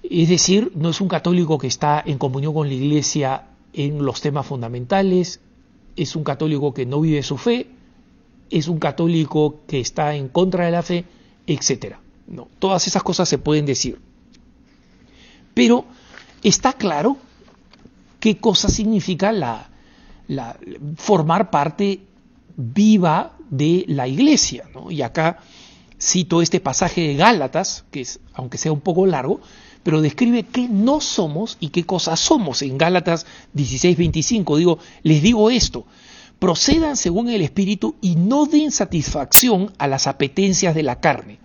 Es 0.03 0.29
decir, 0.29 0.71
no 0.75 0.89
es 0.89 1.01
un 1.01 1.07
católico 1.07 1.57
que 1.57 1.67
está 1.67 2.01
en 2.05 2.17
comunión 2.17 2.53
con 2.53 2.67
la 2.67 2.73
Iglesia 2.73 3.47
en 3.73 4.03
los 4.03 4.21
temas 4.21 4.45
fundamentales, 4.45 5.41
es 5.95 6.15
un 6.15 6.23
católico 6.23 6.73
que 6.73 6.85
no 6.85 7.01
vive 7.01 7.23
su 7.23 7.37
fe, 7.37 7.67
es 8.49 8.67
un 8.67 8.79
católico 8.79 9.61
que 9.67 9.79
está 9.79 10.15
en 10.15 10.29
contra 10.29 10.65
de 10.65 10.71
la 10.71 10.83
fe, 10.83 11.05
etc. 11.45 11.95
No, 12.27 12.47
todas 12.59 12.87
esas 12.87 13.03
cosas 13.03 13.27
se 13.27 13.37
pueden 13.37 13.65
decir. 13.65 13.99
Pero 15.53 15.85
está 16.43 16.73
claro 16.73 17.17
qué 18.19 18.37
cosa 18.37 18.69
significa 18.69 19.31
la, 19.31 19.69
formar 20.95 21.49
parte 21.49 22.01
viva 22.55 23.37
de 23.49 23.85
la 23.87 24.07
iglesia. 24.07 24.65
Y 24.89 25.01
acá 25.01 25.39
cito 25.99 26.41
este 26.41 26.59
pasaje 26.59 27.01
de 27.01 27.15
Gálatas, 27.15 27.85
que 27.91 28.01
es, 28.01 28.19
aunque 28.33 28.57
sea 28.57 28.71
un 28.71 28.81
poco 28.81 29.05
largo, 29.05 29.41
pero 29.83 30.01
describe 30.01 30.43
qué 30.43 30.67
no 30.67 30.99
somos 31.01 31.57
y 31.59 31.69
qué 31.69 31.85
cosas 31.85 32.19
somos. 32.19 32.61
En 32.61 32.77
Gálatas 32.77 33.25
16:25 33.55 34.57
digo, 34.57 34.79
les 35.03 35.21
digo 35.21 35.49
esto, 35.49 35.85
procedan 36.39 36.97
según 36.97 37.29
el 37.29 37.41
Espíritu 37.41 37.95
y 38.01 38.15
no 38.15 38.45
den 38.45 38.71
satisfacción 38.71 39.73
a 39.77 39.87
las 39.87 40.07
apetencias 40.07 40.75
de 40.75 40.83
la 40.83 40.99
carne 40.99 41.39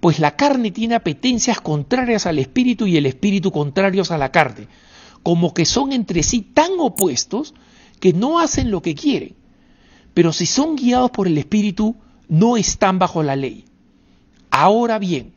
pues 0.00 0.18
la 0.18 0.36
carne 0.36 0.70
tiene 0.70 0.94
apetencias 0.94 1.60
contrarias 1.60 2.26
al 2.26 2.38
espíritu 2.38 2.86
y 2.86 2.96
el 2.96 3.06
espíritu 3.06 3.50
contrarios 3.50 4.10
a 4.10 4.18
la 4.18 4.30
carne, 4.30 4.68
como 5.22 5.54
que 5.54 5.64
son 5.64 5.92
entre 5.92 6.22
sí 6.22 6.42
tan 6.42 6.72
opuestos 6.78 7.54
que 8.00 8.12
no 8.12 8.38
hacen 8.38 8.70
lo 8.70 8.82
que 8.82 8.94
quieren. 8.94 9.34
Pero 10.14 10.32
si 10.32 10.46
son 10.46 10.76
guiados 10.76 11.10
por 11.10 11.26
el 11.26 11.38
espíritu, 11.38 11.96
no 12.28 12.56
están 12.56 12.98
bajo 12.98 13.22
la 13.22 13.36
ley. 13.36 13.64
Ahora 14.50 14.98
bien, 14.98 15.34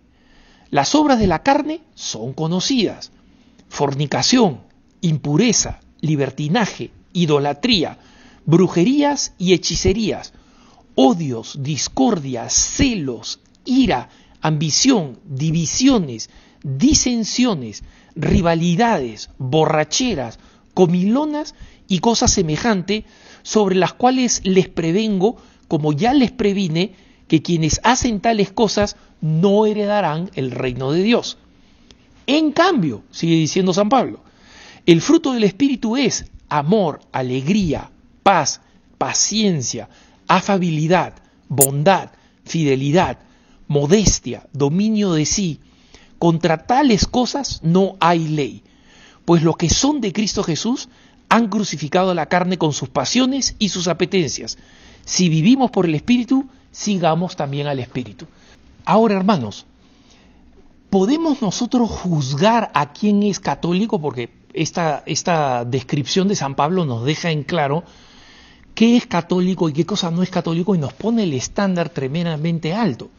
las 0.69 0.95
obras 0.95 1.19
de 1.19 1.27
la 1.27 1.43
carne 1.43 1.82
son 1.95 2.34
conocidas. 2.34 3.11
Fornicación, 3.69 4.61
impureza, 5.01 5.79
libertinaje, 6.01 6.91
idolatría, 7.13 7.97
brujerías 8.45 9.34
y 9.38 9.53
hechicerías, 9.53 10.34
odios, 10.95 11.57
discordias, 11.61 12.53
celos, 12.53 13.39
ira, 13.65 14.09
ambición, 14.41 15.19
divisiones, 15.25 16.29
disensiones, 16.63 17.84
rivalidades, 18.16 19.30
borracheras, 19.38 20.39
comilonas 20.74 21.55
y 21.88 21.99
cosas 21.99 22.32
semejantes, 22.32 23.03
sobre 23.43 23.76
las 23.76 23.93
cuales 23.93 24.41
les 24.43 24.70
prevengo, 24.70 25.38
como 25.68 25.93
ya 25.93 26.14
les 26.14 26.32
previne, 26.32 26.93
que 27.28 27.41
quienes 27.41 27.80
hacen 27.84 28.20
tales 28.20 28.51
cosas 28.51 28.97
no 29.22 29.66
heredarán 29.66 30.30
el 30.36 30.51
reino 30.51 30.91
de 30.91 31.03
Dios. 31.03 31.38
En 32.28 32.51
cambio, 32.51 33.03
sigue 33.12 33.36
diciendo 33.36 33.74
San 33.74 33.89
Pablo, 33.89 34.20
el 34.86 35.01
fruto 35.01 35.34
del 35.34 35.43
Espíritu 35.43 35.97
es 35.97 36.26
amor, 36.49 37.01
alegría, 37.12 37.91
paz, 38.24 38.62
paciencia, 38.97 39.89
afabilidad, 40.28 41.14
bondad, 41.47 42.12
fidelidad, 42.43 43.20
modestia, 43.68 44.47
dominio 44.53 45.14
de 45.14 45.26
sí. 45.26 45.59
Contra 46.22 46.67
tales 46.67 47.07
cosas 47.07 47.61
no 47.63 47.95
hay 47.99 48.28
ley, 48.28 48.61
pues 49.26 49.41
los 49.41 49.57
que 49.57 49.72
son 49.72 50.01
de 50.01 50.13
Cristo 50.13 50.43
Jesús 50.43 50.88
han 51.30 51.47
crucificado 51.47 52.13
la 52.13 52.28
carne 52.28 52.59
con 52.59 52.74
sus 52.74 52.89
pasiones 52.89 53.55
y 53.57 53.69
sus 53.69 53.88
apetencias. 53.88 54.59
Si 55.03 55.30
vivimos 55.30 55.72
por 55.72 55.88
el 55.88 55.95
Espíritu, 55.95 56.45
sigamos 56.72 57.36
también 57.36 57.65
al 57.65 57.80
Espíritu. 57.80 58.28
Ahora, 58.86 59.15
hermanos, 59.15 59.65
¿podemos 60.91 61.41
nosotros 61.41 61.89
juzgar 61.89 62.69
a 62.76 62.93
quién 62.93 63.24
es 63.24 63.39
católico? 63.39 63.99
Porque 63.99 64.30
esta, 64.53 65.01
esta 65.07 65.65
descripción 65.65 66.28
de 66.28 66.36
San 66.36 66.53
Pablo 66.53 66.86
nos 66.86 67.03
deja 67.03 67.32
en 67.32 67.41
claro 67.41 67.84
qué 68.76 68.95
es 68.95 69.07
católico 69.07 69.69
y 69.69 69.74
qué 69.74 69.88
cosa 69.88 70.11
no 70.11 70.22
es 70.22 70.30
católico 70.30 70.76
y 70.76 70.78
nos 70.78 70.93
pone 70.93 71.24
el 71.24 71.34
estándar 71.34 71.89
tremendamente 71.89 72.76
alto 72.76 73.09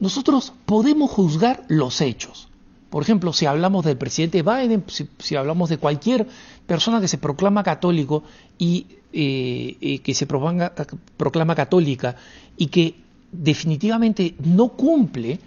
nosotros 0.00 0.52
podemos 0.66 1.10
juzgar 1.10 1.64
los 1.68 2.00
hechos. 2.00 2.48
Por 2.90 3.02
ejemplo, 3.02 3.32
si 3.32 3.46
hablamos 3.46 3.84
del 3.84 3.96
presidente 3.96 4.42
Biden, 4.42 4.84
si, 5.18 5.36
hablamos 5.36 5.68
de 5.68 5.78
cualquier 5.78 6.28
persona 6.66 7.00
que 7.00 7.08
se 7.08 7.18
proclama 7.18 7.62
católico 7.62 8.22
y 8.56 8.86
eh, 9.12 9.76
eh, 9.80 9.98
que 9.98 10.14
se 10.14 10.26
proclama 10.26 11.54
católica 11.54 12.16
y 12.56 12.66
que 12.68 12.94
definitivamente 13.32 14.34
no 14.38 14.68
cumple 14.68 15.40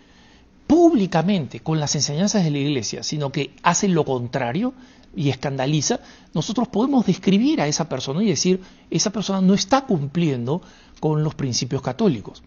públicamente 0.68 1.62
con 1.62 1.80
las 1.80 1.96
enseñanzas 1.96 2.44
de 2.44 2.52
la 2.52 2.58
Iglesia, 2.58 3.02
sino 3.02 3.32
que 3.32 3.52
hace 3.64 3.88
lo 3.88 4.04
contrario 4.04 4.74
y 5.16 5.30
escandaliza, 5.30 6.02
nosotros 6.34 6.68
podemos 6.68 7.06
describir 7.06 7.62
a 7.62 7.68
esa 7.68 7.88
persona 7.90 8.22
y 8.22 8.28
decir, 8.28 8.62
esa 8.92 9.10
persona 9.12 9.42
no 9.42 9.54
está 9.54 9.86
cumpliendo 9.86 10.62
con 11.00 11.24
los 11.24 11.34
principios 11.34 11.82
católicos. 11.82 12.44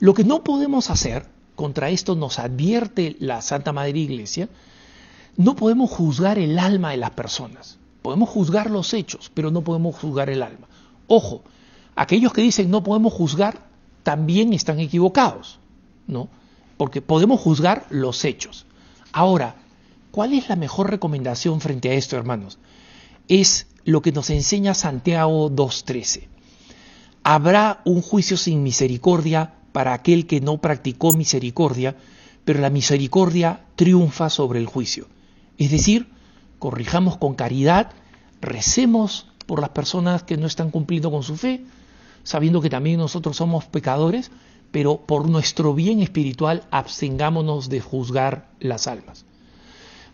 Lo 0.00 0.14
que 0.14 0.24
no 0.24 0.42
podemos 0.44 0.90
hacer, 0.90 1.26
contra 1.54 1.90
esto 1.90 2.14
nos 2.14 2.38
advierte 2.38 3.16
la 3.20 3.42
Santa 3.42 3.72
Madre 3.72 3.98
Iglesia, 3.98 4.48
no 5.36 5.56
podemos 5.56 5.90
juzgar 5.90 6.38
el 6.38 6.58
alma 6.58 6.90
de 6.90 6.96
las 6.96 7.10
personas. 7.10 7.78
Podemos 8.02 8.28
juzgar 8.28 8.70
los 8.70 8.92
hechos, 8.92 9.30
pero 9.32 9.50
no 9.50 9.62
podemos 9.62 9.96
juzgar 9.96 10.30
el 10.30 10.42
alma. 10.42 10.68
Ojo, 11.06 11.42
aquellos 11.96 12.32
que 12.32 12.42
dicen 12.42 12.70
no 12.70 12.82
podemos 12.82 13.12
juzgar 13.12 13.66
también 14.02 14.52
están 14.52 14.78
equivocados, 14.78 15.58
¿no? 16.06 16.28
Porque 16.76 17.00
podemos 17.00 17.40
juzgar 17.40 17.86
los 17.90 18.24
hechos. 18.24 18.66
Ahora, 19.12 19.56
¿cuál 20.10 20.32
es 20.34 20.48
la 20.48 20.56
mejor 20.56 20.90
recomendación 20.90 21.60
frente 21.60 21.90
a 21.90 21.94
esto, 21.94 22.16
hermanos? 22.16 22.58
Es 23.28 23.68
lo 23.84 24.02
que 24.02 24.12
nos 24.12 24.30
enseña 24.30 24.74
Santiago 24.74 25.50
2.13. 25.50 26.28
Habrá 27.22 27.80
un 27.84 28.02
juicio 28.02 28.36
sin 28.36 28.62
misericordia 28.62 29.54
para 29.74 29.92
aquel 29.92 30.28
que 30.28 30.40
no 30.40 30.58
practicó 30.58 31.12
misericordia, 31.14 31.96
pero 32.44 32.60
la 32.60 32.70
misericordia 32.70 33.64
triunfa 33.74 34.30
sobre 34.30 34.60
el 34.60 34.66
juicio. 34.66 35.08
Es 35.58 35.72
decir, 35.72 36.06
corrijamos 36.60 37.16
con 37.16 37.34
caridad 37.34 37.90
recemos 38.40 39.26
por 39.46 39.60
las 39.60 39.70
personas 39.70 40.22
que 40.22 40.36
no 40.36 40.46
están 40.46 40.70
cumpliendo 40.70 41.10
con 41.10 41.24
su 41.24 41.36
fe, 41.36 41.64
sabiendo 42.22 42.60
que 42.60 42.70
también 42.70 42.98
nosotros 43.00 43.36
somos 43.36 43.64
pecadores, 43.64 44.30
pero 44.70 44.98
por 44.98 45.28
nuestro 45.28 45.74
bien 45.74 46.00
espiritual 46.00 46.62
abstengámonos 46.70 47.68
de 47.68 47.80
juzgar 47.80 48.46
las 48.60 48.86
almas. 48.86 49.24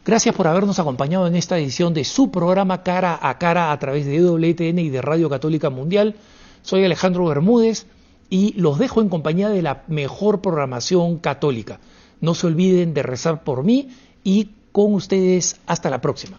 Gracias 0.07 0.35
por 0.35 0.47
habernos 0.47 0.79
acompañado 0.79 1.27
en 1.27 1.37
esta 1.37 1.59
edición 1.59 1.93
de 1.93 2.05
su 2.05 2.31
programa 2.31 2.83
Cara 2.83 3.19
a 3.21 3.37
Cara 3.37 3.73
a 3.73 3.79
través 3.79 4.07
de 4.07 4.23
WTN 4.23 4.79
y 4.79 4.89
de 4.89 5.03
Radio 5.03 5.29
Católica 5.29 5.69
Mundial. 5.69 6.15
Soy 6.63 6.83
Alejandro 6.83 7.27
Bermúdez 7.27 7.87
y 8.31 8.55
los 8.55 8.79
dejo 8.79 9.03
en 9.03 9.09
compañía 9.09 9.49
de 9.49 9.61
la 9.61 9.83
mejor 9.89 10.41
programación 10.41 11.19
católica. 11.19 11.81
No 12.21 12.35
se 12.35 12.47
olviden 12.47 12.95
de 12.95 13.03
rezar 13.03 13.43
por 13.43 13.65
mí 13.65 13.89
y 14.25 14.51
con 14.73 14.95
ustedes 14.95 15.61
hasta 15.67 15.91
la 15.91 16.01
próxima. 16.01 16.39